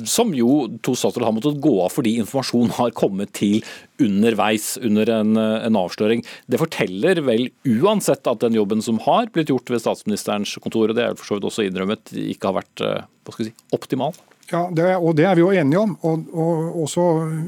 som 0.09 0.31
jo 0.33 0.63
to 0.85 0.95
statsråder 0.97 1.27
har 1.27 1.35
måttet 1.35 1.59
gå 1.61 1.75
av 1.83 1.93
fordi 1.93 2.15
informasjon 2.21 2.73
har 2.79 2.95
kommet 2.97 3.33
til 3.37 3.59
underveis 4.01 4.71
under 4.81 5.11
en, 5.19 5.37
en, 5.37 5.79
avsløring. 5.79 6.23
Det 6.49 6.61
forteller 6.61 7.21
vel 7.27 7.49
uansett 7.67 8.25
at 8.31 8.41
den 8.45 8.57
jobben 8.57 8.81
som 8.85 9.01
har 9.05 9.29
blitt 9.35 9.51
gjort 9.51 9.69
ved 9.69 9.83
statsministerens 9.83 10.55
kontor, 10.63 10.89
og 10.89 10.97
det 10.97 11.05
er 11.05 11.19
for 11.19 11.27
så 11.27 11.37
vidt 11.37 11.49
også 11.51 11.67
innrømmet, 11.67 12.15
ikke 12.15 12.49
har 12.49 12.61
vært 12.61 12.85
eh, 12.85 13.07
hva 13.27 13.35
skal 13.35 13.45
vi 13.45 13.51
si, 13.51 13.57
optimal? 13.75 14.17
Ja, 14.49 14.65
det, 14.73 14.85
og 14.97 15.13
det 15.19 15.27
er 15.29 15.37
vi 15.37 15.43
jo 15.43 15.53
enige 15.53 15.81
om. 15.83 15.91
Og, 16.09 16.29
og 16.33 16.83
også 16.87 17.03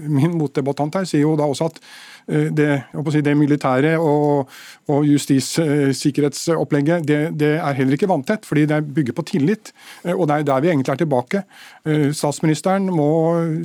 Min 0.05 0.35
motdebattant 0.37 0.99
her 0.99 1.07
sier 1.09 1.25
jo 1.25 1.33
da 1.39 1.47
også 1.49 1.71
at 1.71 1.79
det, 2.27 2.83
si, 3.11 3.21
det 3.25 3.37
militære 3.37 3.99
og, 3.99 4.49
og 4.91 5.05
justissikkerhetsopplegget 5.07 7.07
det, 7.07 7.19
det, 7.39 7.53
er 7.59 7.73
heller 7.77 7.93
ikke 7.97 8.09
vanntett, 8.11 8.45
fordi 8.47 8.63
det 8.69 8.93
bygger 8.95 9.13
på 9.17 9.27
tillit. 9.31 9.65
Eh, 10.05 10.15
og 10.15 10.27
det 10.27 10.35
er 10.35 10.43
der 10.51 10.61
vi 10.63 10.69
egentlig 10.73 10.93
er 10.93 11.01
tilbake. 11.03 11.39
Eh, 11.85 12.09
statsministeren 12.15 12.85
må 12.93 13.09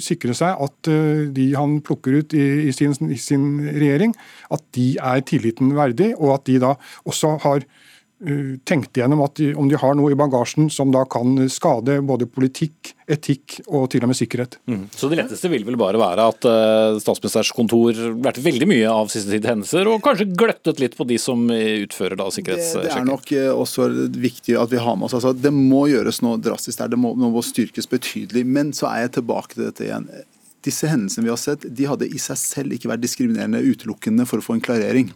sikre 0.02 0.34
seg 0.36 0.52
at 0.66 0.78
de 1.36 1.46
han 1.56 1.80
plukker 1.84 2.12
ut 2.20 2.30
i, 2.36 2.46
i, 2.68 2.72
sin, 2.74 2.92
i 3.10 3.18
sin 3.20 3.44
regjering, 3.66 4.12
at 4.52 4.62
de 4.76 4.86
er 5.02 5.20
tilliten 5.26 5.68
verdig, 5.76 6.14
og 6.16 6.28
at 6.38 6.44
de 6.48 6.56
da 6.62 6.70
også 7.06 7.28
har 7.44 7.60
Eh, 7.64 7.85
tenkte 8.64 9.02
gjennom 9.02 9.20
at 9.26 9.34
de, 9.36 9.50
om 9.60 9.66
de 9.68 9.76
har 9.76 9.96
noe 9.96 10.14
i 10.14 10.16
bagasjen 10.16 10.70
som 10.72 10.88
da 10.92 11.02
kan 11.04 11.36
skade 11.52 11.98
både 12.08 12.24
politikk, 12.32 12.94
etikk 13.12 13.58
og 13.66 13.90
til 13.92 14.06
og 14.06 14.10
med 14.10 14.16
sikkerhet. 14.16 14.56
Mm. 14.64 14.86
Så 14.96 15.10
det 15.12 15.18
letteste 15.20 15.50
vil 15.52 15.66
vel 15.66 15.76
bare 15.76 16.00
være 16.00 16.24
at 16.32 16.48
uh, 16.48 16.96
statsministerens 17.02 17.52
kontor 17.56 17.92
lærte 18.24 18.44
veldig 18.44 18.70
mye 18.70 18.88
av 18.88 19.12
siste 19.12 19.34
tid 19.34 19.48
hendelser, 19.50 19.90
og 19.92 20.00
kanskje 20.04 20.30
gløttet 20.32 20.80
litt 20.80 20.96
på 20.96 21.04
de 21.12 21.20
som 21.20 21.44
utfører 21.52 22.16
da 22.16 22.30
sikkerhetssjekken? 22.32 22.88
Det, 22.88 22.94
det, 22.94 22.96
er 23.02 23.10
nok 23.10 23.34
også 23.66 23.90
viktig 24.16 24.56
at 24.64 24.72
vi 24.72 24.80
har 24.80 24.96
med 24.96 25.10
oss 25.10 25.18
altså, 25.20 25.34
Det 25.36 25.52
må 25.52 25.84
gjøres 25.92 26.22
noe 26.24 26.40
drastisk 26.40 26.80
der, 26.80 26.94
det 26.96 27.02
må, 27.02 27.12
må 27.20 27.44
styrkes 27.44 27.90
betydelig. 27.92 28.46
Men 28.48 28.72
så 28.76 28.88
er 28.94 29.04
jeg 29.04 29.18
tilbake 29.20 29.52
til 29.58 29.68
dette 29.68 29.84
igjen 29.90 30.08
disse 30.66 30.88
hendelsene 30.90 31.28
vi 31.28 31.30
har 31.30 31.38
sett, 31.38 31.62
de 31.62 31.84
hadde 31.86 32.08
i 32.10 32.18
seg 32.18 32.38
selv 32.40 32.74
ikke 32.74 32.88
vært 32.90 33.04
diskriminerende 33.04 33.60
utelukkende 33.62 34.24
for 34.26 34.42
å 34.42 34.42
få 34.42 34.56
en 34.56 34.64
klarering. 34.64 35.12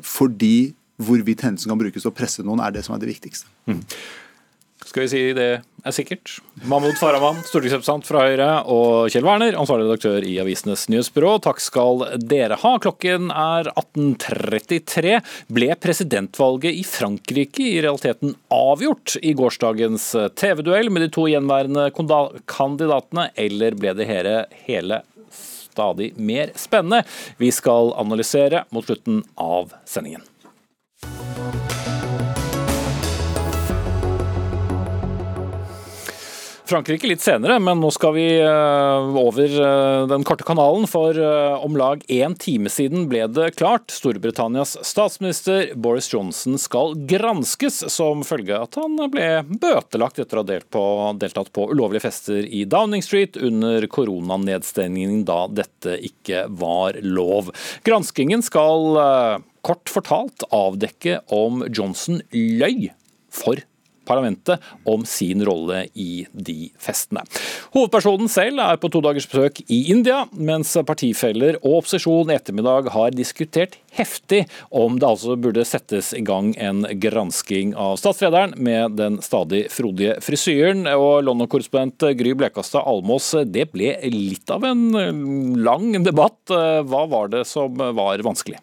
fordi 0.00 0.72
hvorvidt 0.98 1.44
hendelsen 1.46 1.72
kan 1.72 1.80
brukes 1.80 2.04
til 2.04 2.12
å 2.12 2.16
presse 2.16 2.46
noen, 2.46 2.62
er 2.64 2.74
det 2.74 2.84
som 2.86 2.96
er 2.96 3.02
det 3.02 3.12
viktigste. 3.12 3.50
Mm. 3.70 3.84
Skal 4.88 5.04
vi 5.04 5.08
si 5.10 5.20
det 5.36 5.46
er 5.58 5.92
sikkert. 5.94 6.38
Mahmoud 6.70 6.96
Farahman, 6.96 7.40
stortingsrepresentant 7.44 8.06
fra 8.08 8.22
Høyre, 8.24 8.46
og 8.72 9.10
Kjell 9.12 9.26
Werner, 9.26 9.56
ansvarlig 9.58 9.88
redaktør 9.88 10.24
i 10.24 10.36
Avisenes 10.40 10.86
Nyhetsbyrå. 10.88 11.34
Takk 11.44 11.60
skal 11.60 12.06
dere 12.22 12.56
ha. 12.62 12.70
Klokken 12.80 13.28
er 13.34 13.68
18.33. 13.74 15.18
Ble 15.52 15.68
presidentvalget 15.82 16.78
i 16.78 16.86
Frankrike 16.88 17.66
i 17.66 17.82
realiteten 17.84 18.32
avgjort 18.54 19.18
i 19.20 19.34
gårsdagens 19.36 20.08
TV-duell 20.38 20.92
med 20.94 21.04
de 21.04 21.12
to 21.18 21.26
gjenværende 21.28 21.90
kandidatene, 21.92 23.28
eller 23.36 23.76
ble 23.78 23.92
det 23.98 24.08
hele, 24.08 24.34
hele 24.64 25.02
stadig 25.34 26.14
mer 26.16 26.54
spennende? 26.56 27.04
Vi 27.36 27.52
skal 27.54 27.92
analysere 27.98 28.64
mot 28.70 28.86
slutten 28.86 29.24
av 29.36 29.74
sendingen. 29.84 30.24
Frankrike 36.68 37.08
litt 37.08 37.22
senere, 37.24 37.56
men 37.64 37.80
nå 37.80 37.88
skal 37.94 38.12
vi 38.12 38.26
eh, 38.42 39.16
over 39.16 39.44
eh, 39.48 40.02
den 40.10 40.24
korte 40.28 40.44
kanalen. 40.44 40.84
For 40.90 41.16
eh, 41.16 41.64
om 41.64 41.78
lag 41.80 42.02
én 42.12 42.34
time 42.36 42.68
siden 42.72 43.06
ble 43.08 43.22
det 43.32 43.54
klart. 43.56 43.88
Storbritannias 43.94 44.76
statsminister 44.84 45.72
Boris 45.80 46.10
Johnson 46.12 46.58
skal 46.60 46.92
granskes 47.08 47.80
som 47.94 48.20
følge 48.26 48.58
av 48.58 48.68
at 48.68 48.76
han 48.82 49.00
ble 49.14 49.30
bøtelagt 49.48 50.20
etter 50.20 50.42
å 50.42 50.44
ha 50.44 51.14
deltatt 51.16 51.52
på 51.56 51.70
ulovlige 51.72 52.04
fester 52.04 52.44
i 52.44 52.66
Downing 52.68 53.04
Street 53.06 53.40
under 53.40 53.88
koronanedstengningen 53.88 55.24
da 55.28 55.46
dette 55.48 55.96
ikke 56.10 56.44
var 56.52 57.00
lov. 57.00 57.48
Granskingen 57.88 58.44
skal 58.44 59.00
kort 59.64 59.88
fortalt 59.92 60.44
avdekke 60.52 61.22
om 61.32 61.64
Johnson 61.72 62.20
løy 62.32 62.90
for 63.32 63.64
parlamentet 64.08 64.64
om 64.88 65.04
sin 65.08 65.44
rolle 65.46 65.84
i 65.94 66.24
de 66.32 66.70
festene. 66.80 67.24
Hovedpersonen 67.74 68.30
selv 68.32 68.62
er 68.64 68.80
på 68.80 68.90
to 68.92 69.02
dagers 69.04 69.28
besøk 69.28 69.60
i 69.68 69.84
India, 69.92 70.24
mens 70.32 70.74
partifeller 70.88 71.60
og 71.62 71.82
opposisjon 71.82 72.32
i 72.32 72.38
ettermiddag 72.38 72.90
har 72.94 73.14
diskutert 73.14 73.78
heftig 73.98 74.44
om 74.74 74.98
det 75.00 75.08
altså 75.08 75.36
burde 75.40 75.64
settes 75.66 76.12
i 76.16 76.22
gang 76.24 76.52
en 76.60 76.84
gransking 77.02 77.74
av 77.78 77.96
statslederen 78.00 78.54
med 78.62 78.98
den 79.00 79.20
stadig 79.24 79.66
frodige 79.74 80.18
frisyren. 80.24 80.86
Og 80.94 81.24
London-korrespondent 81.26 82.08
Gry 82.18 82.34
Blekastad 82.38 82.86
Almås, 82.88 83.32
det 83.48 83.68
ble 83.74 83.94
litt 84.12 84.50
av 84.54 84.66
en 84.68 84.88
lang 85.64 85.92
debatt. 86.04 86.40
Hva 86.48 87.04
var 87.10 87.32
det 87.34 87.44
som 87.48 87.76
var 87.76 88.24
vanskelig? 88.24 88.60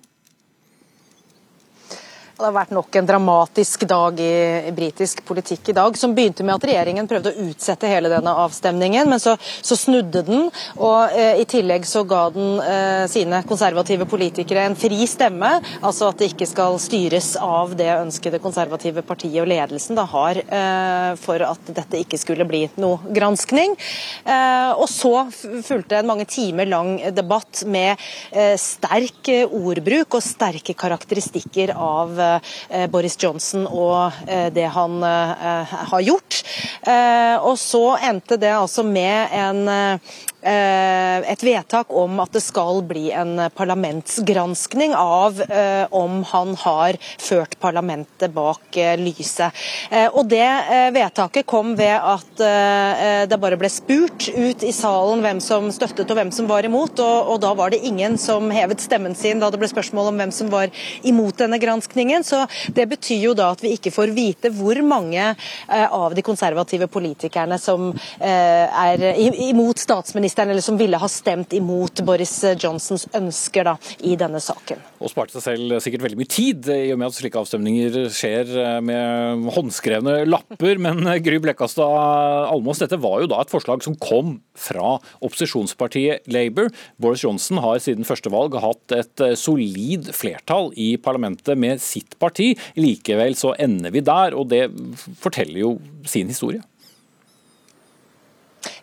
Det 2.35 2.43
har 2.43 2.51
vært 2.51 2.73
nok 2.75 2.95
en 2.99 3.05
dramatisk 3.07 3.85
dag 3.87 4.17
i, 4.19 4.71
britisk 4.75 5.21
politikk 5.23 5.69
i 5.71 5.75
dag, 5.77 5.95
som 5.95 6.11
begynte 6.11 6.43
med 6.43 6.57
at 6.57 6.65
regjeringen 6.67 7.07
prøvde 7.07 7.31
å 7.31 7.45
utsette 7.47 7.87
hele 7.87 8.09
denne 8.11 8.33
avstemningen, 8.43 9.07
men 9.07 9.21
så, 9.23 9.37
så 9.39 9.77
snudde 9.79 10.19
den. 10.27 10.49
Og 10.75 11.15
eh, 11.15 11.39
i 11.39 11.45
tillegg 11.47 11.87
så 11.87 12.03
ga 12.03 12.25
den 12.35 12.59
eh, 12.59 13.05
sine 13.07 13.39
konservative 13.47 14.03
politikere 14.11 14.65
en 14.67 14.75
fri 14.75 15.07
stemme, 15.07 15.53
altså 15.79 16.09
at 16.09 16.19
det 16.19 16.33
ikke 16.33 16.47
skal 16.49 16.75
styres 16.83 17.29
av 17.39 17.77
det 17.79 17.87
ønsket 17.93 18.35
det 18.35 18.41
konservative 18.43 19.05
partiet 19.07 19.39
og 19.45 19.47
ledelsen 19.53 19.95
da 19.95 20.03
har 20.11 20.41
eh, 20.43 21.15
for 21.23 21.47
at 21.47 21.71
dette 21.71 22.03
ikke 22.03 22.19
skulle 22.19 22.49
bli 22.51 22.65
noe 22.83 23.15
granskning. 23.15 23.77
Eh, 24.27 24.73
og 24.75 24.89
så 24.91 25.13
fulgte 25.31 26.01
en 26.01 26.11
mange 26.11 26.27
timer 26.27 26.67
lang 26.67 26.97
debatt 27.15 27.63
med 27.63 27.95
eh, 28.35 28.59
sterk 28.59 29.31
ordbruk 29.47 30.19
og 30.19 30.27
sterke 30.27 30.75
karakteristikker 30.75 31.77
av 31.79 32.24
Boris 32.91 33.17
Johnson 33.19 33.65
og 33.67 34.11
eh, 34.27 34.47
det 34.53 34.67
han 34.75 35.03
eh, 35.03 35.75
har 35.91 36.05
gjort. 36.05 36.41
Og 37.45 37.55
så 37.57 37.83
endte 38.05 38.37
det 38.37 38.51
altså 38.53 38.83
med 38.85 39.33
en 39.33 39.69
Eh, 39.69 39.99
et 40.45 41.43
vedtak 41.43 41.89
om 41.89 42.19
at 42.21 42.35
det 42.35 42.41
skal 42.43 42.81
bli 42.85 43.07
en 43.15 43.39
parlamentsgranskning 43.55 44.93
av 44.95 45.41
eh, 45.41 45.87
om 45.89 46.21
han 46.29 46.53
har 46.61 46.97
ført 47.01 47.57
parlamentet 47.61 48.33
bak 48.35 48.77
eh, 48.77 48.93
lyset. 48.99 49.65
Og 50.13 50.25
Det 50.29 50.45
vedtaket 50.93 51.45
kom 51.47 51.73
ved 51.77 51.95
at 51.95 52.41
det 53.29 53.37
bare 53.39 53.57
ble 53.59 53.69
spurt 53.71 54.27
ut 54.33 54.63
i 54.65 54.71
salen 54.75 55.21
hvem 55.23 55.39
som 55.43 55.67
støttet 55.73 56.09
og 56.09 56.17
hvem 56.17 56.31
som 56.33 56.47
var 56.49 56.65
imot, 56.67 56.99
og, 56.99 57.29
og 57.31 57.39
da 57.43 57.53
var 57.57 57.71
det 57.71 57.81
ingen 57.87 58.17
som 58.21 58.49
hevet 58.53 58.81
stemmen 58.83 59.15
sin 59.15 59.39
da 59.41 59.49
det 59.53 59.59
ble 59.61 59.69
spørsmål 59.69 60.09
om 60.11 60.19
hvem 60.19 60.33
som 60.35 60.49
var 60.51 60.73
imot 61.07 61.39
denne 61.39 61.59
granskningen. 61.61 62.25
Så 62.25 62.43
Det 62.75 62.87
betyr 62.91 63.27
jo 63.29 63.35
da 63.37 63.51
at 63.53 63.63
vi 63.63 63.75
ikke 63.77 63.93
får 63.93 64.13
vite 64.15 64.51
hvor 64.55 64.81
mange 64.85 65.29
av 65.69 66.15
de 66.17 66.25
konservative 66.25 66.89
politikerne 66.91 67.59
som 67.61 67.91
er 68.19 69.05
imot 69.49 69.81
statsministeren 69.81 70.34
statsministeren, 70.35 70.49
eller 70.49 70.61
som 70.61 70.77
ville 70.77 70.97
ha 70.97 71.07
stemt 71.07 71.53
imot 71.53 72.01
Boris 72.05 72.43
Johnsons 72.59 73.07
ønsker 73.15 73.65
da, 73.65 73.75
i 74.03 74.15
denne 74.15 74.39
saken. 74.39 74.81
Og 74.99 75.11
sparte 75.11 75.35
seg 75.35 75.43
selv 75.55 75.79
sikkert 75.83 76.03
veldig 76.05 76.19
mye 76.19 76.29
tid, 76.29 76.67
i 76.69 76.91
og 76.93 76.99
med 76.99 77.09
at 77.09 77.15
slike 77.17 77.39
avstemninger 77.39 78.09
skjer 78.13 78.51
eh, 78.59 78.81
med 78.83 79.47
håndskrevne 79.55 80.25
lapper. 80.27 80.79
Men 80.81 81.05
eh, 81.07 81.21
Gry 81.23 81.39
Blekkastad 81.39 82.49
Almås, 82.51 82.81
dette 82.83 82.99
var 82.99 83.21
jo 83.21 83.31
da 83.31 83.41
et 83.41 83.53
forslag 83.53 83.83
som 83.85 83.95
kom 83.95 84.39
fra 84.55 84.97
opposisjonspartiet 85.21 86.27
Labour. 86.31 86.71
Boris 87.01 87.23
Johnson 87.25 87.61
har 87.63 87.81
siden 87.83 88.07
første 88.07 88.31
valg 88.33 88.55
hatt 88.61 88.95
et 88.95 89.25
eh, 89.25 89.35
solid 89.39 90.11
flertall 90.15 90.71
i 90.75 90.95
parlamentet 91.01 91.57
med 91.59 91.83
sitt 91.83 92.17
parti. 92.19 92.53
Likevel 92.79 93.37
så 93.39 93.55
ender 93.61 93.93
vi 93.95 94.03
der, 94.05 94.35
og 94.35 94.49
det 94.51 94.67
forteller 95.21 95.61
jo 95.63 95.75
sin 96.07 96.31
historie. 96.31 96.63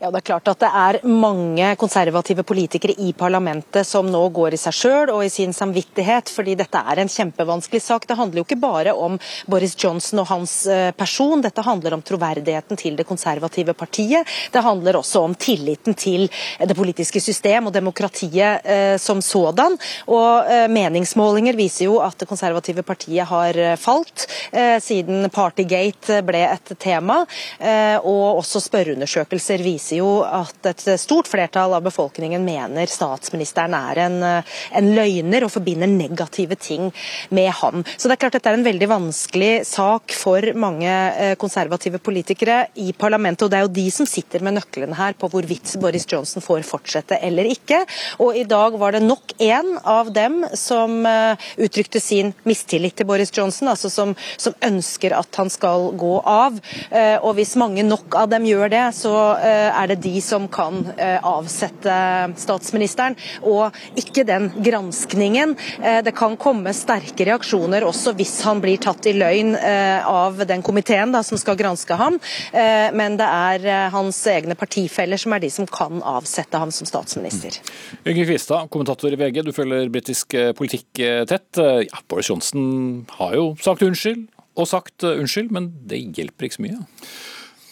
Ja, 0.02 0.10
Det 0.10 0.18
er 0.18 0.24
klart 0.32 0.48
at 0.50 0.58
det 0.58 0.68
er 0.74 0.96
mange 1.06 1.66
konservative 1.78 2.42
politikere 2.42 2.96
i 2.98 3.12
parlamentet 3.14 3.86
som 3.86 4.08
nå 4.10 4.22
går 4.34 4.56
i 4.56 4.58
seg 4.58 4.74
sjøl 4.74 5.10
og 5.14 5.20
i 5.22 5.28
sin 5.30 5.52
samvittighet, 5.54 6.26
fordi 6.26 6.56
dette 6.58 6.80
er 6.90 6.98
en 6.98 7.10
kjempevanskelig 7.12 7.78
sak. 7.84 8.08
Det 8.10 8.16
handler 8.18 8.40
jo 8.40 8.42
ikke 8.42 8.58
bare 8.58 8.96
om 8.98 9.14
Boris 9.46 9.76
Johnson 9.78 10.24
og 10.24 10.26
hans 10.26 10.56
eh, 10.66 10.88
person, 10.98 11.44
dette 11.44 11.62
handler 11.62 11.94
om 11.94 12.02
troverdigheten 12.02 12.80
til 12.80 12.96
det 12.98 13.06
konservative 13.06 13.76
partiet. 13.78 14.26
Det 14.50 14.64
handler 14.66 14.98
også 14.98 15.22
om 15.22 15.36
tilliten 15.38 15.94
til 15.94 16.26
det 16.58 16.74
politiske 16.74 17.22
system 17.22 17.70
og 17.70 17.76
demokratiet 17.78 18.66
eh, 18.66 18.96
som 18.98 19.22
sådan. 19.22 19.78
Og 20.10 20.50
eh, 20.50 20.66
Meningsmålinger 20.66 21.54
viser 21.54 21.86
jo 21.86 22.00
at 22.02 22.18
det 22.18 22.30
konservative 22.32 22.82
partiet 22.82 23.30
har 23.30 23.54
eh, 23.54 23.78
falt 23.78 24.26
eh, 24.50 24.82
siden 24.82 25.30
Partygate 25.30 26.24
ble 26.26 26.42
et 26.50 26.74
tema, 26.82 27.22
eh, 27.62 28.02
og 28.02 28.42
også 28.42 28.66
spørreundersøkelser 28.66 29.62
viser 29.62 29.91
viser 29.92 30.00
jo 30.00 30.22
at 30.24 30.66
et 30.66 31.00
stort 31.00 31.28
flertall 31.28 31.74
av 31.74 31.82
befolkningen 31.84 32.42
mener 32.44 32.86
statsministeren 32.86 33.74
er 33.74 33.98
en, 34.06 34.18
en 34.22 34.88
løgner 34.96 35.44
og 35.44 35.52
forbinder 35.52 35.86
negative 35.88 36.56
ting 36.56 36.90
med 37.30 37.50
ham. 37.60 37.84
Så 37.96 38.08
det 38.08 38.16
er 38.16 38.20
klart 38.20 38.32
Dette 38.32 38.48
er 38.48 38.56
en 38.56 38.64
veldig 38.64 38.88
vanskelig 38.88 39.66
sak 39.68 40.14
for 40.16 40.40
mange 40.56 40.88
eh, 40.88 41.34
konservative 41.36 41.98
politikere 42.00 42.66
i 42.80 42.92
parlamentet. 42.92 43.44
og 43.44 43.50
Det 43.52 43.58
er 43.58 43.66
jo 43.66 43.74
de 43.76 43.86
som 43.92 44.08
sitter 44.08 44.42
med 44.42 44.56
nøklene 44.56 44.96
her 44.96 45.12
på 45.18 45.28
hvorvidt 45.28 45.74
Boris 45.82 46.06
Johnson 46.08 46.42
får 46.42 46.64
fortsette 46.64 47.18
eller 47.20 47.50
ikke. 47.50 47.82
Og 48.24 48.36
I 48.36 48.46
dag 48.48 48.78
var 48.80 48.96
det 48.96 49.02
nok 49.04 49.34
én 49.42 49.74
av 49.84 50.12
dem 50.14 50.42
som 50.56 51.04
eh, 51.06 51.50
uttrykte 51.60 52.00
sin 52.00 52.32
mistillit 52.48 52.96
til 52.96 53.08
Boris 53.08 53.32
Johnson, 53.34 53.68
altså 53.68 53.90
som, 53.92 54.16
som 54.40 54.56
ønsker 54.64 55.12
at 55.18 55.40
han 55.40 55.52
skal 55.52 55.90
gå 56.00 56.14
av. 56.24 56.56
Eh, 56.90 57.18
og 57.20 57.36
Hvis 57.36 57.54
mange 57.60 57.84
nok 57.84 58.16
av 58.18 58.32
dem 58.32 58.48
gjør 58.48 58.72
det, 58.72 58.84
så 58.96 59.12
er 59.42 59.81
er 59.82 59.92
det 59.92 60.00
de 60.04 60.20
som 60.24 60.48
kan 60.52 60.82
eh, 60.96 61.18
avsette 61.22 61.96
statsministeren, 62.40 63.16
og 63.46 63.74
ikke 63.98 64.24
den 64.28 64.50
granskningen. 64.62 65.56
Eh, 65.82 66.00
det 66.06 66.14
kan 66.16 66.36
komme 66.40 66.74
sterke 66.76 67.26
reaksjoner 67.28 67.86
også 67.86 68.14
hvis 68.18 68.38
han 68.46 68.62
blir 68.62 68.80
tatt 68.82 69.06
i 69.10 69.14
løgn 69.16 69.54
eh, 69.58 70.06
av 70.08 70.42
den 70.48 70.64
komiteen 70.64 71.14
da, 71.14 71.22
som 71.26 71.40
skal 71.40 71.58
granske 71.58 71.96
ham, 71.98 72.18
men 72.52 73.16
det 73.18 73.26
er 73.26 73.90
hans 73.92 74.16
egne 74.30 74.54
partifeller 74.58 75.20
som 75.20 75.34
er 75.34 75.42
de 75.42 75.48
som 75.52 75.66
kan 75.68 76.00
avsette 76.06 76.58
ham 76.58 76.70
som 76.74 76.88
statsminister. 76.88 77.58
Yngve 78.06 78.26
Kvistad, 78.28 78.68
kommentator 78.72 79.12
i 79.12 79.18
VG, 79.18 79.42
du 79.46 79.52
følger 79.56 79.90
britisk 79.92 80.36
politikk 80.58 81.02
tett. 81.28 81.58
Ja, 81.58 82.02
Boris 82.08 82.30
Johnson 82.30 83.04
har 83.18 83.36
jo 83.38 83.46
sagt 83.62 83.84
unnskyld 83.86 84.26
og 84.58 84.68
sagt 84.68 85.06
unnskyld, 85.08 85.52
men 85.54 85.70
det 85.88 86.02
hjelper 86.16 86.48
ikke 86.48 86.58
så 86.58 86.66
mye? 86.66 86.82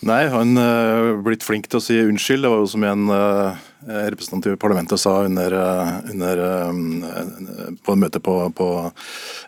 Nei, 0.01 0.23
han 0.33 0.57
er 0.57 1.11
uh, 1.13 1.19
blitt 1.21 1.45
flink 1.45 1.67
til 1.69 1.77
å 1.77 1.85
si 1.85 1.99
unnskyld. 2.01 2.47
Det 2.47 2.49
var 2.49 2.63
jo 2.63 2.69
som 2.73 2.85
en 2.89 3.11
uh, 3.13 3.59
representant 4.09 4.47
i 4.49 4.55
parlamentet 4.61 5.01
sa 5.01 5.19
under, 5.27 5.53
under 6.09 6.41
på 7.85 7.97
møtet 7.97 8.01
møte 8.01 8.21
på, 8.25 8.35
på, 8.57 8.69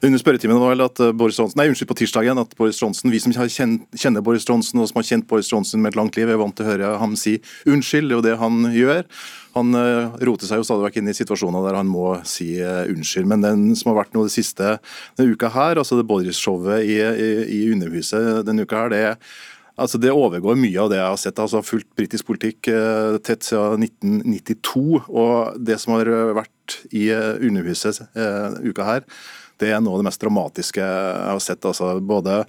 under 0.05 0.21
spørretimen 0.21 0.61
var 0.61 0.73
vel 0.75 0.85
at 0.85 1.03
Boris 1.17 1.37
Johnson, 1.41 1.57
nei, 1.61 1.67
unnskyld, 1.69 1.89
på 1.91 1.97
tirsdagen 2.01 2.41
at 2.41 2.57
Boris 2.57 2.81
Johnson, 2.81 3.13
vi 3.13 3.21
som 3.21 3.33
kjenner 3.33 4.25
Boris 4.25 4.49
Johnson 4.49 4.81
og 4.81 4.89
som 4.89 5.01
har 5.01 5.09
kjent 5.09 5.29
Boris 5.29 5.53
Johnson 5.53 5.85
med 5.85 5.93
et 5.93 6.01
langt 6.01 6.17
liv, 6.17 6.33
er 6.33 6.41
vant 6.41 6.57
til 6.57 6.65
å 6.65 6.71
høre 6.71 6.97
ham 7.01 7.17
si 7.17 7.39
unnskyld. 7.69 8.09
Det 8.09 8.17
er 8.17 8.21
jo 8.21 8.27
det 8.29 8.41
han 8.41 8.73
gjør. 8.73 9.05
Han 9.53 9.77
roter 10.25 10.49
seg 10.49 10.63
jo 10.63 10.65
stadig 10.65 10.89
vekk 10.89 11.01
inn 11.03 11.13
i 11.13 11.17
situasjoner 11.17 11.69
der 11.69 11.77
han 11.77 11.93
må 11.93 12.15
si 12.29 12.55
unnskyld. 12.65 13.29
Men 13.29 13.45
den 13.45 13.67
som 13.77 13.93
har 13.93 14.01
vært 14.01 14.17
noe 14.17 14.29
det 14.29 14.37
siste 14.37 14.79
denne 15.21 15.37
uka 15.37 15.53
her, 15.53 15.81
altså 15.81 16.01
det 16.01 16.09
Boris-showet 16.09 16.89
i, 16.89 16.97
i, 17.05 17.33
i 17.61 17.65
Underhuset 17.73 18.47
denne 18.49 18.65
uka 18.65 18.87
her, 18.87 18.95
det 18.97 19.03
er 19.11 19.35
Altså 19.81 19.99
Det 20.01 20.13
overgår 20.13 20.59
mye 20.61 20.81
av 20.83 20.91
det 20.93 20.99
jeg 20.99 21.09
har 21.09 21.21
sett. 21.21 21.39
Altså, 21.39 21.59
jeg 21.59 21.65
har 21.65 21.71
fulgt 21.71 21.93
britisk 21.97 22.29
politikk 22.29 22.69
eh, 22.73 23.19
tett 23.25 23.47
siden 23.47 23.87
1992. 23.87 24.83
og 25.09 25.61
Det 25.65 25.79
som 25.81 25.97
har 25.97 26.11
vært 26.37 26.77
i 26.93 27.09
eh, 27.15 27.41
Underhuset 27.41 28.03
eh, 28.13 28.59
uka 28.69 28.89
her, 28.89 29.07
Det 29.61 29.71
er 29.71 29.81
noe 29.81 29.97
av 29.97 30.03
det 30.03 30.09
mest 30.11 30.23
dramatiske 30.23 30.83
jeg 30.83 31.33
har 31.33 31.41
sett. 31.41 31.65
Altså, 31.65 31.95
både 32.01 32.43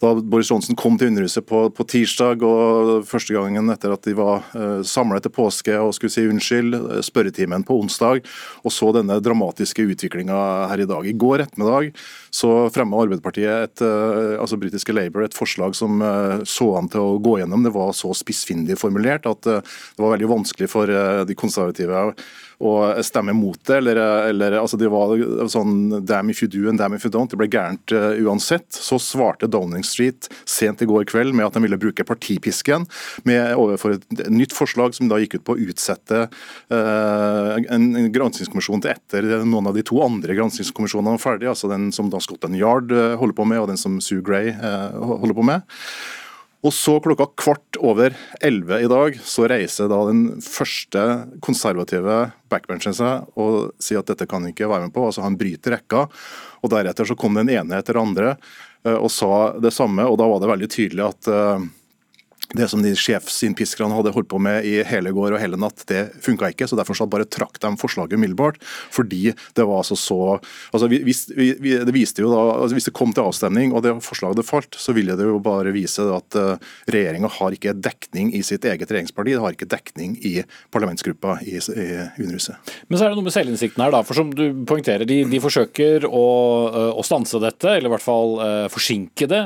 da 0.00 0.14
Boris 0.14 0.48
Johnson 0.50 0.76
kom 0.80 0.96
til 0.98 1.10
Underhuset 1.10 1.44
på, 1.44 1.66
på, 1.76 1.84
tirsdag, 1.84 2.40
og 2.46 3.04
første 3.08 3.34
gangen 3.36 3.68
etter 3.72 3.92
at 3.92 4.06
de 4.08 4.14
var 4.16 4.46
uh, 4.54 4.80
samlet 4.86 5.26
til 5.26 5.34
påske 5.36 5.76
og 5.76 5.92
skulle 5.96 6.14
si 6.14 6.24
unnskyld, 6.30 6.76
spørretimen 7.04 7.66
på 7.68 7.76
onsdag, 7.82 8.24
og 8.64 8.72
så 8.72 8.90
denne 8.96 9.18
dramatiske 9.20 9.84
utviklinga 9.92 10.40
her 10.72 10.84
i 10.84 10.88
dag. 10.88 11.04
I 11.04 11.16
går 11.20 11.44
ettermiddag 11.44 11.92
så 12.32 12.70
fremma 12.72 13.02
Arbeiderpartiet, 13.04 13.68
et, 13.68 13.84
uh, 13.84 14.40
altså 14.40 14.56
britiske 14.60 14.96
Labour, 14.96 15.26
et 15.26 15.36
forslag 15.36 15.76
som 15.76 16.00
uh, 16.00 16.40
så 16.48 16.72
an 16.80 16.88
til 16.88 17.04
å 17.04 17.18
gå 17.20 17.36
gjennom. 17.42 17.66
Det 17.66 17.76
var 17.76 17.92
så 17.96 18.14
spissfindig 18.16 18.80
formulert 18.80 19.28
at 19.28 19.44
det 19.44 20.00
var 20.00 20.14
veldig 20.14 20.30
vanskelig 20.30 20.68
for 20.70 20.88
de 20.88 21.34
konservative 21.36 22.14
å 22.60 22.72
stemme 23.04 23.32
mot 23.36 23.58
det. 23.66 23.78
Eller, 23.80 24.00
eller 24.30 24.56
altså 24.60 24.78
det 24.80 24.90
var 24.92 25.14
sånn 25.50 26.04
damn 26.04 26.30
if 26.32 26.42
you 26.44 26.48
do 26.50 26.68
and 26.68 26.80
damn 26.80 26.96
if 26.96 27.06
you 27.06 27.12
don't. 27.12 27.32
Det 27.32 27.38
ble 27.40 27.48
gærent 27.50 27.94
uansett. 28.20 28.68
Så 28.76 29.00
svarte 29.00 29.48
Downing 29.50 29.84
Street 29.90 30.28
sent 30.48 30.82
i 30.84 30.88
går 30.88 31.08
kveld 31.10 31.34
med 31.36 31.48
at 31.48 31.56
de 31.56 31.64
ville 31.64 31.80
bruke 31.80 32.06
partipisken 32.06 32.86
med 33.28 33.56
overfor 33.58 33.96
et 33.96 34.24
nytt 34.30 34.54
forslag 34.56 34.94
som 34.96 35.10
da 35.10 35.20
gikk 35.20 35.40
ut 35.40 35.46
på 35.48 35.56
å 35.56 35.66
utsette 35.70 36.26
uh, 36.26 37.56
en, 37.60 37.90
en 37.98 38.12
granskingskommisjon 38.14 38.84
til 38.84 38.94
etter 38.94 39.28
noen 39.44 39.70
av 39.70 39.76
de 39.76 39.84
to 39.86 40.00
andre 40.04 40.36
granskingskommisjonene 40.38 41.16
var 41.16 41.24
ferdig, 41.24 41.50
altså 41.50 41.70
den 41.72 41.90
som 41.94 42.10
da 42.12 42.22
Scotland 42.22 42.58
Yard 42.60 42.94
uh, 42.94 43.18
holder 43.20 43.36
på 43.36 43.50
med 43.50 43.62
og 43.62 43.70
den 43.72 43.80
som 43.80 44.00
Sue 44.04 44.24
Gray 44.24 44.54
uh, 44.54 44.96
holder 45.20 45.36
på 45.36 45.46
med. 45.52 45.78
Og 46.60 46.74
så 46.76 46.98
klokka 47.00 47.24
kvart 47.40 47.78
over 47.80 48.12
elleve 48.44 48.82
i 48.84 48.88
dag 48.90 49.16
så 49.24 49.46
reiser 49.48 49.88
da 49.88 50.02
den 50.10 50.42
første 50.44 51.04
konservative 51.40 52.18
backbencheren 52.52 52.96
seg 52.96 53.38
og 53.40 53.70
sier 53.80 54.02
at 54.02 54.10
dette 54.12 54.28
kan 54.28 54.44
ikke 54.44 54.68
være 54.68 54.88
med 54.88 54.94
på. 54.94 55.06
altså 55.08 55.24
Han 55.24 55.38
bryter 55.40 55.78
rekka. 55.78 56.04
og 56.60 56.72
Deretter 56.74 57.08
så 57.08 57.16
kom 57.16 57.38
den 57.38 57.48
ene 57.48 57.80
etter 57.80 57.96
andre 57.96 58.36
Eh, 58.36 58.69
og 58.96 59.10
sa 59.12 59.58
det 59.60 59.74
samme. 59.76 60.06
og 60.06 60.18
Da 60.18 60.28
var 60.30 60.40
det 60.40 60.50
veldig 60.50 60.70
tydelig 60.72 61.04
at 61.08 61.28
eh, 61.28 61.66
det 62.56 62.66
som 62.70 62.82
de 62.82 62.90
sjefsinnpiskerne 62.98 63.94
hadde 63.94 64.12
holdt 64.14 64.30
på 64.30 64.40
med 64.42 64.66
i 64.66 64.80
hele 64.86 65.12
går 65.14 65.36
og 65.36 65.42
hele 65.42 65.58
natt, 65.60 65.84
det 65.90 66.08
funka 66.24 66.50
ikke. 66.50 66.66
så 66.66 66.78
Derfor 66.78 66.98
så 66.98 67.06
bare 67.10 67.28
trakk 67.28 67.60
de 67.62 67.70
forslaget 67.78 68.18
umiddelbart. 68.18 68.58
Fordi 68.90 69.30
det 69.30 69.66
var 69.66 69.82
altså 69.84 69.96
så 69.98 70.18
altså 70.72 70.88
hvis, 70.90 71.28
vi, 71.36 71.52
det 71.78 71.94
viste 71.94 72.24
jo 72.24 72.32
da, 72.32 72.40
altså 72.64 72.76
hvis 72.76 72.88
det 72.88 72.96
kom 72.96 73.14
til 73.14 73.28
avstemning 73.28 73.74
og 73.74 73.84
det 73.86 73.94
forslaget 74.04 74.46
falt, 74.46 74.78
så 74.78 74.94
ville 74.96 75.14
det 75.18 75.28
jo 75.28 75.38
bare 75.42 75.74
vise 75.74 76.02
at 76.10 76.38
eh, 76.38 76.70
regjeringa 76.90 77.30
har 77.38 77.54
ikke 77.54 77.76
dekning 77.78 78.32
i 78.34 78.42
sitt 78.46 78.66
eget 78.66 78.90
regjeringsparti. 78.90 79.36
Det 79.36 79.44
har 79.44 79.54
ikke 79.54 79.70
dekning 79.70 80.16
i 80.26 80.40
parlamentsgruppa 80.74 81.38
i, 81.46 81.58
i 81.60 81.88
Underhuset. 82.18 82.74
Men 82.88 82.98
så 82.98 83.06
er 83.06 83.12
det 83.12 83.20
noe 83.20 83.28
med 83.28 83.36
selvinnsikten 83.36 83.84
her, 83.84 83.94
da. 83.94 84.02
For 84.06 84.18
som 84.18 84.32
du 84.34 84.44
poengterer, 84.66 85.06
de, 85.06 85.22
de 85.30 85.42
forsøker 85.42 86.08
å, 86.08 86.26
eh, 86.72 86.90
å, 86.98 87.06
stanse 87.06 87.38
dette, 87.42 87.76
eller 87.76 87.90
i 87.90 87.94
hvert 87.94 88.04
fall 88.04 88.36
uh, 88.38 88.66
forsinke 88.70 89.26
det. 89.30 89.40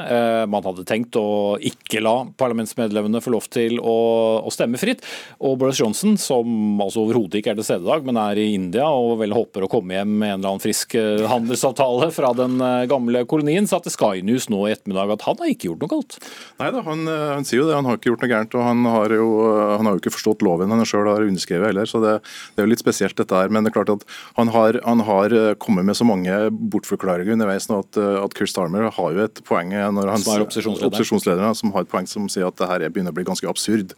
Man 0.51 0.65
hadde 0.67 0.85
tenkt 0.89 1.17
å 1.17 1.57
ikke 1.65 2.03
la 2.05 2.15
parlamentsmedlemmer 2.41 2.94
medlemmene 2.95 3.23
får 3.23 3.35
lov 3.35 3.49
til 3.53 3.79
å, 3.83 3.97
å, 4.45 4.53
stemme 4.55 4.79
fritt. 4.81 5.03
Og 5.45 5.59
Boris 5.61 5.81
Johnson, 5.81 6.17
som 6.21 6.81
altså 6.83 7.03
overhodet 7.05 7.41
ikke 7.41 7.55
er 7.55 7.59
til 7.59 7.67
stede 7.67 7.85
i 7.85 7.91
dag, 7.91 8.07
men 8.07 8.19
er 8.21 8.41
i 8.41 8.53
India 8.55 8.87
og 8.89 9.19
vel 9.23 9.35
håper 9.35 9.67
å 9.67 9.71
komme 9.71 9.97
hjem 9.97 10.15
med 10.21 10.31
en 10.31 10.39
eller 10.39 10.55
annen 10.55 10.63
frisk 10.63 10.95
eh, 10.99 11.25
handelsavtale 11.31 12.11
fra 12.15 12.33
den 12.37 12.59
eh, 12.63 12.87
gamle 12.91 13.25
kolonien, 13.31 13.69
sa 13.71 13.81
til 13.83 13.95
Sky 13.95 14.23
News 14.27 14.49
nå 14.53 14.65
i 14.69 14.75
ettermiddag 14.75 15.17
at 15.17 15.27
han 15.27 15.41
har 15.43 15.51
ikke 15.51 15.71
gjort 15.71 15.85
noe 15.85 15.95
galt. 15.97 16.19
Nei 16.61 16.71
da, 16.75 16.85
han, 16.87 17.07
eh, 17.11 17.27
han, 17.35 17.49
sier 17.49 17.63
jo 17.63 17.69
det. 17.69 17.79
Han 17.79 17.91
har 17.91 17.99
ikke 17.99 18.13
gjort 18.13 18.25
noe 18.25 18.33
gærent. 18.35 18.59
og 18.59 18.67
Han 18.69 18.89
har 18.95 19.17
jo, 19.19 19.29
han 19.75 19.89
har 19.89 19.97
jo 19.97 20.03
ikke 20.03 20.15
forstått 20.15 20.45
loven 20.47 20.73
han 20.75 20.83
sjøl 20.89 21.09
har 21.09 21.25
underskrevet 21.25 21.71
heller. 21.71 21.89
så 21.89 22.01
det, 22.03 22.17
det, 22.55 22.61
er 22.61 22.67
jo 22.67 22.73
litt 22.73 22.83
spesielt 22.83 23.17
dette 23.19 23.39
her. 23.39 23.53
Men 23.53 23.65
det 23.65 23.73
er 23.73 23.79
klart 23.79 23.93
at 23.95 24.07
han 24.39 24.51
har, 24.55 24.79
han 24.85 25.03
har 25.07 25.35
kommet 25.63 25.87
med 25.87 25.97
så 25.99 26.07
mange 26.07 26.35
bortforklaringer 26.75 27.35
underveis 27.35 27.69
nå 27.71 27.81
at, 27.85 27.99
at 27.99 28.37
Chris 28.37 28.53
Starmer 28.55 28.91
har 28.93 29.17
jo 29.17 29.25
et 29.25 29.41
poeng 29.47 29.73
når 29.73 30.11
han, 30.13 30.23
som 30.23 30.35
er 30.37 30.45
opposisjonslederen, 30.45 30.93
opposisjonslederen 30.93 31.57
som 31.59 31.73
har 31.75 31.87
et 31.87 31.91
poeng 31.91 32.09
som 32.11 32.29
sier 32.33 32.49
at 32.49 32.59
det 32.61 32.69
her 32.71 32.84
det 32.85 32.93
begynner 32.93 33.15
å 33.15 33.17
bli 33.17 33.27
ganske 33.27 33.49
absurd. 33.49 33.95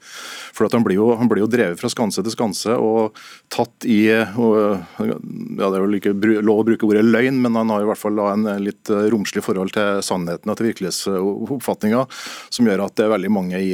For 0.55 0.69
Han 0.73 0.85
blir, 0.85 0.99
jo, 0.99 1.11
han 1.17 1.29
blir 1.31 1.43
jo 1.45 1.51
drevet 1.51 1.81
fra 1.81 1.91
skanse 1.93 2.23
til 2.25 2.35
skanse 2.35 2.75
og 2.77 3.17
tatt 3.53 3.87
i 3.89 4.01
og, 4.37 4.57
ja, 5.01 5.17
Det 5.17 5.67
er 5.67 5.83
vel 5.83 5.99
ikke 5.99 6.15
lov 6.45 6.63
å 6.63 6.67
bruke 6.67 6.89
ordet 6.89 7.05
løgn, 7.07 7.41
men 7.45 7.57
han 7.59 7.71
har 7.73 7.85
i 7.85 7.89
hvert 7.89 8.01
fall 8.01 8.21
en 8.27 8.49
litt 8.63 8.91
romslig 9.13 9.45
forhold 9.45 9.73
til 9.77 10.03
sannheten 10.05 10.51
og 10.51 10.59
til 10.59 10.69
virkelighetsoppfatninga, 10.71 12.05
som 12.53 12.69
gjør 12.69 12.85
at 12.87 12.97
det 12.99 13.07
er 13.07 13.15
veldig 13.15 13.33
mange 13.33 13.61
i, 13.63 13.73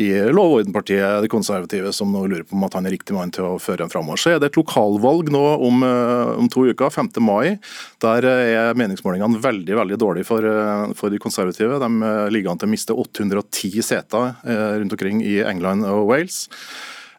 i 0.00 0.08
Lov 0.30 0.54
og 0.54 0.60
orden-partiet, 0.60 1.20
de 1.24 1.30
konservative, 1.30 1.92
som 1.94 2.10
nå 2.12 2.24
lurer 2.26 2.46
på 2.48 2.56
om 2.56 2.66
at 2.66 2.76
han 2.78 2.88
er 2.88 2.94
riktig 2.96 3.14
mann 3.16 3.32
til 3.34 3.46
å 3.46 3.60
føre 3.62 3.84
dem 3.84 3.92
framover. 3.92 4.20
Så 4.20 4.34
er 4.34 4.40
det 4.40 4.50
et 4.50 4.58
lokalvalg 4.58 5.30
nå 5.32 5.44
om, 5.68 5.84
om 6.40 6.50
to 6.52 6.66
uker, 6.70 6.90
5. 6.92 7.12
mai. 7.24 7.56
Der 8.02 8.26
er 8.30 8.78
meningsmålingene 8.78 9.42
veldig 9.42 9.78
veldig 9.80 10.00
dårlige 10.00 10.28
for, 10.28 10.46
for 10.98 11.12
de 11.12 11.20
konservative. 11.22 11.78
De 11.82 12.14
ligger 12.34 12.52
an 12.52 12.60
til 12.60 12.70
å 12.70 12.74
miste 12.74 12.96
810 12.96 13.86
seter 13.86 14.30
Eh, 14.44 14.49
rundt 14.54 14.96
omkring 14.96 15.22
i 15.24 15.38
England 15.44 15.86
og 15.88 16.08
Wales. 16.10 16.48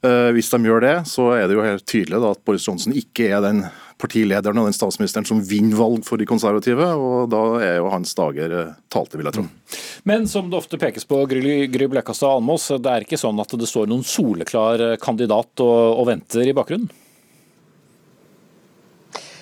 Eh, 0.01 0.31
hvis 0.33 0.49
de 0.49 0.65
gjør 0.65 0.81
det, 0.81 0.95
så 1.05 1.27
er 1.35 1.45
det 1.45 1.55
jo 1.55 1.65
helt 1.65 1.85
tydelig 1.85 2.21
at 2.25 2.39
Boris 2.45 2.65
Johnson 2.65 2.95
ikke 2.97 3.27
er 3.29 3.43
den 3.45 3.59
partilederen 4.01 4.57
og 4.57 4.65
den 4.65 4.73
statsministeren 4.73 5.27
som 5.29 5.43
vinner 5.45 5.77
valg 5.77 6.01
for 6.07 6.17
de 6.17 6.25
konservative, 6.25 6.87
og 6.97 7.27
da 7.29 7.41
er 7.61 7.75
jo 7.77 7.91
hans 7.93 8.15
dager 8.17 8.55
eh, 8.57 8.71
talte, 8.89 9.19
vil 9.19 9.29
jeg 9.29 9.37
tro. 9.37 9.45
Mm. 9.45 9.75
Men 10.09 10.25
som 10.31 10.49
det 10.49 10.57
ofte 10.57 10.81
pekes 10.81 11.05
på, 11.05 11.21
Gry, 11.29 11.67
Gry 11.69 11.89
Blekastad 11.91 12.39
Almås, 12.39 12.71
det 12.81 12.95
er 12.95 13.05
ikke 13.05 13.21
sånn 13.21 13.43
at 13.43 13.53
det 13.53 13.69
står 13.69 13.91
noen 13.91 14.01
soleklar 14.01 14.97
kandidat 15.03 15.61
og, 15.61 16.01
og 16.01 16.09
venter 16.09 16.49
i 16.49 16.57
bakgrunnen? 16.57 16.89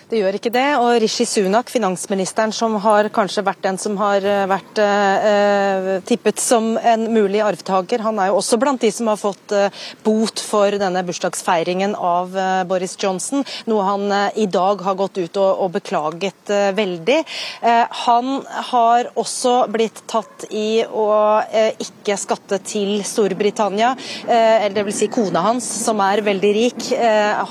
Det 0.09 0.17
gjør 0.17 0.39
ikke 0.39 0.49
det. 0.49 0.69
Og 0.81 0.95
Rishi 1.03 1.25
Sunak, 1.29 1.69
finansministeren, 1.69 2.49
som 2.49 2.73
har 2.81 3.11
kanskje 3.13 3.43
vært 3.45 3.61
den 3.61 3.75
som 3.77 3.93
har 3.99 4.23
eh, 4.25 4.47
vært 4.49 4.79
eh, 4.81 5.89
tippet 6.09 6.41
som 6.41 6.71
en 6.81 7.03
mulig 7.13 7.43
arvtaker, 7.45 8.01
han 8.01 8.17
er 8.17 8.31
jo 8.31 8.39
også 8.39 8.57
blant 8.57 8.81
de 8.81 8.89
som 8.89 9.11
har 9.11 9.19
fått 9.21 9.53
eh, 9.53 9.69
bot 10.01 10.41
for 10.41 10.73
denne 10.81 11.03
bursdagsfeiringen 11.05 11.93
av 11.93 12.33
eh, 12.33 12.63
Boris 12.65 12.97
Johnson, 12.97 13.45
noe 13.69 13.85
han 13.85 14.07
eh, 14.09 14.39
i 14.41 14.47
dag 14.49 14.81
har 14.81 14.97
gått 14.97 15.19
ut 15.19 15.37
og, 15.37 15.61
og 15.67 15.75
beklaget 15.77 16.55
eh, 16.55 16.71
veldig. 16.73 17.19
han 18.05 18.27
har 18.71 19.11
også 19.19 19.53
blitt 19.71 20.01
tatt 20.09 20.45
i 20.49 20.81
å 20.85 21.05
ikke 21.83 22.15
skatte 22.17 22.59
til 22.65 23.01
Storbritannia, 23.05 23.91
eller 24.29 24.87
vil 24.87 24.95
si 24.95 25.09
kona 25.11 25.43
hans, 25.43 25.67
som 25.83 25.99
er 26.03 26.23
veldig 26.25 26.51
rik, 26.55 26.87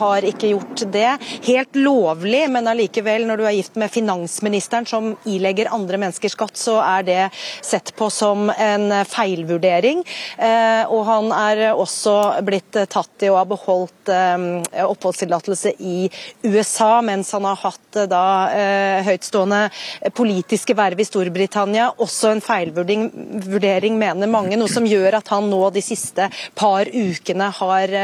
har 0.00 0.26
ikke 0.26 0.52
gjort 0.54 0.84
det. 0.94 1.10
Helt 1.46 1.78
lovlig 1.78 2.47
men 2.52 2.68
allikevel, 2.70 3.26
når 3.28 3.40
du 3.40 3.46
er 3.46 3.56
gift 3.56 3.78
med 3.80 3.92
finansministeren 3.92 4.86
som 4.88 5.12
ilegger 5.28 5.70
andre 5.74 6.00
mennesker 6.00 6.32
skatt, 6.32 6.56
så 6.58 6.78
er 6.82 7.06
det 7.06 7.20
sett 7.64 7.94
på 7.98 8.08
som 8.12 8.48
en 8.50 8.90
feilvurdering. 9.08 10.02
Eh, 10.36 10.84
og 10.92 11.04
han 11.08 11.32
er 11.34 11.62
også 11.72 12.14
blitt 12.46 12.76
tatt 12.90 13.24
i 13.24 13.30
å 13.30 13.38
ha 13.38 13.44
beholdt 13.48 14.12
eh, 14.12 14.84
oppholdstillatelse 14.84 15.74
i 15.78 16.08
USA, 16.46 16.98
mens 17.04 17.32
han 17.36 17.46
har 17.48 17.58
hatt 17.62 18.00
eh, 18.00 18.08
da 18.08 18.24
høytstående 19.08 19.60
politiske 20.16 20.74
verv 20.78 21.00
i 21.00 21.06
Storbritannia. 21.06 21.90
Også 22.02 22.32
en 22.32 22.42
feilvurdering, 22.44 23.98
mener 23.98 24.30
mange, 24.30 24.56
noe 24.58 24.70
som 24.70 24.86
gjør 24.88 25.18
at 25.20 25.32
han 25.32 25.48
nå 25.50 25.60
de 25.74 25.82
siste 25.84 26.28
par 26.58 26.88
ukene 26.88 27.48
har 27.58 27.94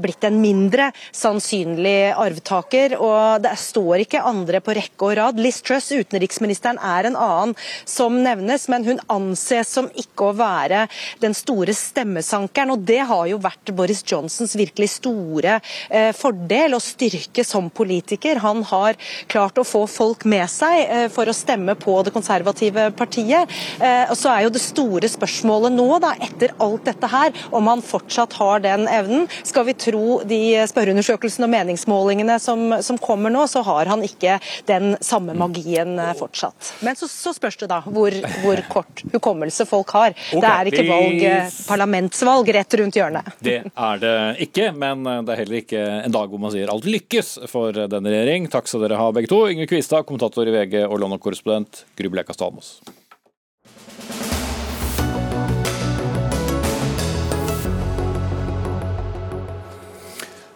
blitt 0.00 0.24
en 0.26 0.36
mindre 0.40 0.90
sannsynlig 1.14 2.12
arvtaker. 2.12 2.96
og 2.98 3.44
det 3.44 3.52
er 3.52 3.60
står 3.74 4.04
ikke 4.04 4.22
andre 4.22 4.60
på 4.62 4.74
rekke 4.76 5.08
og 5.08 5.16
rad. 5.18 5.40
Liz 5.42 5.58
Truss, 5.64 5.90
utenriksministeren, 5.90 6.78
er 6.78 7.08
en 7.08 7.18
annen 7.18 7.54
som 7.88 8.20
nevnes, 8.22 8.68
men 8.70 8.86
hun 8.86 9.00
anses 9.10 9.72
som 9.74 9.88
ikke 9.98 10.30
å 10.30 10.36
være 10.38 10.84
den 11.22 11.34
store 11.34 11.74
stemmesankeren. 11.74 12.74
og 12.74 12.84
Det 12.86 13.00
har 13.08 13.26
jo 13.30 13.40
vært 13.42 13.74
Boris 13.74 14.04
Johnsons 14.06 14.54
virkelig 14.58 14.92
store 14.98 15.58
eh, 15.90 16.12
fordel 16.14 16.76
og 16.76 16.84
styrke 16.84 17.44
som 17.46 17.70
politiker. 17.70 18.42
Han 18.44 18.62
har 18.70 18.98
klart 19.30 19.58
å 19.58 19.66
få 19.66 19.84
folk 19.90 20.26
med 20.28 20.46
seg 20.52 20.84
eh, 20.84 21.06
for 21.12 21.28
å 21.28 21.34
stemme 21.34 21.74
på 21.78 21.96
det 22.06 22.14
konservative 22.14 22.90
partiet. 22.94 23.50
Eh, 23.80 24.06
og 24.10 24.16
Så 24.20 24.30
er 24.30 24.46
jo 24.46 24.54
det 24.54 24.62
store 24.62 25.10
spørsmålet 25.10 25.74
nå, 25.74 25.88
da, 26.04 26.14
etter 26.22 26.54
alt 26.62 26.86
dette 26.86 27.10
her, 27.10 27.34
om 27.50 27.72
han 27.72 27.82
fortsatt 27.84 28.38
har 28.38 28.62
den 28.64 28.86
evnen. 28.90 29.26
Skal 29.42 29.66
vi 29.66 29.76
tro 29.88 30.20
de 30.28 30.42
spørreundersøkelsene 30.70 31.48
og 31.48 31.54
meningsmålingene 31.56 32.38
som, 32.42 32.78
som 32.84 33.00
kommer 33.00 33.32
nå, 33.34 33.46
så 33.50 33.63
har 33.66 33.90
han 33.92 34.04
ikke 34.06 34.38
den 34.68 34.94
samme 35.04 35.34
magien 35.38 35.98
eh, 35.98 36.14
fortsatt. 36.18 36.74
Men 36.86 36.98
så, 36.98 37.08
så 37.10 37.34
spørs 37.36 37.58
det 37.60 37.70
da 37.72 37.80
hvor, 37.86 38.14
hvor, 38.44 38.64
kort 38.74 39.04
hukommelse 39.12 39.66
folk 39.68 39.94
har. 39.96 40.16
Okay, 40.30 40.40
det 40.40 40.52
er 40.52 40.72
ikke 40.72 40.86
valg, 40.88 41.26
eh, 41.28 41.60
parlamentsvalg 41.68 42.52
rett 42.58 42.78
rundt 42.80 43.00
hjørnet. 43.00 43.32
Det 43.44 43.60
er 43.60 44.00
det 44.00 44.14
ikke, 44.46 44.70
men 44.76 45.04
eh, 45.06 45.20
det 45.26 45.34
er 45.34 45.40
heller 45.42 45.60
ikke 45.60 45.84
en 46.06 46.14
dag 46.14 46.32
hvor 46.32 46.40
man 46.40 46.52
sier 46.54 46.72
alt 46.72 46.88
lykkes 46.88 47.36
for 47.50 47.76
denne 47.92 48.12
regjering. 48.12 48.48
Takk 48.52 48.70
skal 48.70 48.86
dere 48.86 49.00
ha 49.00 49.12
begge 49.14 49.30
to. 49.30 49.44
Yngve 49.52 49.68
Kvistad, 49.70 50.06
kommentator 50.08 50.48
i 50.48 50.54
VG 50.54 50.80
og 50.86 50.98
London-korrespondent. 51.02 51.84
Gry 51.98 52.12
Bleka 52.12 52.36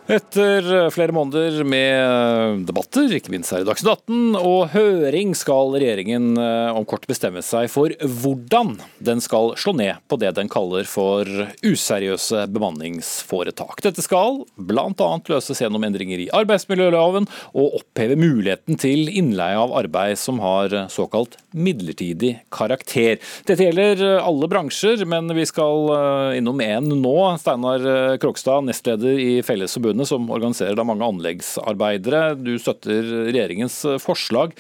Etter 0.09 0.89
flere 0.89 1.13
måneder 1.13 1.61
med 1.69 2.63
debatter, 2.65 3.11
ikke 3.13 3.29
minst 3.29 3.53
her 3.53 3.61
i 3.61 3.67
Dagsnytt 3.69 4.07
18, 4.09 4.39
og 4.41 4.71
høring, 4.73 5.35
skal 5.37 5.75
regjeringen 5.75 6.31
eh, 6.41 6.71
om 6.73 6.87
kort 6.89 7.05
bestemme 7.11 7.43
seg 7.45 7.67
for 7.69 7.93
hvordan 8.01 8.79
den 9.05 9.21
skal 9.21 9.53
slå 9.61 9.75
ned 9.77 10.01
på 10.09 10.17
det 10.23 10.31
den 10.39 10.49
kaller 10.49 10.89
for 10.89 11.29
useriøse 11.61 12.47
bemanningsforetak. 12.55 13.83
Dette 13.85 14.01
skal 14.01 14.47
bl.a. 14.57 15.11
løses 15.29 15.61
gjennom 15.61 15.85
endringer 15.85 16.25
i 16.25 16.31
arbeidsmiljøloven 16.41 17.29
og 17.53 17.77
oppheve 17.83 18.17
muligheten 18.17 18.81
til 18.81 19.13
innleie 19.13 19.61
av 19.61 19.77
arbeid 19.77 20.17
som 20.17 20.41
har 20.41 20.73
såkalt 20.89 21.37
midlertidig 21.53 22.33
karakter. 22.49 23.21
Dette 23.45 23.69
gjelder 23.69 24.23
alle 24.23 24.49
bransjer, 24.49 25.05
men 25.05 25.29
vi 25.37 25.45
skal 25.53 25.93
eh, 25.99 26.41
innom 26.41 26.65
én 26.65 26.89
nå. 26.97 27.17
Steinar 27.45 27.85
Krokstad, 28.25 28.65
nestleder 28.73 29.21
i 29.21 29.31
Fellesforbundet 29.45 29.98
forbundet, 29.99 30.09
som 30.09 30.31
organiserer 30.31 30.77
da 30.77 30.85
mange 30.85 31.07
anleggsarbeidere. 31.07 32.37
Du 32.37 32.59
støtter 32.59 33.03
regjeringens 33.33 33.85
forslag. 34.01 34.55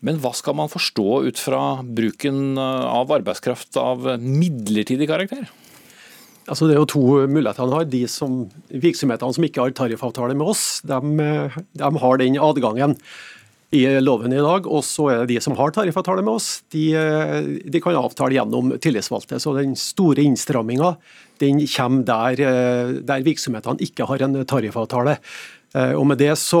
Men 0.00 0.18
hva 0.18 0.32
skal 0.32 0.56
man 0.56 0.70
forstå 0.70 1.26
ut 1.28 1.38
fra 1.38 1.82
bruken 1.84 2.56
av 2.58 3.10
arbeidskraft 3.12 3.76
av 3.76 4.18
midlertidig 4.18 5.08
karakter? 5.08 5.48
Altså 6.48 6.66
det 6.66 6.74
er 6.74 6.80
jo 6.80 6.88
to 6.88 7.02
muligheter 7.28 7.62
han 7.62 7.74
har. 7.74 7.84
De 7.84 8.06
som, 8.08 8.48
Virksomhetene 8.70 9.34
som 9.36 9.44
ikke 9.44 9.60
har 9.60 9.74
tariffavtale 9.76 10.34
med 10.34 10.48
oss, 10.48 10.80
de, 10.82 10.98
de 11.76 11.90
har 12.00 12.18
den 12.18 12.40
adgangen 12.40 12.96
i 13.70 13.84
loven 14.02 14.34
i 14.34 14.42
dag. 14.42 14.66
Og 14.66 14.82
så 14.86 15.08
er 15.12 15.22
det 15.22 15.34
de 15.34 15.44
som 15.44 15.54
har 15.58 15.74
tariffavtale 15.74 16.24
med 16.26 16.40
oss, 16.40 16.50
de, 16.74 16.90
de 17.70 17.82
kan 17.82 17.98
avtale 17.98 18.36
gjennom 18.38 18.74
tillitsvalgte. 18.82 19.40
Så 19.42 19.54
den 19.58 19.76
store 19.78 20.26
innstramminga 20.26 20.96
den 21.40 21.62
kommer 21.72 22.04
der, 22.04 23.00
der 23.06 23.24
virksomhetene 23.24 23.80
ikke 23.86 24.08
har 24.10 24.26
en 24.26 24.42
tariffavtale. 24.44 25.16
Og 25.70 26.02
Med 26.06 26.18
det 26.18 26.32
så 26.40 26.60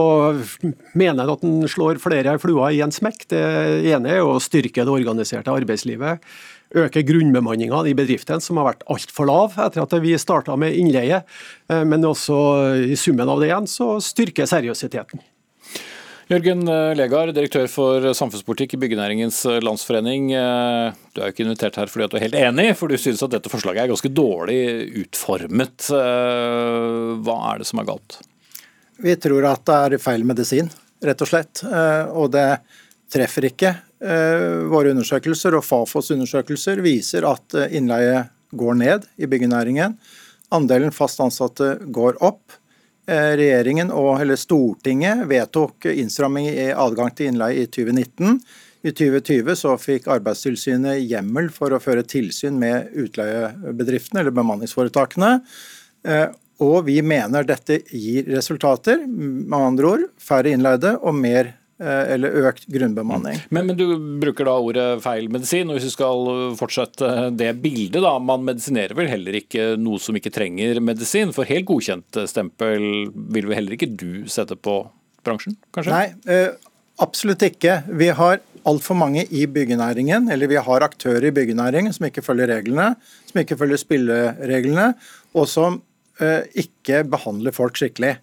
mener 0.94 1.24
jeg 1.24 1.34
at 1.34 1.42
den 1.42 1.66
slår 1.68 1.98
flere 1.98 2.36
fluer 2.38 2.70
i 2.70 2.80
en 2.84 2.94
smekk. 2.94 3.26
Det 3.32 3.42
ene 3.90 4.14
er 4.14 4.22
å 4.22 4.38
styrke 4.42 4.86
det 4.86 4.94
organiserte 4.94 5.50
arbeidslivet. 5.50 6.22
Øke 6.70 7.02
grunnbemanninga 7.02 7.82
i 7.90 7.96
bedriftene, 7.98 8.38
som 8.38 8.60
har 8.60 8.68
vært 8.68 8.86
altfor 8.86 9.26
lav 9.26 9.58
etter 9.58 9.82
at 9.82 9.96
vi 10.04 10.14
starta 10.14 10.54
med 10.54 10.78
innleie. 10.78 11.24
Men 11.66 12.06
også 12.06 12.38
i 12.86 12.96
summen 12.96 13.28
av 13.28 13.42
det 13.42 13.50
igjen 13.50 13.66
så 13.68 13.96
styrker 13.98 14.46
seriøsiteten. 14.46 15.26
Jørgen 16.30 16.60
eh, 16.70 16.92
Legard, 16.94 17.32
direktør 17.34 17.64
for 17.66 18.04
samfunnspolitikk 18.14 18.76
i 18.76 18.78
Byggenæringens 18.84 19.40
eh, 19.50 19.56
landsforening. 19.66 20.28
Eh, 20.38 20.98
du 21.10 21.18
er 21.18 21.26
jo 21.26 21.34
ikke 21.34 21.42
invitert 21.42 21.78
her 21.80 21.90
fordi 21.90 22.06
du 22.06 22.14
er 22.20 22.22
helt 22.28 22.36
enig, 22.38 22.66
for 22.78 22.86
du 22.86 22.94
synes 23.02 23.24
at 23.26 23.32
dette 23.32 23.50
forslaget 23.50 23.82
er 23.82 23.90
ganske 23.90 24.12
dårlig 24.14 24.60
utformet. 25.02 25.88
Hva 25.90 27.36
er 27.50 27.58
det 27.58 27.66
som 27.66 27.82
er 27.82 27.88
galt? 27.88 28.20
Vi 29.02 29.16
tror 29.18 29.48
at 29.50 29.64
det 29.66 29.80
er 29.80 30.04
feil 30.04 30.22
medisin, 30.28 30.70
rett 31.02 31.26
og 31.26 31.32
slett. 31.32 31.64
Og 32.14 32.30
det 32.30 32.46
treffer 33.10 33.48
ikke. 33.50 33.74
Våre 34.70 34.94
undersøkelser 34.94 35.58
og 35.58 35.66
Fafos 35.66 36.12
undersøkelser 36.14 36.84
viser 36.84 37.26
at 37.26 37.58
innleie 37.74 38.22
går 38.54 38.78
ned 38.78 39.10
i 39.18 39.26
byggenæringen. 39.26 39.98
Andelen 40.54 40.94
fast 40.94 41.18
ansatte 41.26 41.74
går 41.90 42.22
opp. 42.22 42.59
Eh, 43.10 43.32
regjeringen 43.34 43.88
og 43.90 44.20
eller 44.20 44.38
Stortinget 44.38 45.24
vedtok 45.26 45.88
innstramming 45.90 46.46
i 46.46 46.68
adgang 46.70 47.10
til 47.10 47.32
innleie 47.32 47.64
i 47.64 47.66
2019. 47.66 48.36
I 48.86 48.92
2020 48.94 49.56
så 49.58 49.72
fikk 49.82 50.06
Arbeidstilsynet 50.14 51.02
hjemmel 51.02 51.50
for 51.52 51.74
å 51.74 51.80
føre 51.82 52.06
tilsyn 52.06 52.60
med 52.60 52.92
utleiebedriftene 53.02 54.22
eller 54.22 54.36
bemanningsforetakene. 54.36 55.32
Eh, 56.06 56.28
og 56.62 56.84
vi 56.86 57.00
mener 57.02 57.48
dette 57.48 57.80
gir 57.90 58.30
resultater. 58.30 59.02
Med 59.08 59.58
andre 59.58 59.90
ord 59.90 60.06
færre 60.20 60.54
innleide 60.54 60.94
og 61.00 61.16
mer 61.18 61.56
eller 61.80 62.34
økt 62.44 62.66
grunnbemanning. 62.68 63.38
Mm. 63.40 63.48
Men, 63.56 63.70
men, 63.70 63.78
du 63.78 64.18
bruker 64.20 64.44
da 64.44 64.56
ordet 64.60 64.86
feil 65.04 65.30
medisin, 65.32 65.70
og 65.70 65.78
hvis 65.78 65.88
du 65.88 65.94
skal 65.94 66.26
fortsette 66.58 67.30
det 67.32 67.54
bildet, 67.62 68.02
da. 68.04 68.12
Man 68.20 68.44
medisinerer 68.44 68.96
vel 68.98 69.08
heller 69.08 69.38
ikke 69.40 69.74
noe 69.80 70.00
som 70.02 70.16
ikke 70.18 70.32
trenger 70.34 70.82
medisin? 70.84 71.32
For 71.36 71.48
helt 71.48 71.68
godkjent 71.70 72.20
stempel 72.30 72.84
vil 73.08 73.48
vel 73.48 73.56
heller 73.56 73.78
ikke 73.78 73.88
du 73.88 74.26
sette 74.30 74.58
på 74.60 74.82
bransjen, 75.24 75.56
kanskje? 75.74 75.96
Nei, 75.96 76.06
eh, 76.32 76.52
absolutt 77.00 77.44
ikke. 77.48 77.80
Vi 77.96 78.10
har 78.20 78.40
altfor 78.68 78.98
mange 79.00 79.24
i 79.32 79.46
byggenæringen, 79.48 80.28
eller 80.32 80.50
vi 80.50 80.60
har 80.60 80.84
aktører 80.84 81.30
i 81.30 81.34
byggenæringen 81.34 81.96
som 81.96 82.10
ikke 82.10 82.24
følger 82.24 82.52
reglene, 82.52 82.92
som 83.30 83.40
ikke 83.40 83.56
følger 83.60 83.80
spillereglene, 83.80 84.90
og 85.32 85.48
som 85.48 85.80
eh, 86.20 86.44
ikke 86.60 87.06
behandler 87.08 87.56
folk 87.56 87.80
skikkelig. 87.80 88.18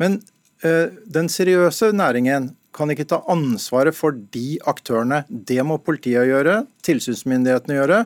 Men 0.00 0.22
den 0.64 1.26
seriøse 1.28 1.90
næringen 1.92 2.46
kan 2.74 2.90
ikke 2.92 3.06
ta 3.10 3.20
ansvaret 3.30 3.96
for 3.96 4.16
de 4.34 4.58
aktørene. 4.70 5.22
Det 5.28 5.60
må 5.66 5.78
politiet 5.82 6.28
gjøre, 6.30 6.64
tilsynsmyndighetene 6.86 7.78
gjøre, 7.78 8.00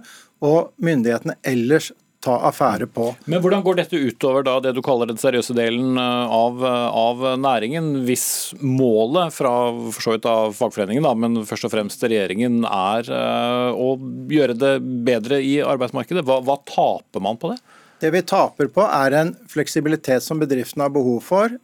og 0.44 0.74
myndighetene 0.84 1.38
ellers 1.48 1.90
ta 2.24 2.34
affære 2.48 2.88
på. 2.90 3.12
Men 3.30 3.42
Hvordan 3.42 3.62
går 3.62 3.78
dette 3.78 3.98
utover 3.98 4.42
da 4.46 4.56
det 4.62 4.72
du 4.74 4.80
kaller 4.84 5.06
den 5.10 5.20
seriøse 5.20 5.54
delen 5.54 5.98
eh, 6.00 6.34
av, 6.34 6.64
av 6.66 7.22
næringen, 7.38 7.92
hvis 8.08 8.26
målet 8.58 9.34
fra 9.34 9.52
for 9.70 10.02
så 10.02 10.16
vidt 10.16 10.26
av 10.28 10.56
fagforeningen, 10.58 11.06
da, 11.06 11.14
men 11.14 11.44
først 11.46 11.68
og 11.68 11.74
fremst 11.76 12.02
regjeringen, 12.02 12.64
er 12.66 13.10
uh, 13.12 13.70
å 13.70 13.94
gjøre 14.32 14.56
det 14.58 14.74
bedre 15.06 15.38
i 15.44 15.58
arbeidsmarkedet? 15.62 16.26
Hva, 16.26 16.40
hva 16.44 16.58
taper 16.66 17.22
man 17.24 17.38
på 17.38 17.52
det? 17.54 17.60
Det 18.02 18.10
vi 18.14 18.26
taper 18.26 18.70
på 18.70 18.84
er 18.86 19.14
en 19.20 19.32
fleksibilitet 19.50 20.26
som 20.26 20.42
bedriftene 20.42 20.86
har 20.86 20.94
behov 20.94 21.22
for, 21.26 21.54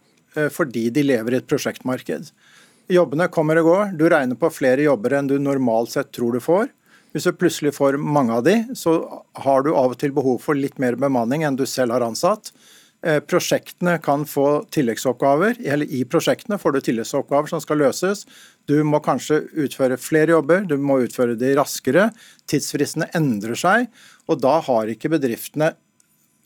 fordi 0.51 0.89
de 0.91 1.03
lever 1.05 1.31
i 1.31 1.37
et 1.39 1.47
prosjektmarked. 1.47 2.27
Jobbene 2.91 3.25
kommer 3.33 3.57
og 3.61 3.69
går. 3.69 3.93
Du 3.97 4.05
regner 4.11 4.37
på 4.37 4.51
flere 4.53 4.85
jobber 4.85 5.17
enn 5.17 5.29
du 5.29 5.39
normalt 5.41 5.95
sett 5.95 6.11
tror 6.13 6.35
du 6.35 6.43
får. 6.43 6.69
Hvis 7.15 7.25
du 7.25 7.33
plutselig 7.33 7.71
får 7.77 7.97
mange 7.97 8.35
av 8.35 8.43
de, 8.45 8.59
så 8.77 8.97
har 9.41 9.63
du 9.63 9.71
av 9.73 9.95
og 9.95 9.99
til 10.01 10.13
behov 10.13 10.41
for 10.43 10.57
litt 10.57 10.77
mer 10.83 10.97
bemanning 10.99 11.45
enn 11.47 11.57
du 11.57 11.63
selv 11.69 11.95
har 11.95 12.03
ansatt. 12.05 12.51
Eh, 13.05 13.21
prosjektene 13.23 13.95
kan 14.03 14.25
få 14.29 14.65
tilleggsoppgaver, 14.73 15.57
eller 15.63 15.89
i 15.89 16.03
prosjektene 16.09 16.59
får 16.61 16.75
du 16.75 16.79
tilleggsoppgaver 16.87 17.53
som 17.53 17.63
skal 17.63 17.81
løses. 17.81 18.25
Du 18.69 18.75
må 18.83 18.99
kanskje 19.05 19.43
utføre 19.65 19.97
flere 20.01 20.35
jobber, 20.35 20.67
du 20.67 20.75
må 20.77 20.99
utføre 21.05 21.37
de 21.39 21.55
raskere. 21.57 22.09
Tidsfristene 22.49 23.09
endrer 23.17 23.57
seg, 23.57 23.89
og 24.29 24.41
da 24.43 24.59
har 24.67 24.91
ikke 24.91 25.13
bedriftene 25.15 25.73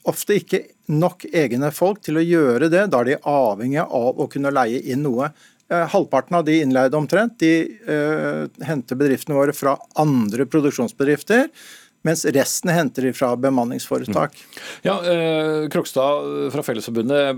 ofte 0.08 0.38
ikke 0.40 0.62
nok 0.88 1.26
egne 1.28 1.68
folk 1.76 2.00
til 2.04 2.20
å 2.20 2.24
gjøre 2.24 2.70
det. 2.72 2.86
Da 2.92 3.02
er 3.02 3.10
de 3.10 3.22
avhengig 3.28 3.82
av 3.84 4.20
å 4.20 4.28
kunne 4.32 4.52
leie 4.54 4.80
inn 4.92 5.04
noe 5.04 5.32
halvparten 5.70 6.36
av 6.40 6.46
de 6.48 6.56
innleide 6.60 6.98
omtrent, 6.98 7.38
de 7.38 7.52
uh, 7.86 8.48
henter 8.66 8.98
bedriftene 8.98 9.36
våre 9.38 9.54
fra 9.54 9.76
andre 10.02 10.48
produksjonsbedrifter. 10.50 11.46
Mens 12.02 12.24
resten 12.24 12.70
henter 12.72 13.04
de 13.04 13.12
fra 13.12 13.34
bemanningsforetak. 13.36 14.32
Mm. 14.32 14.60
Ja, 14.88 14.94
eh, 15.04 15.68
Krokstad 15.68 16.52
fra 16.52 16.62
Fellesforbundet, 16.64 17.36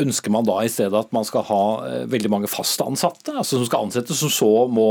ønsker 0.00 0.34
man 0.34 0.48
da 0.48 0.56
i 0.64 0.70
stedet 0.70 0.98
at 0.98 1.12
man 1.14 1.26
skal 1.26 1.46
ha 1.46 1.60
eh, 1.86 2.08
veldig 2.10 2.32
mange 2.32 2.50
fast 2.50 2.82
ansatte? 2.82 3.36
Altså 3.36 3.60
som 3.60 3.68
skal 3.68 3.86
ansettes, 3.86 4.18
som 4.18 4.32
så 4.34 4.50
må 4.66 4.88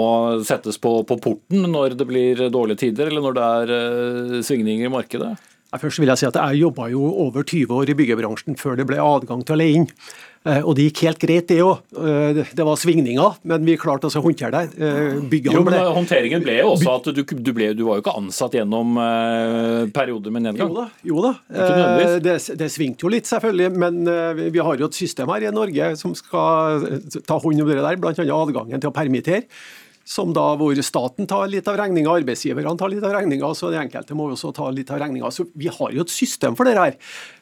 settes 0.47 0.79
på, 0.79 1.01
på 1.03 1.19
porten 1.25 1.67
når 1.73 1.97
det 1.99 2.07
blir 2.07 2.45
dårlige 2.47 2.85
tider, 2.85 3.11
eller 3.11 3.27
når 3.27 3.35
det 3.35 3.49
er 3.49 3.75
eh, 3.79 4.39
svingninger 4.47 4.87
i 4.87 4.93
markedet? 4.93 5.33
Først 5.75 5.99
vil 5.99 6.07
Jeg 6.07 6.21
si 6.21 6.27
at 6.29 6.37
jeg 6.39 6.61
jobba 6.61 6.87
jo 6.87 7.03
over 7.25 7.43
20 7.43 7.75
år 7.75 7.91
i 7.91 7.97
byggebransjen 7.99 8.55
før 8.55 8.79
det 8.79 8.85
ble 8.87 9.01
adgang 9.03 9.43
til 9.43 9.57
å 9.57 9.59
leie 9.59 9.81
inn. 9.81 9.89
Eh, 10.45 10.61
og 10.61 10.75
det 10.77 10.89
gikk 10.89 11.01
helt 11.07 11.21
greit, 11.21 11.47
det 11.49 11.57
òg. 11.65 11.79
Eh, 11.97 12.41
det 12.53 12.65
var 12.67 12.77
svingninger, 12.77 13.39
men 13.49 13.65
vi 13.65 13.77
klarte 13.81 14.05
altså 14.05 14.21
å 14.21 14.25
håndtere 14.27 14.53
det. 14.53 14.77
Eh, 14.77 15.15
byggene 15.31 15.57
jo, 15.57 15.63
men 15.65 15.73
ble... 15.73 15.79
Håndteringen 15.95 16.45
ble 16.45 16.59
jo 16.59 16.73
også 16.75 16.91
at 16.99 17.09
du, 17.17 17.23
du, 17.25 17.51
ble, 17.55 17.71
du, 17.77 17.81
var 17.87 17.97
jo 17.97 18.05
ikke 18.05 18.13
ansatt 18.19 18.57
gjennom 18.59 18.99
perioder 19.95 20.35
med 20.35 20.45
nedgang? 20.45 20.69
Jo 20.69 20.75
da. 20.77 20.85
Jo 21.09 21.23
da. 21.25 21.33
Det, 22.21 22.37
det, 22.61 22.69
svingte 22.73 23.07
jo 23.07 23.13
litt, 23.15 23.29
selvfølgelig. 23.29 23.71
Men 23.81 24.03
vi 24.53 24.61
har 24.61 24.77
jo 24.81 24.91
et 24.91 24.99
system 24.99 25.33
her 25.33 25.47
i 25.47 25.55
Norge 25.55 25.95
som 25.97 26.13
skal 26.17 26.85
ta 27.25 27.39
hånd 27.41 27.65
om 27.65 27.71
det 27.71 27.81
der, 27.81 27.97
bl.a. 28.01 28.13
adgangen 28.13 28.83
til 28.83 28.91
å 28.91 28.95
permittere 28.95 29.47
som 30.05 30.33
da 30.37 30.51
hvor 30.59 30.77
staten 30.85 31.25
tar 31.25 31.47
litt 31.49 31.67
av 31.67 31.79
regninga, 31.79 32.11
arbeidsgiverne 32.21 32.77
tar 32.77 32.91
litt 32.93 33.05
av 33.05 33.15
regninga, 33.15 33.49
så 33.57 33.71
de 33.73 33.79
enkelte 33.81 34.13
må 34.17 34.27
også 34.29 34.51
ta 34.53 34.67
litt 34.69 34.91
av 34.93 35.01
regninga. 35.01 35.31
Så 35.33 35.47
vi 35.57 35.71
har 35.73 35.95
jo 35.95 36.05
et 36.05 36.13
system 36.13 36.57
for 36.57 36.69
det 36.69 36.75
her. 36.77 36.93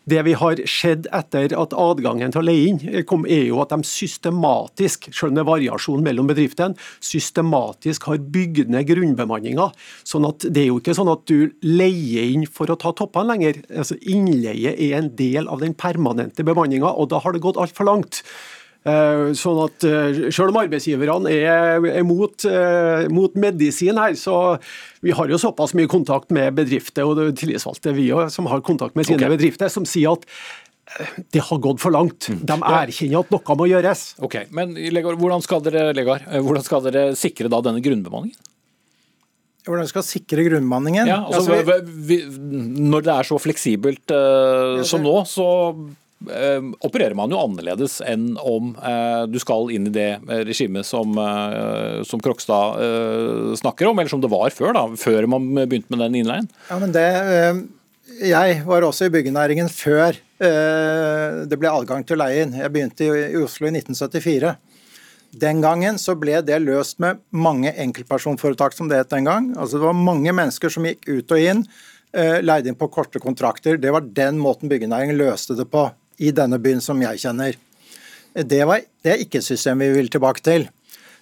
Det 0.08 0.22
vi 0.24 0.36
har 0.40 0.62
sett 0.68 1.10
etter 1.16 1.56
at 1.60 1.76
adgangen 1.80 2.32
til 2.32 2.42
å 2.42 2.46
leie 2.48 2.72
inn 2.72 3.04
kom, 3.08 3.28
er 3.28 3.50
jo 3.50 3.60
at 3.64 3.76
de 3.76 3.84
systematisk, 3.88 5.10
selv 5.12 5.34
om 5.34 5.38
det 5.38 5.44
er 5.44 5.52
variasjon 5.52 6.08
mellom 6.08 6.32
bedriftene, 6.32 6.80
systematisk 7.04 8.08
har 8.08 8.24
bygd 8.24 8.72
ned 8.72 8.88
grunnbemanninga. 8.88 9.70
Sånn 10.08 10.28
at 10.32 10.48
det 10.48 10.64
er 10.66 10.72
jo 10.72 10.80
ikke 10.80 10.96
sånn 10.96 11.12
at 11.12 11.28
du 11.28 11.52
leier 11.68 12.32
inn 12.32 12.48
for 12.48 12.72
å 12.72 12.80
ta 12.80 12.96
toppene 12.96 13.36
lenger. 13.36 13.64
Altså, 13.76 14.00
innleie 14.00 14.72
er 14.72 15.00
en 15.02 15.12
del 15.20 15.52
av 15.52 15.64
den 15.64 15.76
permanente 15.76 16.48
bemanninga, 16.48 16.96
og 16.96 17.12
da 17.12 17.20
har 17.24 17.36
det 17.36 17.44
gått 17.44 17.60
altfor 17.60 17.92
langt. 17.92 18.24
Eh, 18.84 19.30
sånn 19.40 19.60
at 19.64 19.86
eh, 19.88 20.18
Selv 20.28 20.52
om 20.52 20.58
arbeidsgiverne 20.60 21.32
er, 21.32 21.86
er 21.88 22.04
mot, 22.04 22.36
eh, 22.50 23.06
mot, 23.14 23.32
medisin 23.40 24.00
her, 24.00 24.18
så 24.20 24.58
vi 25.04 25.16
har 25.16 25.32
jo 25.32 25.40
såpass 25.40 25.72
mye 25.78 25.88
kontakt 25.92 26.34
med 26.36 26.52
bedrifter 26.58 27.08
og 27.08 27.22
tillitsvalgte 27.40 27.96
vi 27.96 28.10
også, 28.12 28.42
som 28.42 28.52
har 28.52 28.64
kontakt 28.66 29.00
med 29.00 29.08
sine 29.08 29.22
okay. 29.22 29.32
bedrifter, 29.38 29.72
som 29.72 29.88
sier 29.88 30.18
at 30.18 30.28
det 31.32 31.40
har 31.48 31.62
gått 31.64 31.80
for 31.80 31.96
langt. 31.96 32.28
Mm. 32.28 32.42
De 32.44 32.58
erkjenner 32.60 33.24
at 33.24 33.32
noe 33.32 33.56
må 33.58 33.70
gjøres. 33.72 34.02
Ok, 34.24 34.36
men 34.54 34.76
Legar, 34.92 35.16
hvordan 35.18 35.44
skal 35.46 35.64
dere, 35.64 35.86
Legar, 35.96 36.28
hvordan 36.44 36.66
skal 36.66 36.84
dere 36.84 37.06
sikre 37.18 37.48
da 37.52 37.64
denne 37.64 37.82
grunnbemanningen? 37.84 38.52
Hvordan 39.64 39.88
vi 39.88 39.92
skal 39.94 40.04
sikre 40.04 40.44
grunnbemanningen? 40.44 41.08
Ja, 41.08 41.22
altså, 41.24 41.56
Altså, 41.56 41.80
vi, 41.88 42.20
når 42.84 43.06
det 43.06 43.14
er 43.16 43.28
så 43.32 43.40
fleksibelt 43.40 44.12
eh, 44.12 44.84
som 44.88 45.06
nå, 45.06 45.22
så 45.30 45.48
opererer 46.24 47.16
man 47.18 47.32
jo 47.34 47.42
annerledes 47.42 48.00
enn 48.06 48.34
om 48.40 48.74
eh, 48.80 49.24
du 49.28 49.40
skal 49.42 49.72
inn 49.74 49.90
i 49.90 49.94
det 49.94 50.10
regimet 50.48 50.88
som, 50.88 51.18
eh, 51.20 52.02
som 52.08 52.22
Krokstad 52.24 52.82
eh, 52.84 53.54
snakker 53.60 53.90
om, 53.90 54.00
eller 54.00 54.12
som 54.12 54.24
det 54.24 54.32
var 54.32 54.54
før, 54.56 54.74
da, 54.78 54.88
før 55.00 55.28
man 55.32 55.50
begynte 55.64 55.94
med 55.94 56.06
den 56.06 56.20
innleien. 56.22 56.50
Ja, 56.70 56.80
men 56.82 56.94
det, 56.96 57.06
eh, 57.06 57.64
jeg 58.22 58.62
var 58.68 58.86
også 58.86 59.08
i 59.08 59.14
byggenæringen 59.14 59.70
før 59.72 60.14
eh, 60.14 61.44
det 61.48 61.60
ble 61.60 61.72
adgang 61.72 62.04
til 62.06 62.18
å 62.18 62.24
leie 62.26 62.44
inn. 62.44 62.56
Jeg 62.60 62.74
begynte 62.74 63.08
i, 63.08 63.34
Oslo 63.40 63.70
i 63.70 63.74
1974. 63.74 64.54
Den 65.44 65.64
gangen 65.64 65.98
så 65.98 66.14
ble 66.20 66.44
det 66.46 66.60
løst 66.62 67.00
med 67.02 67.24
mange 67.34 67.72
enkeltpersonforetak, 67.74 68.76
som 68.78 68.90
det 68.92 69.00
het 69.02 69.14
den 69.16 69.26
gang. 69.30 69.50
Altså 69.58 69.80
Det 69.80 69.88
var 69.88 69.98
mange 69.98 70.36
mennesker 70.36 70.74
som 70.74 70.86
gikk 70.86 71.08
ut 71.10 71.34
og 71.34 71.42
inn, 71.42 71.66
eh, 72.14 72.38
leide 72.44 72.70
inn 72.70 72.78
på 72.78 72.92
korte 72.94 73.20
kontrakter. 73.24 73.80
Det 73.82 73.92
var 73.92 74.06
den 74.06 74.38
måten 74.38 74.70
byggenæringen 74.70 75.18
løste 75.18 75.58
det 75.58 75.70
på 75.72 75.88
i 76.20 76.32
denne 76.36 76.60
byen 76.62 76.82
som 76.84 77.00
jeg 77.02 77.22
kjenner. 77.24 77.56
Det, 78.34 78.62
var, 78.66 78.82
det 79.06 79.12
er 79.14 79.22
ikke 79.24 79.40
et 79.42 79.46
system 79.48 79.80
vi 79.84 79.92
vil 79.94 80.10
tilbake 80.10 80.42
til. 80.46 80.68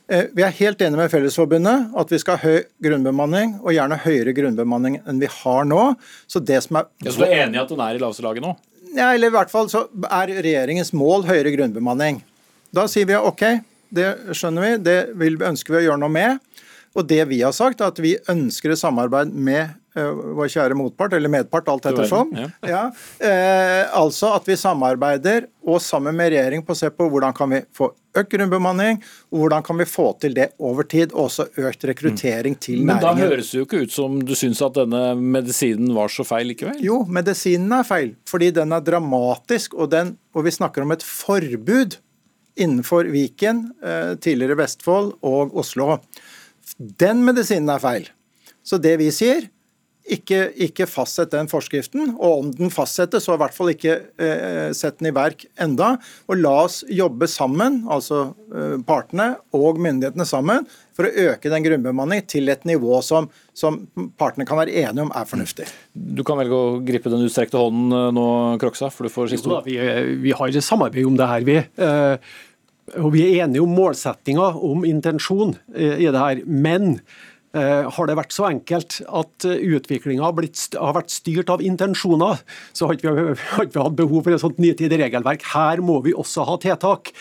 Eh, 0.08 0.28
Vi 0.36 0.44
er 0.44 0.54
helt 0.62 0.82
enige 0.82 1.00
med 1.00 1.12
Fellesforbundet 1.12 1.92
at 2.00 2.12
vi 2.12 2.20
skal 2.24 2.38
ha 2.39 2.48
høy 2.50 2.64
grunnbemanning, 2.84 3.58
og 3.64 3.74
gjerne 3.76 3.98
høyere 4.04 4.34
grunnbemanning 4.38 5.00
enn 5.08 5.20
vi 5.22 5.28
har 5.32 5.66
nå. 5.68 5.96
Så 6.28 6.39
det 6.39 6.62
som 6.64 6.80
er 6.82 6.88
Ja, 7.04 7.12
så 7.12 7.20
du 7.24 7.26
er 7.28 7.44
enig 7.46 7.60
i 7.60 7.64
at 7.64 7.70
den 7.74 7.80
er 7.84 7.96
i 7.96 8.04
laveste 8.04 8.24
laget 8.26 8.44
nå? 8.48 8.56
ja, 8.92 9.14
eller 9.14 9.30
i 9.30 9.32
hvert 9.32 9.52
fall 9.52 9.70
så 9.72 9.86
er 10.04 10.32
regjeringens 10.44 10.89
mål 10.92 11.24
høyere 11.24 11.54
grunnbemanning. 11.56 12.18
Da 12.76 12.84
sier 12.92 13.06
vi 13.08 13.16
ok, 13.16 13.44
det 13.92 14.10
skjønner 14.36 14.66
vi, 14.66 14.72
det 14.84 14.98
ønsker 15.48 15.72
vi 15.76 15.80
å 15.80 15.86
gjøre 15.86 16.02
noe 16.02 16.12
med. 16.12 16.39
Og 16.96 17.06
det 17.08 17.22
vi 17.30 17.38
har 17.39 17.54
sagt, 17.56 17.80
er 17.80 17.88
at 17.92 18.00
vi 18.04 18.18
ønsker 18.32 18.74
et 18.74 18.80
samarbeid 18.82 19.32
med 19.32 19.72
vår 19.96 20.48
kjære 20.54 20.76
motpart, 20.78 21.14
eller 21.18 21.32
medpart, 21.32 21.68
alt 21.72 21.88
ettersom. 21.89 22.32
Ja. 22.38 22.50
Ja, 22.68 22.84
eh, 23.20 23.88
altså 23.98 24.32
at 24.38 24.48
vi 24.48 24.56
samarbeider 24.60 25.50
og 25.68 25.82
sammen 25.84 26.16
med 26.18 26.32
regjering 26.32 26.64
på 26.66 26.74
å 26.74 26.80
se 26.80 26.89
på 26.94 27.08
hvordan 27.12 27.36
kan 27.36 27.52
vi 27.52 27.60
få 27.76 27.92
økt 28.18 28.32
grunnbemanning, 28.34 29.00
og 29.32 29.44
hvordan 29.44 29.66
kan 29.66 29.80
vi 29.80 29.88
få 29.88 30.08
til 30.22 30.36
det 30.36 30.50
over 30.60 30.88
tid, 30.89 31.14
og 31.14 31.28
også 31.28 31.48
økt 31.64 31.86
rekruttering 31.88 32.58
til 32.60 32.82
næringen. 32.82 32.89
Men 32.89 33.04
da 33.04 33.14
høres 33.20 33.52
det 33.52 33.60
jo 33.62 33.68
ikke 33.68 33.84
ut 33.86 33.96
som 33.96 34.18
du 34.26 34.34
syns 34.38 34.64
at 34.66 34.80
denne 34.80 35.04
medisinen 35.20 35.94
var 35.96 36.12
så 36.12 36.26
feil 36.28 36.50
likevel? 36.52 36.80
Jo, 36.84 37.02
medisinen 37.08 37.72
er 37.80 37.88
feil, 37.88 38.16
fordi 38.30 38.52
den 38.56 38.76
er 38.76 38.84
dramatisk, 38.84 39.78
og, 39.78 39.92
den, 39.94 40.16
og 40.36 40.48
vi 40.48 40.56
snakker 40.56 40.88
om 40.88 40.96
et 40.96 41.06
forbud 41.08 42.00
innenfor 42.60 43.08
Viken, 43.12 43.70
eh, 43.84 44.14
tidligere 44.20 44.60
Vestfold 44.60 45.16
og 45.28 45.56
Oslo. 45.58 45.98
Den 46.78 47.24
medisinen 47.28 47.72
er 47.72 47.84
feil. 47.84 48.12
Så 48.64 48.78
det 48.82 48.98
vi 49.02 49.10
sier, 49.14 49.48
ikke, 50.12 50.39
ikke 50.68 50.88
fastsett 50.89 51.32
den 51.34 51.49
forskriften, 51.51 52.14
og 52.18 52.43
om 52.43 52.51
den 52.55 52.72
fastsettes, 52.74 53.26
så 53.26 53.38
i 53.38 53.41
hvert 53.41 53.55
fall 53.55 53.72
ikke 53.74 53.95
eh, 54.22 54.70
sett 54.78 54.99
den 54.99 55.09
i 55.12 55.16
verk 55.16 55.45
enda. 55.62 55.93
Og 56.28 56.41
la 56.41 56.53
oss 56.66 56.82
jobbe 56.91 57.30
sammen, 57.32 57.82
altså 57.91 58.24
eh, 58.51 58.78
partene 58.88 59.34
og 59.57 59.80
myndighetene 59.82 60.28
sammen, 60.28 60.68
for 60.97 61.07
å 61.07 61.28
øke 61.32 61.51
den 61.53 61.66
grunnbemanning 61.66 62.26
til 62.30 62.51
et 62.51 62.68
nivå 62.68 62.99
som, 63.05 63.30
som 63.57 63.82
partene 64.20 64.45
kan 64.49 64.59
være 64.59 64.76
enige 64.84 65.07
om 65.07 65.16
er 65.16 65.28
fornuftig. 65.30 65.70
Du 65.95 66.26
kan 66.28 66.39
velge 66.41 66.59
å 66.59 66.78
gripe 66.86 67.12
den 67.14 67.26
utstrekte 67.26 67.62
hånden 67.62 67.97
eh, 67.97 68.07
nå, 68.18 68.30
Kroksa, 68.62 68.91
for 68.93 69.07
du 69.07 69.14
får 69.14 69.34
siste 69.34 69.51
ord. 69.51 69.68
vi, 69.68 69.80
vi 70.22 70.36
har 70.36 70.51
et 70.51 70.68
samarbeid 70.68 71.07
om 71.07 71.20
det 71.20 71.32
her, 71.32 71.47
vi. 71.47 71.59
Eh, 71.62 72.32
og 72.99 73.12
vi 73.14 73.24
er 73.24 73.45
enige 73.45 73.64
om 73.64 73.76
målsettinga, 73.76 74.51
om 74.59 74.86
intensjon 74.88 75.55
eh, 75.76 76.01
i 76.01 76.09
det 76.12 76.20
her. 76.20 76.41
Men 76.45 76.97
eh, 76.97 77.30
har 77.54 78.08
det 78.08 78.16
vært 78.16 78.36
så 78.36 78.47
enkelt 78.47 79.02
at 79.08 79.45
utviklinga 79.45 80.24
har, 80.24 80.36
har 80.80 80.95
vært 80.95 81.14
styrt 81.14 81.52
av 81.52 81.64
intensjoner, 81.66 82.39
så 82.72 82.88
har 82.88 82.95
ikke 82.97 83.16
vi, 83.18 83.26
har 83.56 83.68
ikke 83.68 83.86
hatt 83.88 83.97
behov 83.99 84.26
for 84.26 84.36
et 84.36 84.43
sånt 84.43 84.62
nytidig 84.62 85.02
regelverk. 85.04 85.45
Her 85.54 85.84
må 85.84 85.99
vi 86.06 86.16
også 86.16 86.45
ha 86.47 86.58
tiltak. 86.62 87.12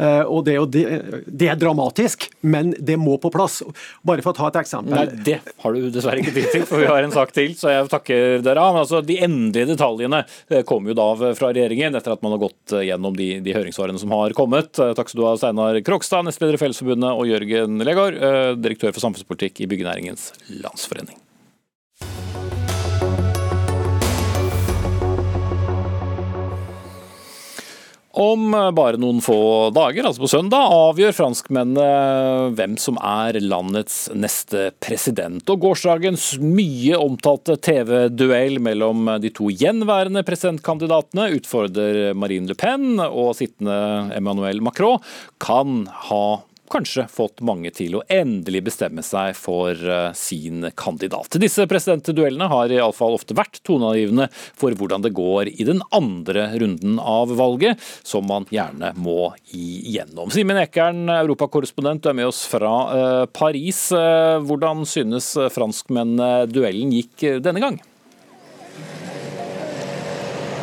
Eh, 0.00 0.22
og 0.24 0.46
det, 0.46 0.56
det, 0.72 1.48
er 1.50 1.58
dramatisk, 1.60 2.28
men 2.40 2.72
det 2.78 2.96
må 3.00 3.18
på 3.20 3.32
plass. 3.32 3.60
Bare 4.06 4.24
for 4.24 4.32
å 4.32 4.38
ta 4.38 4.48
et 4.48 4.60
eksempel. 4.62 4.94
Nei, 4.96 5.22
det 5.26 5.40
har 5.62 5.76
du 5.76 5.88
dessverre 5.92 6.22
ikke 6.22 6.34
tid 6.36 6.48
til, 6.54 6.64
for 6.68 6.80
vi 6.80 6.88
har 6.88 7.04
en 7.04 7.14
sak 7.14 7.34
til, 7.36 7.52
så 7.58 7.72
jeg 7.74 7.90
takker 7.92 8.44
dere. 8.46 8.66
Men 8.70 8.82
altså, 8.84 9.02
de 9.04 9.18
endelige 9.24 9.72
detaljene 9.74 10.22
eh, 10.48 10.62
kommer 10.68 10.92
jo 10.92 10.98
da 11.00 11.34
fra 11.36 11.52
regjeringen, 11.52 11.98
etter 11.98 12.14
at 12.14 12.24
man 12.24 12.36
har 12.36 12.42
gått 12.46 12.76
eh, 12.76 12.86
gjennom 12.88 13.16
de, 13.18 13.30
de 13.44 13.56
høringssvarene 13.56 14.00
som 14.00 14.14
har 14.16 14.36
kommet. 14.38 14.72
Eh, 14.80 14.94
Takk 14.96 15.12
skal 15.12 15.22
du 15.22 15.26
ha, 15.28 15.34
Steinar 15.40 15.80
Krokstad, 15.86 16.24
nestleder 16.28 16.56
i 16.56 16.62
Fellesforbundet, 16.62 17.12
og 17.12 17.28
Jørgen 17.28 17.84
Legard, 17.84 18.16
eh, 18.16 18.54
direktør 18.60 18.94
for 18.94 19.04
samfunnspolitikk 19.04 19.64
i 19.64 19.70
Byggenæringens 19.80 20.32
Landsforening. 20.60 21.16
Om 28.20 28.50
bare 28.74 28.98
noen 29.00 29.22
få 29.22 29.70
dager, 29.72 30.04
altså 30.04 30.24
på 30.24 30.28
søndag, 30.28 30.72
avgjør 30.74 31.14
franskmennene 31.14 32.50
hvem 32.58 32.74
som 32.82 32.98
er 33.00 33.38
landets 33.40 34.10
neste 34.12 34.66
president. 34.82 35.46
Og 35.48 35.62
gårsdagens 35.62 36.34
mye 36.42 36.98
omtalte 37.00 37.56
TV-duell 37.62 38.58
mellom 38.60 39.08
de 39.22 39.30
to 39.32 39.48
gjenværende 39.54 40.24
presidentkandidatene 40.26 41.30
utfordrer 41.38 42.10
Marine 42.18 42.50
Le 42.50 42.58
Pen 42.58 43.00
og 43.06 43.32
sittende 43.38 43.78
Emmanuel 44.18 44.60
Macron 44.68 45.00
kan 45.40 45.86
ha 46.10 46.24
kanskje 46.70 47.06
fått 47.10 47.42
mange 47.46 47.72
til 47.74 47.98
å 47.98 48.04
endelig 48.10 48.62
bestemme 48.70 49.02
seg 49.06 49.34
for 49.38 49.74
eh, 49.74 50.12
sin 50.16 50.68
kandidat. 50.78 51.38
Disse 51.42 51.66
presidentduellene 51.70 52.48
har 52.50 52.72
iallfall 52.74 53.16
ofte 53.18 53.36
vært 53.38 53.60
toneangivende 53.66 54.28
for 54.32 54.76
hvordan 54.78 55.04
det 55.04 55.14
går 55.16 55.52
i 55.52 55.66
den 55.68 55.82
andre 55.96 56.48
runden 56.60 56.98
av 57.02 57.34
valget, 57.38 57.80
som 58.06 58.26
man 58.30 58.48
gjerne 58.54 58.92
må 59.00 59.32
igjennom. 59.50 60.30
Simen 60.34 60.60
Ekern, 60.62 61.06
europakorrespondent, 61.20 62.04
du 62.04 62.12
er 62.12 62.18
med 62.22 62.30
oss 62.30 62.44
fra 62.50 62.74
eh, 62.94 63.24
Paris. 63.34 63.88
Eh, 63.96 64.38
Hvordan 64.46 64.86
synes 64.88 65.32
franskmennene 65.52 66.46
duellen 66.50 66.92
gikk 66.94 67.42
denne 67.44 67.62
gang? 67.62 67.80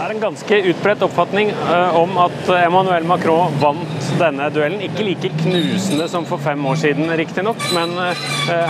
Er 0.07 0.13
en 0.13 0.21
ganske 0.23 0.57
utbredt 0.69 1.01
oppfatning 1.03 1.49
eh, 1.51 1.95
om 1.99 2.13
at 2.23 2.49
Emmanuel 2.61 3.03
Macron 3.03 3.51
vant 3.59 4.05
denne 4.15 4.45
duellen. 4.55 4.79
Ikke 4.85 5.03
like 5.03 5.33
knusende 5.41 6.07
som 6.07 6.23
for 6.29 6.39
fem 6.39 6.63
år 6.69 6.79
siden, 6.79 7.11
riktignok, 7.19 7.59
men 7.75 7.91
eh, 8.05 8.21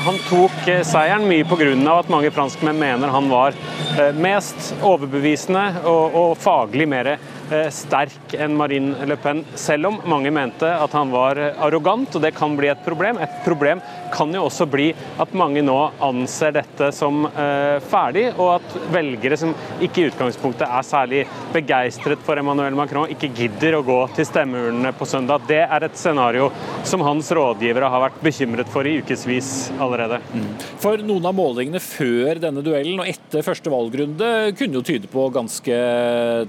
han 0.07 0.17
tok 0.31 0.55
eh, 0.65 0.81
seieren 0.81 1.27
mye 1.29 1.45
pga. 1.45 1.69
at 1.93 2.09
mange 2.09 2.31
franskmenn 2.33 2.81
mener 2.81 3.13
han 3.13 3.29
var 3.29 3.53
eh, 3.53 4.09
mest 4.17 4.71
overbevisende 4.81 5.83
og, 5.85 6.17
og 6.17 6.33
faglig 6.41 6.89
mer 6.89 7.11
eh, 7.13 7.69
sterk 7.69 8.33
enn 8.33 8.57
Marine 8.57 9.05
Le 9.05 9.19
Pen, 9.21 9.43
selv 9.53 9.91
om 9.91 10.01
mange 10.09 10.33
mente 10.33 10.65
at 10.65 10.97
han 10.97 11.13
var 11.13 11.37
eh, 11.37 11.61
arrogant, 11.61 12.17
og 12.17 12.25
det 12.25 12.33
kan 12.33 12.57
bli 12.57 12.73
et 12.73 12.81
problem. 12.87 13.21
Et 13.21 13.37
problem 13.45 13.85
kan 14.13 14.33
jo 14.33 14.45
også 14.47 14.67
bli 14.69 14.89
at 15.21 15.33
mange 15.37 15.63
nå 15.65 15.77
anser 16.03 16.55
dette 16.55 16.89
som 16.95 17.25
eh, 17.29 17.77
ferdig, 17.89 18.27
og 18.37 18.57
at 18.57 18.77
velgere 18.93 19.37
som 19.39 19.53
ikke 19.83 20.03
i 20.03 20.07
utgangspunktet 20.11 20.67
er 20.67 20.87
særlig 20.87 21.23
begeistret 21.53 22.21
for 22.25 22.39
Emmanuel 22.39 22.77
Macron, 22.77 23.09
ikke 23.11 23.31
gidder 23.35 23.77
å 23.77 23.83
gå 23.85 23.99
til 24.17 24.27
stemmeurnene 24.27 24.93
på 24.97 25.07
søndag. 25.09 25.45
Det 25.49 25.63
er 25.65 25.87
et 25.87 25.99
scenario 25.99 26.49
som 26.87 27.03
hans 27.05 27.31
rådgivere 27.35 27.89
har 27.91 28.05
vært 28.07 28.21
bekymret 28.23 28.71
for 28.71 28.87
i 28.87 28.97
ukevis 29.01 29.51
allerede. 29.83 30.21
For 30.81 31.01
noen 31.03 31.27
av 31.27 31.35
målingene 31.37 31.81
før 31.83 32.41
denne 32.41 32.63
duellen 32.65 33.01
og 33.01 33.09
etter 33.09 33.45
første 33.45 33.71
valgrunde 33.73 34.31
kunne 34.57 34.79
jo 34.79 34.85
tyde 34.85 35.11
på 35.11 35.27
ganske 35.35 35.81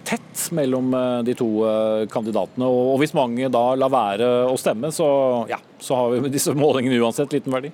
tett 0.09 0.47
mellom 0.55 0.93
eh, 0.95 1.23
de 1.27 1.37
to 1.39 1.49
eh, 1.69 2.05
kandidatene. 2.13 2.69
Og 2.69 2.99
hvis 3.03 3.17
mange 3.17 3.51
da 3.53 3.65
lar 3.79 3.93
være 3.93 4.29
å 4.49 4.57
stemme, 4.61 4.93
så, 4.95 5.09
ja, 5.51 5.59
så 5.81 5.97
har 5.97 6.11
vi 6.11 6.21
med 6.21 6.35
disse 6.35 6.55
målingene 6.55 6.99
uansett 6.99 7.33
liten 7.33 7.53
verdi. 7.53 7.73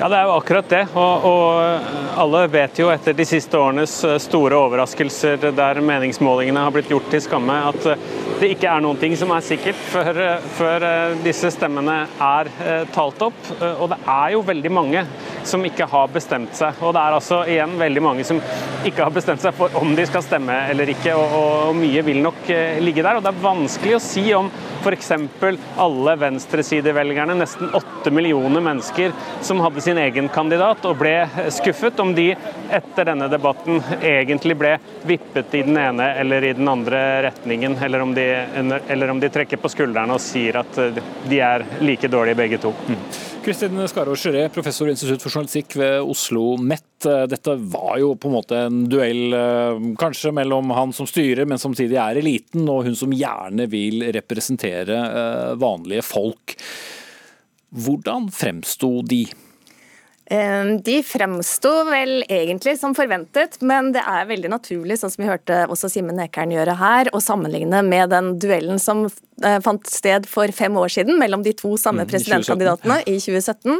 Ja, 0.00 0.08
det 0.08 0.16
er 0.16 0.30
jo 0.30 0.36
akkurat 0.38 0.68
det. 0.72 0.80
Og, 0.96 1.24
og 1.28 2.20
alle 2.22 2.46
vet 2.48 2.78
jo 2.80 2.86
etter 2.88 3.12
de 3.12 3.24
siste 3.28 3.58
årenes 3.60 3.98
eh, 4.08 4.14
store 4.22 4.56
overraskelser 4.56 5.50
der 5.52 5.80
meningsmålingene 5.84 6.62
har 6.64 6.72
blitt 6.72 6.88
gjort 6.88 7.10
til 7.12 7.20
skamme, 7.20 7.58
at 7.68 7.84
eh, 7.92 8.06
det 8.40 8.48
ikke 8.54 8.70
er 8.72 8.80
noen 8.80 8.96
ting 8.96 9.12
som 9.20 9.34
er 9.36 9.44
sikkert 9.44 9.76
før, 9.90 10.22
eh, 10.24 10.46
før 10.56 10.86
disse 11.20 11.50
stemmene 11.52 11.98
er 12.16 12.48
talt 12.94 13.20
opp. 13.26 13.36
Og 13.60 13.90
det 13.92 13.98
er 14.08 14.32
jo 14.32 14.40
veldig 14.48 14.72
mange 14.72 15.04
som 15.44 15.68
ikke 15.68 15.84
har 15.92 16.08
bestemt 16.14 16.56
seg. 16.56 16.80
Og 16.80 16.96
det 16.96 17.02
er 17.02 17.18
altså 17.18 17.42
igjen 17.44 17.76
veldig 17.80 18.04
mange 18.04 18.24
som 18.24 18.40
ikke 18.88 19.04
har 19.04 19.12
bestemt 19.12 19.44
seg 19.44 19.52
for 19.58 19.76
om 19.76 19.92
de 19.96 20.08
skal 20.08 20.24
stemme 20.24 20.56
eller 20.72 20.94
ikke, 20.94 21.12
og, 21.12 21.36
og 21.36 21.76
mye 21.76 22.04
vil 22.08 22.24
nok 22.24 22.48
ligge 22.80 23.04
der. 23.04 23.20
Og 23.20 23.24
det 23.28 23.34
er 23.34 23.44
vanskelig 23.44 23.98
å 23.98 24.04
si 24.08 24.24
om 24.36 24.48
f.eks. 24.80 25.10
alle 25.76 26.16
venstresidevelgerne, 26.16 27.36
nesten 27.36 27.72
åtte 27.76 28.12
millioner 28.14 28.64
mennesker 28.64 29.12
som 29.44 29.60
hadde 29.60 29.84
sin 29.84 29.89
egen 29.98 30.28
kandidat 30.28 30.84
og 30.86 30.98
ble 31.00 31.14
skuffet, 31.50 31.98
om 32.00 32.14
de 32.14 32.28
etter 32.70 33.08
denne 33.10 33.26
debatten 33.32 33.80
egentlig 33.98 34.56
ble 34.60 34.76
vippet 35.08 35.54
i 35.58 35.64
den 35.66 35.78
ene 35.80 36.12
eller 36.20 36.44
i 36.44 36.52
den 36.56 36.68
andre 36.70 37.00
retningen, 37.26 37.74
eller 37.82 38.04
om 38.04 38.14
de, 38.14 38.28
eller 38.88 39.10
om 39.10 39.20
de 39.20 39.32
trekker 39.32 39.60
på 39.60 39.72
skuldrene 39.72 40.14
og 40.14 40.22
sier 40.22 40.60
at 40.62 40.78
de 41.28 41.42
er 41.42 41.66
like 41.82 42.10
dårlige 42.10 42.38
begge 42.38 42.60
to. 42.62 42.74
Mm. 42.88 43.02
Kristin 43.40 43.80
Skarå 43.88 44.12
Sjøre, 44.20 44.50
professor 44.52 44.88
i 44.88 44.92
Institutt 44.92 45.22
for 45.24 45.32
journalistikk 45.32 45.72
ved 45.80 46.04
Oslo 46.04 46.58
MET. 46.60 47.06
Dette 47.32 47.54
var 47.72 47.94
jo 48.02 48.12
på 48.20 48.28
en 48.28 48.34
måte 48.34 48.58
en 48.66 48.82
duell 48.90 49.32
eh, 49.32 49.86
kanskje 50.00 50.34
mellom 50.36 50.68
han 50.76 50.92
som 50.92 51.08
styrer, 51.08 51.48
men 51.48 51.60
samtidig 51.60 51.96
er 51.96 52.20
eliten, 52.20 52.68
og 52.68 52.84
hun 52.84 52.98
som 52.98 53.14
gjerne 53.16 53.64
vil 53.72 54.04
representere 54.12 54.98
eh, 55.06 55.54
vanlige 55.60 56.04
folk. 56.04 56.56
Hvordan 57.70 58.28
fremsto 58.34 58.98
de? 59.08 59.24
De 60.30 60.96
fremsto 61.02 61.70
vel 61.88 62.20
egentlig 62.30 62.76
som 62.78 62.92
forventet, 62.94 63.56
men 63.66 63.88
det 63.96 64.04
er 64.06 64.28
veldig 64.28 64.52
naturlig, 64.52 65.00
sånn 65.00 65.10
som 65.10 65.24
vi 65.24 65.30
hørte 65.30 65.64
også 65.66 65.90
Simen 65.90 66.20
Ekern 66.22 66.54
gjøre 66.54 66.76
her, 66.78 67.10
å 67.10 67.18
sammenligne 67.24 67.82
med 67.82 68.12
den 68.14 68.36
duellen 68.38 68.78
som 68.78 69.08
Eh, 69.40 69.56
fant 69.64 69.86
sted 69.88 70.26
for 70.28 70.52
fem 70.52 70.74
år 70.76 70.90
siden 70.92 71.16
mellom 71.20 71.40
de 71.44 71.54
to 71.56 71.72
samme 71.80 72.04
mm, 72.04 72.10
presidentkandidatene 72.10 72.98
i 73.08 73.16
2017. 73.16 73.78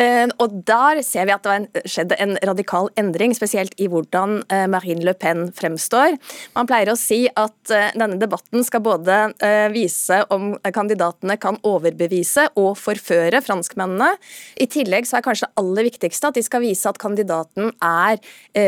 Eh, 0.00 0.30
og 0.40 0.54
Der 0.64 1.02
ser 1.04 1.28
vi 1.28 1.34
at 1.34 1.44
det 1.44 1.52
har 1.52 1.88
skjedd 1.90 2.14
en 2.16 2.38
radikal 2.48 2.88
endring, 3.00 3.34
spesielt 3.36 3.74
i 3.76 3.88
hvordan 3.92 4.38
eh, 4.48 4.64
Marine 4.70 5.04
Le 5.04 5.12
Pen 5.18 5.50
fremstår. 5.56 6.16
Man 6.56 6.70
pleier 6.70 6.92
å 6.92 6.96
si 6.98 7.26
at 7.28 7.52
denne 7.64 8.16
debatten 8.20 8.64
skal 8.64 8.82
både 8.84 9.14
vise 9.72 10.18
om 10.32 10.52
kandidatene 10.74 11.36
kan 11.40 11.56
overbevise 11.66 12.46
og 12.60 12.74
forføre 12.78 13.40
franskmennene. 13.44 14.10
I 14.60 14.66
tillegg 14.70 15.08
så 15.08 15.18
er 15.18 15.24
kanskje 15.24 15.48
det 15.48 15.62
aller 15.84 15.90
viktigste 15.90 16.30
at 16.30 16.38
de 16.38 16.42
skal 16.44 16.62
vise 16.64 16.88
at 16.88 16.98
kandidaten 17.00 17.72
er 17.84 18.20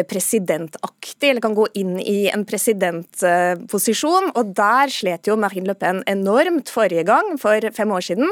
presidentaktig, 0.09 1.31
eller 1.31 1.41
kan 1.41 1.55
gå 1.57 1.67
inn 1.79 1.97
i 2.01 2.29
en 2.33 2.45
presidentposisjon. 2.47 4.33
Og 4.37 4.53
der 4.57 4.91
slet 4.93 5.27
jo 5.27 5.37
Marine 5.37 5.71
Le 5.71 5.77
Pen 5.79 6.03
enormt 6.07 6.71
forrige 6.73 7.05
gang, 7.07 7.37
for 7.41 7.61
fem 7.73 7.93
år 7.93 8.05
siden. 8.05 8.29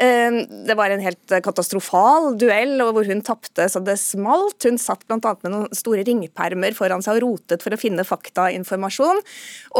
Ehm, 0.00 0.40
det 0.66 0.76
var 0.78 0.90
en 0.90 1.02
helt 1.02 1.36
katastrofal 1.44 2.36
duell 2.38 2.80
hvor 2.92 3.06
hun 3.06 3.22
tapte 3.24 3.68
så 3.68 3.82
det 3.84 3.98
smalt. 4.00 4.62
Hun 4.64 4.78
satt 4.80 5.04
bl.a. 5.06 5.18
med 5.42 5.52
noen 5.52 5.76
store 5.76 6.04
ringpermer 6.06 6.76
foran 6.76 7.02
seg 7.04 7.20
og 7.20 7.26
rotet 7.26 7.64
for 7.64 7.74
å 7.74 7.80
finne 7.80 8.06
faktainformasjon. 8.06 9.22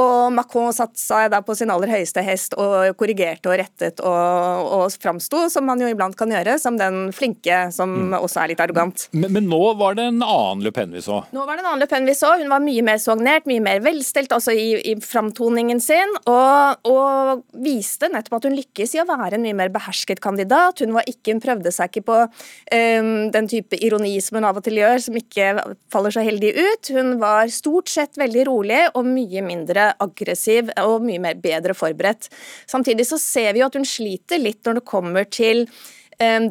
Og 0.00 0.32
Macron 0.34 0.74
satte 0.76 1.00
seg 1.00 1.30
da 1.32 1.42
på 1.44 1.56
sin 1.58 1.72
aller 1.72 1.90
høyeste 1.92 2.24
hest 2.26 2.56
og 2.60 2.96
korrigerte 3.00 3.50
og 3.50 3.58
rettet 3.60 4.02
og, 4.04 4.72
og 4.82 4.98
framsto, 5.02 5.46
som 5.52 5.66
man 5.68 5.80
jo 5.82 5.90
iblant 5.90 6.16
kan 6.18 6.32
gjøre, 6.32 6.58
som 6.62 6.78
den 6.80 7.10
flinke 7.16 7.64
som 7.74 7.92
mm. 8.12 8.18
også 8.20 8.41
er 8.42 8.52
litt 8.52 8.62
arrogant. 8.62 9.06
Men, 9.12 9.32
men, 9.34 9.48
nå 9.50 9.60
var 9.78 9.96
det 9.98 10.08
en 10.10 10.22
annen 10.24 10.62
Le 10.64 10.72
Pen 10.74 10.92
vi 10.94 11.02
så? 11.04 11.22
Nå 11.32 11.44
var 11.46 11.56
det 11.56 11.64
en 11.64 11.70
annen 11.72 11.82
Le 11.82 11.88
Pen 11.90 12.08
vi 12.08 12.14
så. 12.18 12.34
Hun 12.40 12.50
var 12.52 12.62
mye 12.64 12.84
mer 12.86 13.00
sognert, 13.02 13.48
mye 13.50 13.62
mer 13.64 13.82
velstelt 13.84 14.32
altså 14.34 14.54
i, 14.56 14.68
i 14.92 14.96
framtoningen 15.02 15.80
sin. 15.82 16.16
Og, 16.30 16.88
og 16.90 17.42
viste 17.64 18.10
nettopp 18.12 18.40
at 18.40 18.48
hun 18.48 18.58
lykkes 18.58 18.96
i 18.96 19.02
å 19.02 19.06
være 19.08 19.38
en 19.38 19.46
mye 19.46 19.58
mer 19.62 19.72
behersket 19.74 20.22
kandidat. 20.24 20.82
Hun, 20.84 20.94
var 20.96 21.08
ikke, 21.10 21.34
hun 21.34 21.42
prøvde 21.44 21.72
seg 21.74 21.92
ikke 21.92 22.06
på 22.10 22.18
um, 22.26 23.12
den 23.34 23.50
type 23.50 23.78
ironi 23.80 24.14
som 24.24 24.38
hun 24.38 24.48
av 24.48 24.60
og 24.60 24.66
til 24.66 24.80
gjør, 24.80 25.02
som 25.06 25.18
ikke 25.18 25.48
faller 25.92 26.14
så 26.14 26.26
heldig 26.26 26.52
ut. 26.58 26.92
Hun 26.96 27.16
var 27.22 27.52
stort 27.52 27.92
sett 27.92 28.20
veldig 28.20 28.46
rolig 28.50 28.82
og 28.92 29.08
mye 29.08 29.44
mindre 29.46 29.92
aggressiv 30.02 30.72
og 30.82 31.04
mye 31.06 31.22
mer 31.22 31.40
bedre 31.42 31.76
forberedt. 31.76 32.30
Samtidig 32.70 33.08
så 33.08 33.20
ser 33.20 33.52
vi 33.52 33.62
jo 33.62 33.68
at 33.68 33.78
hun 33.78 33.88
sliter 33.88 34.40
litt 34.42 34.62
når 34.66 34.80
det 34.80 34.88
kommer 34.88 35.28
til 35.28 35.66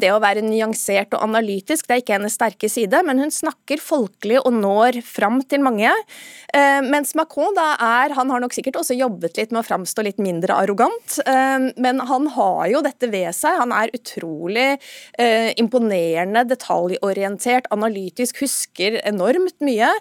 det 0.01 0.11
å 0.11 0.19
være 0.21 0.43
nyansert 0.45 1.15
og 1.15 1.23
analytisk 1.25 1.87
det 1.87 1.95
er 1.95 2.03
ikke 2.03 2.15
hennes 2.17 2.35
sterke 2.37 2.69
side, 2.71 3.01
men 3.07 3.21
hun 3.21 3.33
snakker 3.33 3.81
folkelig 3.81 4.39
og 4.41 4.53
når 4.57 5.01
fram 5.05 5.41
til 5.47 5.63
mange. 5.63 5.91
Mens 6.85 7.13
Macron 7.15 7.53
da 7.55 7.73
er 7.79 8.11
Han 8.17 8.31
har 8.33 8.41
nok 8.43 8.53
sikkert 8.55 8.79
også 8.81 8.97
jobbet 8.97 9.37
litt 9.39 9.53
med 9.53 9.61
å 9.61 9.67
framstå 9.67 10.03
litt 10.03 10.19
mindre 10.21 10.57
arrogant, 10.59 11.17
men 11.25 12.01
han 12.07 12.27
har 12.35 12.65
jo 12.71 12.81
dette 12.85 13.09
ved 13.11 13.29
seg. 13.35 13.59
Han 13.61 13.73
er 13.75 13.93
utrolig 13.95 14.67
eh, 15.19 15.51
imponerende, 15.61 16.43
detaljorientert, 16.49 17.69
analytisk, 17.73 18.41
husker 18.43 18.99
enormt 19.07 19.57
mye. 19.63 19.91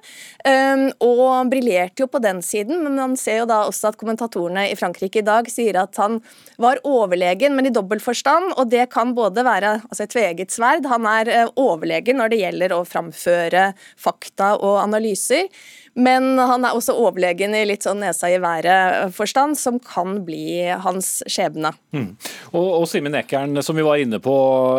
Og 1.05 1.51
briljerte 1.53 2.05
jo 2.05 2.09
på 2.11 2.23
den 2.23 2.43
siden, 2.45 2.83
men 2.85 2.99
man 2.99 3.17
ser 3.21 3.43
jo 3.43 3.49
da 3.51 3.63
også 3.69 3.91
at 3.91 3.99
kommentatorene 4.01 4.69
i 4.71 4.77
Frankrike 4.79 5.21
i 5.21 5.27
dag 5.27 5.49
sier 5.53 5.79
at 5.83 5.99
han 6.01 6.21
var 6.61 6.81
overlegen, 6.87 7.57
men 7.57 7.69
i 7.69 7.75
dobbelt 7.75 8.05
forstand, 8.05 8.55
og 8.57 8.71
det 8.73 8.89
kan 8.95 9.15
både 9.17 9.45
være 9.47 9.60
være 9.61 9.81
altså 9.87 10.05
et 10.05 10.15
tveegget 10.15 10.55
sverd. 10.55 10.89
Han 10.91 11.07
er 11.09 11.31
eh, 11.33 11.53
overlegen 11.61 12.21
når 12.21 12.33
det 12.33 12.41
gjelder 12.43 12.75
å 12.75 12.85
framføre 12.89 13.71
fakta 14.01 14.55
og 14.59 14.81
analyser. 14.83 15.49
Men 15.99 16.39
han 16.39 16.65
er 16.65 16.77
også 16.77 16.95
overlegen 16.95 17.55
i 17.57 17.65
litt 17.67 17.85
sånn 17.87 18.03
nesa 18.05 18.29
i 18.31 18.39
været-forstand, 18.43 19.59
som 19.59 19.81
kan 19.83 20.21
bli 20.27 20.71
hans 20.85 21.19
skjebne. 21.27 21.73
Mm. 21.97 22.13
Og, 22.53 22.69
og 22.81 22.87
Simen 22.91 23.17
Ekern, 23.19 23.59
som 23.67 23.79
vi 23.79 23.85
var 23.87 23.99
inne 24.03 24.21
på 24.23 24.35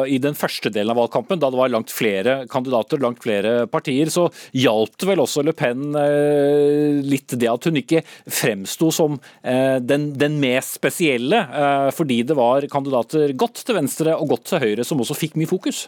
i 0.08 0.22
den 0.24 0.38
første 0.38 0.72
delen 0.72 0.94
av 0.94 1.02
valgkampen, 1.02 1.42
da 1.42 1.52
det 1.52 1.60
var 1.60 1.74
langt 1.74 1.92
flere 1.94 2.38
kandidater, 2.52 3.02
langt 3.04 3.22
flere 3.24 3.68
partier, 3.72 4.12
så 4.14 4.30
hjalp 4.56 5.04
vel 5.08 5.24
også 5.24 5.44
Le 5.44 5.56
Pen 5.58 5.92
eh, 6.00 7.02
litt 7.04 7.36
det 7.36 7.50
at 7.52 7.68
hun 7.68 7.82
ikke 7.82 8.04
fremsto 8.32 8.92
som 8.96 9.20
eh, 9.44 9.78
den, 9.84 10.12
den, 10.20 10.40
mest 10.42 10.80
spesielle, 10.80 11.44
eh, 11.44 11.90
fordi 11.96 12.22
det 12.28 12.38
var 12.40 12.66
kandidater 12.72 13.36
godt 13.38 13.66
til 13.66 13.78
venstre 13.78 14.16
og 14.16 14.32
godt 14.36 14.48
til 14.54 14.64
høyre 14.64 14.88
som 14.88 15.04
også 15.04 15.18
fikk 15.18 15.38
mye 15.40 15.50
fokus? 15.50 15.86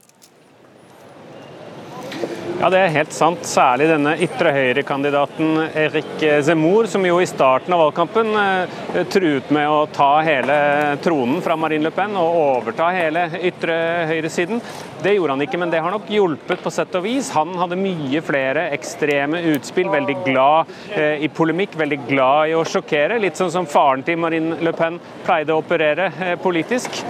Ja, 2.64 2.70
Det 2.70 2.80
er 2.80 2.94
helt 2.96 3.12
sant. 3.12 3.42
Særlig 3.44 3.90
denne 3.90 4.14
ytre 4.24 4.54
høyre-kandidaten 4.56 5.66
Erik 5.76 6.22
Zemmour, 6.48 6.88
som 6.88 7.04
jo 7.04 7.18
i 7.20 7.26
starten 7.28 7.74
av 7.76 7.82
valgkampen 7.82 8.30
eh, 8.40 9.02
truet 9.12 9.50
med 9.52 9.68
å 9.68 9.82
ta 9.92 10.22
hele 10.24 10.56
tronen 11.04 11.42
fra 11.44 11.58
Marine 11.60 11.84
Le 11.84 11.92
Pen 11.92 12.16
og 12.16 12.38
overta 12.40 12.88
hele 12.96 13.26
ytre 13.50 13.76
høyresiden. 14.08 14.64
Det 15.04 15.12
gjorde 15.18 15.36
han 15.36 15.44
ikke, 15.44 15.60
men 15.60 15.74
det 15.74 15.82
har 15.84 15.92
nok 15.92 16.08
hjulpet 16.08 16.64
på 16.64 16.72
sett 16.72 16.96
og 16.96 17.04
vis. 17.04 17.34
Han 17.36 17.52
hadde 17.60 17.82
mye 17.82 18.24
flere 18.24 18.70
ekstreme 18.78 19.44
utspill, 19.58 19.92
veldig 19.92 20.18
glad 20.24 20.72
eh, 20.96 21.20
i 21.20 21.28
polemikk, 21.28 21.76
veldig 21.84 22.00
glad 22.08 22.54
i 22.54 22.56
å 22.56 22.64
sjokkere. 22.64 23.20
Litt 23.20 23.44
sånn 23.44 23.52
som 23.52 23.68
faren 23.68 24.08
til 24.08 24.24
Marine 24.24 24.62
Le 24.64 24.72
Pen 24.72 25.04
pleide 25.28 25.52
å 25.52 25.60
operere 25.66 26.14
eh, 26.16 26.38
politisk. 26.40 27.04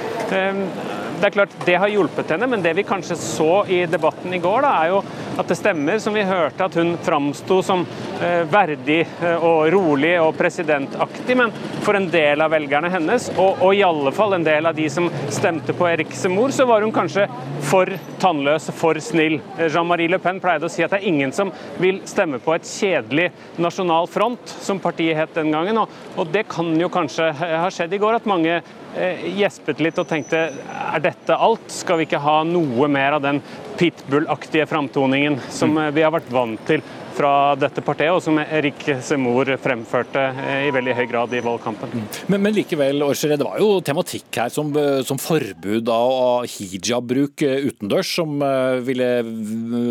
Eh, 1.23 1.29
det 1.29 1.31
er 1.31 1.37
klart 1.37 1.65
det 1.65 1.75
har 1.79 1.87
hjulpet 1.87 2.31
henne, 2.33 2.47
men 2.47 2.61
det 2.61 2.73
vi 2.75 2.83
kanskje 2.83 3.15
så 3.15 3.65
i 3.71 3.85
debatten 3.87 4.33
i 4.33 4.39
går, 4.43 4.61
da, 4.65 4.71
er 4.83 4.89
jo 4.91 5.03
at 5.39 5.47
det 5.47 5.55
stemmer, 5.55 5.99
som 5.99 6.13
vi 6.13 6.23
hørte, 6.27 6.65
at 6.65 6.75
hun 6.75 6.97
framsto 7.01 7.61
som 7.63 7.85
eh, 8.21 8.43
verdig 8.51 8.99
eh, 9.21 9.39
og 9.39 9.71
rolig 9.73 10.17
og 10.21 10.35
presidentaktig. 10.37 11.37
Men 11.39 11.53
for 11.83 11.95
en 11.95 12.09
del 12.11 12.43
av 12.43 12.51
velgerne 12.53 12.91
hennes, 12.91 13.29
og, 13.37 13.63
og 13.63 13.73
i 13.73 13.85
alle 13.87 14.11
fall 14.15 14.35
en 14.35 14.45
del 14.45 14.67
av 14.67 14.75
de 14.75 14.89
som 14.91 15.09
stemte 15.31 15.73
på 15.73 15.87
Erik 15.89 16.11
mor, 16.33 16.51
så 16.51 16.67
var 16.67 16.83
hun 16.83 16.93
kanskje 16.93 17.29
for 17.63 17.89
tannløs, 18.19 18.69
for 18.75 18.99
snill. 19.01 19.39
Jean-Marie 19.63 20.11
Le 20.11 20.19
Pen 20.21 20.41
pleide 20.43 20.67
å 20.67 20.71
si 20.71 20.83
at 20.83 20.93
det 20.93 21.01
er 21.01 21.09
ingen 21.09 21.33
som 21.35 21.51
vil 21.79 22.03
stemme 22.09 22.41
på 22.43 22.55
et 22.55 22.67
kjedelig 22.67 23.31
nasjonal 23.63 24.11
front, 24.11 24.57
som 24.61 24.81
partiet 24.83 25.17
het 25.17 25.35
den 25.39 25.53
gangen. 25.55 25.81
Og, 25.81 25.99
og 26.19 26.31
det 26.35 26.45
kan 26.51 26.75
jo 26.79 26.91
kanskje 26.91 27.31
ha 27.39 27.69
skjedd 27.73 27.95
i 27.95 28.01
går, 28.03 28.19
at 28.19 28.29
mange 28.29 28.59
Eh, 28.59 28.82
gjespet 28.93 29.81
litt 29.83 29.97
og 30.01 30.07
tenkte 30.09 30.45
er 30.53 31.03
dette 31.03 31.35
alt? 31.35 31.65
Skal 31.73 31.99
vi 31.99 32.07
ikke 32.07 32.21
ha 32.23 32.41
noe 32.47 32.89
mer 32.91 33.17
av 33.17 33.23
den 33.25 33.41
pitbull-aktige 33.79 34.67
framtoningen 34.69 35.39
som 35.49 35.73
mm. 35.77 35.87
vi 35.95 36.05
har 36.05 36.13
vært 36.13 36.31
vant 36.33 36.61
til 36.69 36.83
fra 37.13 37.53
dette 37.59 37.81
partiet, 37.85 38.11
og 38.13 38.21
som 38.23 38.39
Erik 38.41 38.85
Semor 39.05 39.49
fremførte 39.61 40.21
eh, 40.43 40.67
i 40.67 40.71
veldig 40.73 40.95
høy 40.97 41.03
grad 41.09 41.33
i 41.35 41.41
valgkampen. 41.45 41.93
Mm. 41.93 42.05
Men, 42.33 42.43
men 42.47 42.55
likevel, 42.57 43.03
Orseré, 43.05 43.37
det 43.39 43.47
var 43.47 43.59
jo 43.61 43.77
tematikk 43.85 44.39
her 44.41 44.53
som, 44.53 44.71
eh, 44.79 45.01
som 45.05 45.19
forbud 45.21 45.89
av 45.93 46.47
hijab-bruk 46.49 47.43
utendørs, 47.43 48.13
som 48.17 48.41
ville 48.85 49.09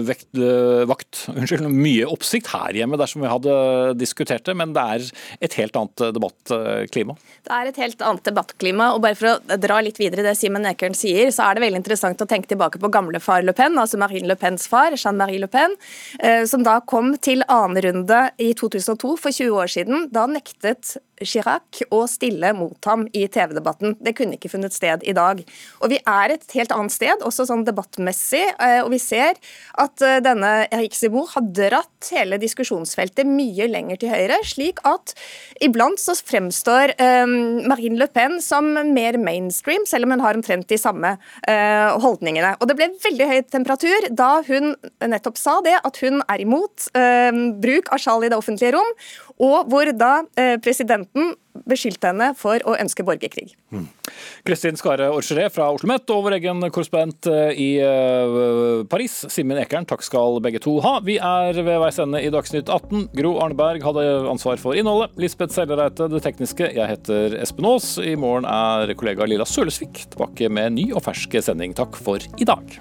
vekt, 0.06 0.30
vakt 0.88 1.24
unnskyld, 1.36 1.68
mye 1.72 2.08
oppsikt 2.10 2.50
her 2.52 2.80
hjemme 2.82 2.98
dersom 3.00 3.24
vi 3.24 3.30
hadde 3.30 3.54
diskutert 4.00 4.46
det, 4.48 4.56
men 4.58 4.74
det 4.76 4.82
er 4.96 5.06
et 5.48 5.56
helt 5.60 5.78
annet 5.78 6.04
debattklima? 6.16 7.16
Det 7.46 7.54
er 7.54 7.70
et 7.70 7.80
helt 7.82 8.04
annet 8.06 8.26
debattklima. 8.26 8.92
og 8.96 9.02
bare 9.04 9.18
For 9.18 9.34
å 9.34 9.60
dra 9.60 9.80
litt 9.84 10.00
videre 10.00 10.26
det 10.26 10.34
Simen 10.38 10.66
Ekern 10.68 10.96
sier, 10.98 11.30
så 11.34 11.46
er 11.46 11.56
det 11.56 11.66
veldig 11.66 11.82
interessant 11.82 12.22
å 12.22 12.28
tenke 12.28 12.50
tilbake 12.50 12.80
på 12.82 12.92
gamle 12.92 13.20
far 13.22 13.44
Le 13.46 13.54
Pen, 13.56 13.71
altså 13.80 14.00
Marine 14.00 14.28
Le 14.28 14.36
Pens 14.36 14.66
far, 14.68 14.96
Jean-Marie 14.96 15.40
Le 15.42 15.48
Pen, 15.52 15.76
som 16.48 16.64
da 16.66 16.80
kom 16.84 17.14
til 17.22 17.44
annen 17.48 17.80
runde 17.84 18.20
i 18.42 18.52
2002, 18.58 19.16
for 19.20 19.30
20 19.32 19.58
år 19.62 19.72
siden. 19.72 20.08
Da 20.12 20.26
nektet 20.30 20.96
Chirac 21.28 21.82
å 21.92 22.02
stille 22.10 22.52
mot 22.56 22.88
ham 22.88 23.04
i 23.16 23.24
TV-debatten. 23.30 23.96
Det 24.02 24.14
kunne 24.18 24.36
ikke 24.38 24.50
funnet 24.52 24.74
sted 24.74 25.04
i 25.08 25.14
dag. 25.16 25.42
Og 25.82 25.92
vi 25.92 25.98
er 25.98 26.34
et 26.34 26.56
helt 26.56 26.74
annet 26.74 26.94
sted, 26.94 27.24
også 27.24 27.46
sånn 27.48 27.64
debattmessig, 27.66 28.44
eh, 28.58 28.80
og 28.82 28.92
vi 28.94 29.00
ser 29.02 29.38
at 29.80 30.04
eh, 30.04 30.20
denne 30.24 30.52
Erik 30.68 30.96
Zemmour 30.96 31.30
har 31.34 31.46
dratt 31.54 32.10
hele 32.12 32.38
diskusjonsfeltet 32.42 33.28
mye 33.28 33.68
lenger 33.70 34.02
til 34.02 34.12
høyre, 34.12 34.38
slik 34.46 34.82
at 34.88 35.14
iblant 35.62 36.00
så 36.00 36.14
fremstår 36.18 36.94
um, 36.98 37.62
Marine 37.70 37.98
Le 38.00 38.08
Pen 38.10 38.38
som 38.42 38.72
mer 38.94 39.18
mainstream, 39.20 39.86
selv 39.88 40.06
om 40.06 40.16
hun 40.16 40.24
har 40.24 40.38
omtrent 40.38 40.68
de 40.70 40.78
samme 40.80 41.14
holdningene. 42.02 42.54
Og 42.60 42.68
Det 42.68 42.76
ble 42.78 42.88
veldig 43.02 43.28
høy 43.28 43.38
temperatur 43.50 44.06
da 44.10 44.30
hun 44.46 44.72
nettopp 45.04 45.38
sa 45.40 45.58
det, 45.64 45.74
at 45.84 45.98
hun 46.02 46.20
er 46.26 46.42
imot 46.42 46.88
bruk 47.62 47.90
av 47.94 48.02
sjal 48.02 48.26
i 48.26 48.30
det 48.32 48.38
offentlige 48.38 48.74
rom, 48.76 48.90
og 49.38 49.70
hvor 49.72 49.88
da 49.96 50.12
uh, 50.24 50.56
presidenten 50.62 51.34
beskyldte 51.68 52.08
henne 52.08 52.30
for 52.36 52.62
å 52.64 52.74
ønske 52.80 53.04
borgerkrig. 53.04 53.52
Mm. 53.70 53.84
Kristin 54.46 54.78
Skare-Orgeret 54.80 55.52
fra 55.52 55.68
Oslo 55.68 55.82
OsloMet 55.82 56.12
og 56.14 56.22
vår 56.24 56.36
egen 56.38 56.64
korrespondent 56.72 57.28
i 57.60 57.68
Paris, 58.90 59.18
Simen 59.30 59.60
Ekern, 59.60 59.86
takk 59.88 60.04
skal 60.06 60.40
begge 60.42 60.62
to 60.64 60.78
ha. 60.84 60.94
Vi 61.04 61.18
er 61.22 61.58
ved 61.60 61.80
veis 61.82 62.00
ende 62.02 62.22
i 62.24 62.32
Dagsnytt 62.32 62.72
18. 62.72 63.10
Gro 63.18 63.34
Arneberg 63.44 63.84
hadde 63.84 64.06
ansvar 64.32 64.60
for 64.62 64.78
innholdet. 64.78 65.12
Lisbeth 65.20 65.54
Sellereite 65.54 66.08
det 66.12 66.24
tekniske. 66.24 66.72
Jeg 66.72 66.88
heter 66.94 67.36
Espen 67.42 67.68
Aas. 67.68 67.94
I 68.00 68.16
morgen 68.16 68.48
er 68.48 68.96
kollega 68.98 69.28
Lilla 69.28 69.46
Sølesvik 69.48 70.06
tilbake 70.14 70.48
med 70.52 70.78
ny 70.80 70.90
og 70.96 71.04
fersk 71.04 71.36
sending. 71.44 71.76
Takk 71.76 72.00
for 72.00 72.22
i 72.40 72.48
dag. 72.48 72.80